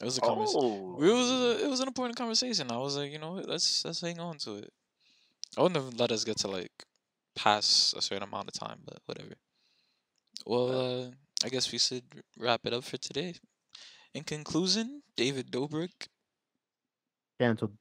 It 0.00 0.04
was 0.04 0.18
a 0.18 0.20
conversation. 0.20 0.60
Oh, 0.62 1.02
It 1.02 1.12
was 1.12 1.30
a, 1.30 1.64
it 1.64 1.68
was 1.68 1.80
an 1.80 1.86
important 1.88 2.16
conversation. 2.16 2.70
I 2.70 2.78
was 2.78 2.96
like, 2.96 3.12
you 3.12 3.18
know 3.18 3.34
let's 3.34 3.84
let's 3.84 4.00
hang 4.00 4.18
on 4.18 4.38
to 4.38 4.56
it. 4.56 4.72
I 5.56 5.62
wouldn't 5.62 5.82
have 5.84 5.94
let 5.94 6.10
us 6.10 6.24
get 6.24 6.38
to 6.38 6.48
like 6.48 6.72
past 7.36 7.96
a 7.96 8.02
certain 8.02 8.24
amount 8.24 8.48
of 8.48 8.54
time, 8.54 8.80
but 8.84 8.98
whatever. 9.06 9.34
Well, 10.46 10.70
uh, 10.70 11.10
I 11.44 11.48
guess 11.48 11.70
we 11.70 11.78
should 11.78 12.04
wrap 12.38 12.62
it 12.64 12.72
up 12.72 12.84
for 12.84 12.96
today. 12.96 13.34
In 14.14 14.24
conclusion, 14.24 15.02
David 15.16 15.50
Dobrik. 15.50 16.08
Cancelled. 17.38 17.76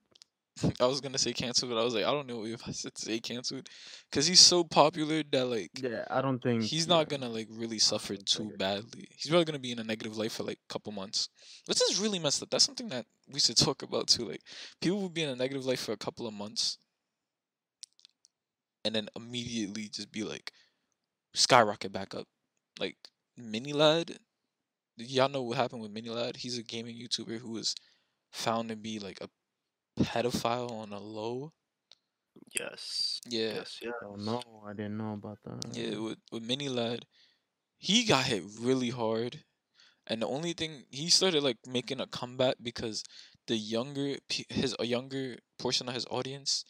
I 0.79 0.85
was 0.85 1.01
gonna 1.01 1.17
say 1.17 1.33
canceled, 1.33 1.71
but 1.71 1.79
I 1.79 1.83
was 1.83 1.93
like, 1.93 2.05
I 2.05 2.11
don't 2.11 2.27
know 2.27 2.45
if 2.45 2.67
I 2.67 2.71
should 2.71 2.97
say 2.97 3.19
canceled, 3.19 3.67
cause 4.11 4.27
he's 4.27 4.39
so 4.39 4.63
popular 4.63 5.23
that 5.31 5.45
like 5.45 5.81
Yeah, 5.81 6.05
I 6.09 6.21
don't 6.21 6.39
think 6.41 6.71
he's 6.71 6.87
yeah. 6.87 6.87
not 6.87 7.09
gonna 7.09 7.29
like 7.29 7.47
really 7.49 7.79
suffer 7.79 8.15
too 8.17 8.51
badly. 8.57 9.07
He's 9.11 9.29
probably 9.29 9.45
gonna 9.45 9.59
be 9.59 9.71
in 9.71 9.79
a 9.79 9.83
negative 9.83 10.17
life 10.17 10.33
for 10.33 10.43
like 10.43 10.59
a 10.69 10.73
couple 10.73 10.91
months, 10.91 11.29
which 11.67 11.81
is 11.89 11.99
really 11.99 12.19
messed 12.19 12.43
up. 12.43 12.49
That's 12.49 12.65
something 12.65 12.89
that 12.89 13.05
we 13.31 13.39
should 13.39 13.57
talk 13.57 13.81
about 13.83 14.07
too. 14.07 14.27
Like 14.29 14.41
people 14.81 15.01
will 15.01 15.09
be 15.09 15.23
in 15.23 15.29
a 15.29 15.35
negative 15.35 15.65
life 15.65 15.81
for 15.81 15.93
a 15.93 15.97
couple 15.97 16.27
of 16.27 16.33
months, 16.33 16.77
and 18.83 18.95
then 18.95 19.09
immediately 19.15 19.87
just 19.89 20.11
be 20.11 20.23
like 20.23 20.51
skyrocket 21.33 21.91
back 21.91 22.15
up. 22.15 22.27
Like 22.79 22.97
MiniLadd, 23.39 24.17
y'all 24.97 25.29
know 25.29 25.43
what 25.43 25.57
happened 25.57 25.81
with 25.81 25.93
MiniLadd? 25.93 26.37
He's 26.37 26.57
a 26.57 26.63
gaming 26.63 26.97
YouTuber 26.97 27.39
who 27.39 27.51
was 27.51 27.75
found 28.31 28.69
to 28.69 28.75
be 28.75 28.99
like 28.99 29.19
a 29.21 29.29
pedophile 30.03 30.71
on 30.71 30.91
a 30.93 30.99
low. 30.99 31.53
yes. 32.59 33.19
Yeah, 33.27 33.53
Yes, 33.55 33.79
yeah. 33.81 33.91
Oh 34.03 34.15
no, 34.15 34.41
I 34.67 34.73
didn't 34.73 34.97
know 34.97 35.13
about 35.13 35.39
that. 35.45 35.65
Yeah, 35.73 35.97
with 35.99 36.17
with 36.31 36.47
MiniLadd, 36.47 37.03
he 37.77 38.05
got 38.05 38.25
hit 38.25 38.43
really 38.59 38.89
hard, 38.89 39.43
and 40.07 40.21
the 40.21 40.27
only 40.27 40.53
thing 40.53 40.85
he 40.91 41.09
started 41.09 41.43
like 41.43 41.57
making 41.67 42.01
a 42.01 42.07
comeback 42.07 42.55
because 42.61 43.03
the 43.47 43.57
younger 43.57 44.17
pe- 44.29 44.45
his 44.49 44.75
a 44.79 44.85
younger 44.85 45.37
portion 45.59 45.87
of 45.89 45.95
his 45.95 46.05
audience 46.11 46.65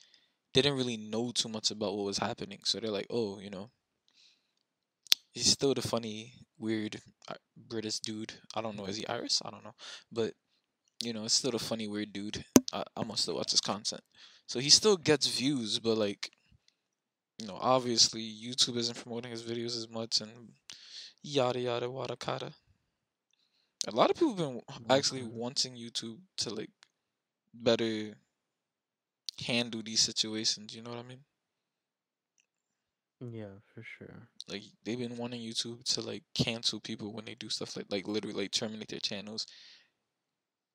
didn't 0.54 0.78
really 0.78 0.98
know 0.98 1.32
too 1.32 1.50
much 1.50 1.72
about 1.72 1.96
what 1.96 2.06
was 2.06 2.20
happening, 2.20 2.60
so 2.66 2.80
they're 2.80 2.92
like, 2.92 3.08
oh, 3.10 3.40
you 3.40 3.50
know, 3.50 3.72
he's 5.32 5.52
still 5.52 5.74
the 5.74 5.82
funny, 5.82 6.34
weird 6.58 7.02
uh, 7.28 7.36
British 7.58 8.00
dude. 8.00 8.34
I 8.56 8.62
don't 8.62 8.76
know, 8.78 8.86
is 8.86 8.98
he 8.98 9.08
Irish? 9.08 9.40
I 9.44 9.50
don't 9.52 9.64
know, 9.64 9.76
but 10.12 10.34
you 11.04 11.14
know, 11.14 11.26
it's 11.26 11.34
still 11.36 11.52
the 11.52 11.60
funny, 11.60 11.88
weird 11.88 12.14
dude. 12.14 12.46
I 12.74 12.84
I 12.96 13.04
must 13.04 13.24
still 13.24 13.36
watch 13.36 13.52
his 13.52 13.62
content, 13.62 14.02
so 14.48 14.60
he 14.60 14.70
still 14.70 14.98
gets 14.98 15.28
views, 15.28 15.80
but 15.80 15.98
like 15.98 16.32
you 17.38 17.48
know, 17.48 17.58
obviously 17.60 18.22
YouTube 18.22 18.78
isn't 18.78 18.98
promoting 18.98 19.32
his 19.32 19.44
videos 19.44 19.76
as 19.78 19.90
much 19.90 20.22
and 20.22 20.54
yada 21.24 21.60
yada 21.60 21.90
wada 21.90 22.16
kata. 22.18 22.54
A 23.88 23.92
lot 23.92 24.10
of 24.10 24.16
people 24.16 24.30
have 24.36 24.38
been 24.38 24.62
actually 24.90 25.22
Mhm. 25.22 25.30
wanting 25.32 25.76
YouTube 25.76 26.22
to 26.38 26.50
like 26.50 26.72
better 27.54 28.16
handle 29.46 29.82
these 29.84 30.00
situations, 30.00 30.74
you 30.74 30.82
know 30.82 30.92
what 30.92 31.00
I 31.00 31.04
mean? 31.04 31.26
Yeah, 33.22 33.60
for 33.74 33.84
sure. 33.84 34.28
Like 34.48 34.64
they've 34.84 34.98
been 35.00 35.18
wanting 35.18 35.42
YouTube 35.42 35.84
to 35.94 36.02
like 36.02 36.24
cancel 36.36 36.80
people 36.80 37.14
when 37.14 37.26
they 37.26 37.36
do 37.36 37.50
stuff 37.50 37.76
like 37.76 37.86
like 37.90 38.08
literally 38.08 38.36
like 38.40 38.52
terminate 38.52 38.90
their 38.90 39.00
channels. 39.00 39.46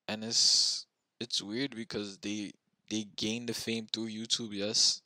And 0.08 0.24
it's 0.24 0.86
it's 1.20 1.42
weird 1.42 1.74
because 1.74 2.18
they 2.18 2.52
they 2.90 3.06
gain 3.16 3.46
the 3.46 3.54
fame 3.54 3.86
through 3.92 4.08
YouTube, 4.08 4.52
yes. 4.52 5.02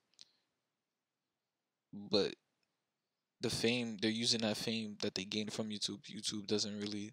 But 1.92 2.34
the 3.40 3.50
fame 3.50 3.96
they're 4.00 4.10
using 4.10 4.40
that 4.42 4.56
fame 4.56 4.96
that 5.02 5.14
they 5.14 5.24
gained 5.24 5.52
from 5.52 5.70
YouTube. 5.70 6.02
YouTube 6.02 6.46
doesn't 6.46 6.78
really 6.78 7.12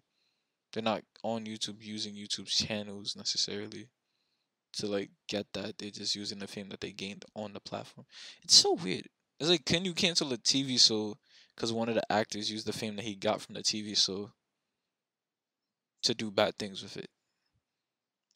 they're 0.72 0.82
not 0.82 1.02
on 1.22 1.46
YouTube 1.46 1.78
using 1.80 2.14
YouTube's 2.14 2.56
channels 2.56 3.16
necessarily 3.16 3.88
to 4.74 4.86
like 4.86 5.10
get 5.28 5.46
that. 5.54 5.78
They're 5.78 5.90
just 5.90 6.14
using 6.14 6.38
the 6.38 6.46
fame 6.46 6.68
that 6.68 6.80
they 6.80 6.92
gained 6.92 7.24
on 7.34 7.54
the 7.54 7.60
platform. 7.60 8.06
It's 8.42 8.54
so 8.54 8.74
weird. 8.74 9.08
It's 9.40 9.48
like 9.48 9.64
can 9.64 9.84
you 9.84 9.94
cancel 9.94 10.32
a 10.32 10.36
TV 10.36 10.78
show 10.78 11.16
because 11.54 11.72
one 11.72 11.88
of 11.88 11.94
the 11.94 12.12
actors 12.12 12.50
used 12.50 12.66
the 12.66 12.72
fame 12.72 12.96
that 12.96 13.04
he 13.04 13.14
got 13.14 13.40
from 13.40 13.54
the 13.54 13.62
TV 13.62 13.96
show 13.96 14.30
to 16.02 16.14
do 16.14 16.30
bad 16.30 16.56
things 16.58 16.82
with 16.82 16.96
it? 16.96 17.08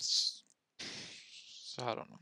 So 0.02 1.82
I 1.82 1.94
don't 1.94 2.10
know. 2.10 2.20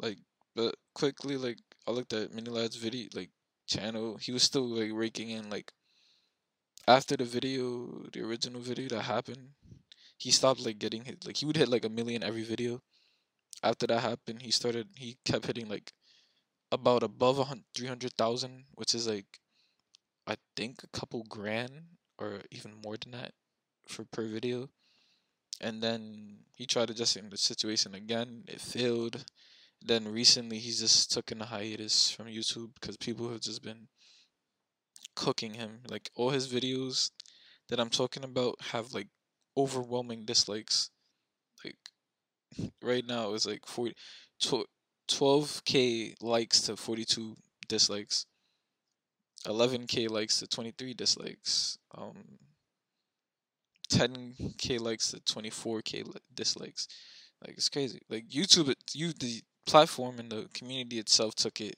Like, 0.00 0.18
but 0.54 0.74
quickly, 0.94 1.36
like 1.36 1.58
I 1.86 1.90
looked 1.90 2.12
at 2.12 2.32
MiniLadd's 2.32 2.76
video, 2.76 3.08
like 3.14 3.30
channel. 3.66 4.16
He 4.16 4.32
was 4.32 4.42
still 4.42 4.66
like 4.66 4.90
raking 4.92 5.30
in 5.30 5.50
like 5.50 5.72
after 6.86 7.16
the 7.16 7.24
video, 7.24 8.06
the 8.12 8.22
original 8.22 8.60
video 8.60 8.88
that 8.88 9.02
happened. 9.02 9.50
He 10.18 10.30
stopped 10.30 10.64
like 10.64 10.78
getting 10.78 11.04
hit. 11.04 11.26
Like 11.26 11.36
he 11.36 11.46
would 11.46 11.56
hit 11.56 11.68
like 11.68 11.84
a 11.84 11.90
million 11.90 12.22
every 12.22 12.42
video. 12.42 12.82
After 13.62 13.86
that 13.88 14.00
happened, 14.00 14.42
he 14.42 14.50
started. 14.50 14.88
He 14.96 15.18
kept 15.24 15.46
hitting 15.46 15.68
like 15.68 15.92
about 16.70 17.02
above 17.02 17.38
a 17.38 17.46
three 17.74 17.88
hundred 17.88 18.12
thousand, 18.12 18.64
which 18.74 18.94
is 18.94 19.06
like 19.06 19.40
I 20.26 20.36
think 20.56 20.82
a 20.82 20.98
couple 20.98 21.24
grand 21.28 21.98
or 22.18 22.40
even 22.50 22.74
more 22.84 22.96
than 22.96 23.12
that 23.12 23.32
for 23.88 24.04
per 24.04 24.26
video. 24.26 24.68
And 25.60 25.82
then 25.82 26.38
he 26.54 26.66
tried 26.66 26.90
adjusting 26.90 27.30
the 27.30 27.36
situation 27.36 27.94
again. 27.94 28.44
It 28.48 28.60
failed. 28.60 29.24
Then 29.82 30.08
recently 30.08 30.58
he's 30.58 30.80
just 30.80 31.12
took 31.12 31.30
in 31.30 31.42
a 31.42 31.46
hiatus 31.46 32.10
from 32.10 32.26
YouTube 32.26 32.74
because 32.74 32.96
people 32.96 33.30
have 33.30 33.40
just 33.40 33.62
been 33.62 33.88
cooking 35.14 35.54
him. 35.54 35.80
Like 35.88 36.10
all 36.14 36.30
his 36.30 36.52
videos 36.52 37.10
that 37.68 37.80
I'm 37.80 37.90
talking 37.90 38.24
about 38.24 38.56
have 38.72 38.92
like 38.92 39.08
overwhelming 39.56 40.24
dislikes. 40.24 40.90
Like 41.64 41.76
right 42.82 43.04
now 43.06 43.34
it's 43.34 43.46
like 43.46 43.66
40 43.66 43.94
12k 45.08 46.14
likes 46.20 46.60
to 46.62 46.76
42 46.76 47.36
dislikes. 47.68 48.26
11k 49.46 50.08
likes 50.10 50.40
to 50.40 50.46
23 50.46 50.94
dislikes. 50.94 51.78
Um 51.96 52.38
10k 53.88 54.80
likes 54.80 55.10
to 55.10 55.20
24k 55.20 56.16
dislikes. 56.34 56.88
Like 57.44 57.56
it's 57.56 57.68
crazy. 57.68 58.00
Like 58.08 58.28
YouTube, 58.28 58.74
you 58.94 59.12
the 59.12 59.42
platform 59.66 60.18
and 60.18 60.30
the 60.30 60.48
community 60.54 60.98
itself 60.98 61.34
took 61.34 61.60
it 61.60 61.76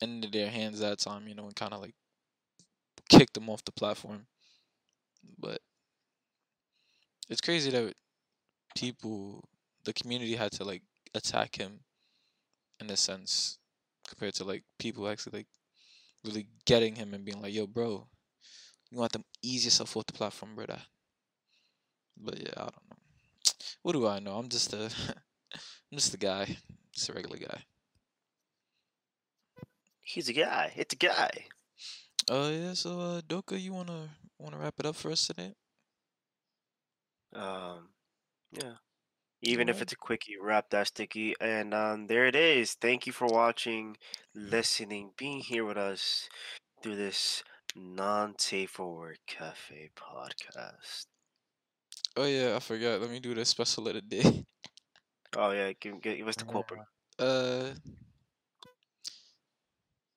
into 0.00 0.28
their 0.28 0.50
hands 0.50 0.80
that 0.80 0.98
time, 0.98 1.26
you 1.26 1.34
know, 1.34 1.46
and 1.46 1.56
kind 1.56 1.72
of 1.72 1.80
like 1.80 1.94
kicked 3.08 3.34
them 3.34 3.48
off 3.48 3.64
the 3.64 3.72
platform. 3.72 4.26
But 5.38 5.60
it's 7.28 7.40
crazy 7.40 7.70
that 7.70 7.94
people, 8.76 9.44
the 9.84 9.92
community 9.92 10.36
had 10.36 10.52
to 10.52 10.64
like 10.64 10.82
attack 11.14 11.56
him 11.56 11.80
in 12.80 12.90
a 12.90 12.96
sense 12.96 13.58
compared 14.06 14.34
to 14.34 14.44
like 14.44 14.62
people 14.78 15.08
actually 15.08 15.40
like 15.40 15.46
really 16.24 16.46
getting 16.64 16.94
him 16.96 17.14
and 17.14 17.24
being 17.24 17.42
like, 17.42 17.54
yo, 17.54 17.66
bro, 17.66 18.06
you 18.90 18.98
want 18.98 19.12
to 19.12 19.24
ease 19.42 19.64
yourself 19.64 19.96
off 19.96 20.06
the 20.06 20.12
platform, 20.12 20.54
brother. 20.54 20.80
But 22.20 22.40
yeah, 22.40 22.52
I 22.56 22.60
don't 22.62 22.90
know. 22.90 22.96
What 23.82 23.92
do 23.92 24.06
I 24.06 24.18
know? 24.18 24.36
I'm 24.36 24.48
just 24.48 24.72
a, 24.72 24.84
I'm 25.54 25.94
just 25.94 26.14
a 26.14 26.18
guy, 26.18 26.56
just 26.92 27.08
a 27.08 27.12
regular 27.12 27.38
guy. 27.38 27.62
He's 30.00 30.28
a 30.28 30.32
guy. 30.32 30.72
It's 30.76 30.94
a 30.94 30.96
guy. 30.96 31.46
Oh 32.30 32.50
yeah, 32.50 32.74
so 32.74 33.00
uh, 33.00 33.20
Doka, 33.26 33.58
you 33.58 33.72
wanna 33.72 34.08
wanna 34.38 34.58
wrap 34.58 34.74
it 34.78 34.86
up 34.86 34.96
for 34.96 35.10
us 35.10 35.26
today? 35.26 35.54
Um, 37.34 37.90
yeah. 38.52 38.74
Even 39.42 39.68
if 39.68 39.80
it's 39.80 39.92
a 39.92 39.96
quickie, 39.96 40.36
wrap 40.40 40.70
that 40.70 40.88
sticky. 40.88 41.34
And 41.40 41.72
um, 41.72 42.06
there 42.08 42.26
it 42.26 42.34
is. 42.34 42.74
Thank 42.74 43.06
you 43.06 43.12
for 43.12 43.26
watching, 43.28 43.96
listening, 44.34 45.12
being 45.16 45.40
here 45.40 45.64
with 45.64 45.76
us 45.76 46.28
through 46.82 46.96
this 46.96 47.42
non-safe 47.76 48.70
for 48.70 48.94
work 48.96 49.18
cafe 49.26 49.90
podcast. 49.96 51.06
Oh 52.18 52.24
yeah, 52.24 52.56
I 52.56 52.58
forgot. 52.58 53.00
Let 53.00 53.10
me 53.10 53.20
do 53.20 53.32
the 53.32 53.44
special 53.44 53.86
of 53.86 53.94
the 53.94 54.00
day. 54.00 54.44
Oh 55.36 55.52
yeah, 55.52 55.70
give, 55.78 56.02
give, 56.02 56.16
give 56.16 56.26
us 56.26 56.34
the 56.34 56.44
quote, 56.44 56.66
bro. 56.66 56.78
Uh, 57.20 57.74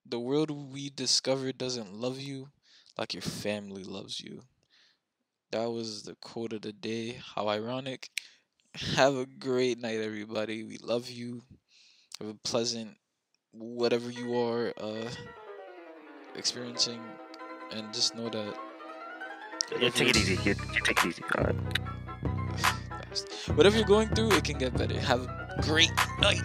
the 0.07 0.19
world 0.19 0.49
we 0.52 0.90
discovered 0.90 1.57
doesn't 1.57 1.94
love 1.94 2.19
you 2.19 2.48
like 2.98 3.14
your 3.14 3.22
family 3.22 3.84
loves 3.84 4.19
you. 4.19 4.41
That 5.52 5.72
was 5.72 6.03
the 6.03 6.15
quote 6.22 6.53
of 6.53 6.61
the 6.61 6.73
day. 6.73 7.19
How 7.36 7.49
ironic. 7.49 8.10
Have 8.95 9.15
a 9.15 9.28
great 9.28 9.80
night, 9.80 9.99
everybody. 9.99 10.64
We 10.64 10.78
love 10.78 11.10
you. 11.10 11.44
Have 12.19 12.30
a 12.30 12.36
pleasant, 12.44 12.98
whatever 13.52 14.10
you 14.10 14.40
are 14.40 14.73
uh, 14.80 15.10
experiencing, 16.36 17.02
and 17.72 17.94
just 17.94 18.15
know 18.15 18.30
that. 18.30 18.70
Yeah, 19.80 19.89
take 19.89 20.10
it 20.10 20.18
easy. 20.18 20.38
Yeah, 20.43 20.53
take 20.84 20.99
it 21.03 21.06
easy. 21.06 21.23
All 21.38 21.43
right. 21.45 21.56
Whatever 23.56 23.77
you're 23.77 23.85
going 23.85 24.10
through, 24.10 24.31
it 24.31 24.43
can 24.43 24.57
get 24.57 24.77
better. 24.77 24.99
Have 24.99 25.22
a 25.22 25.61
great 25.61 25.91
night. 26.19 26.41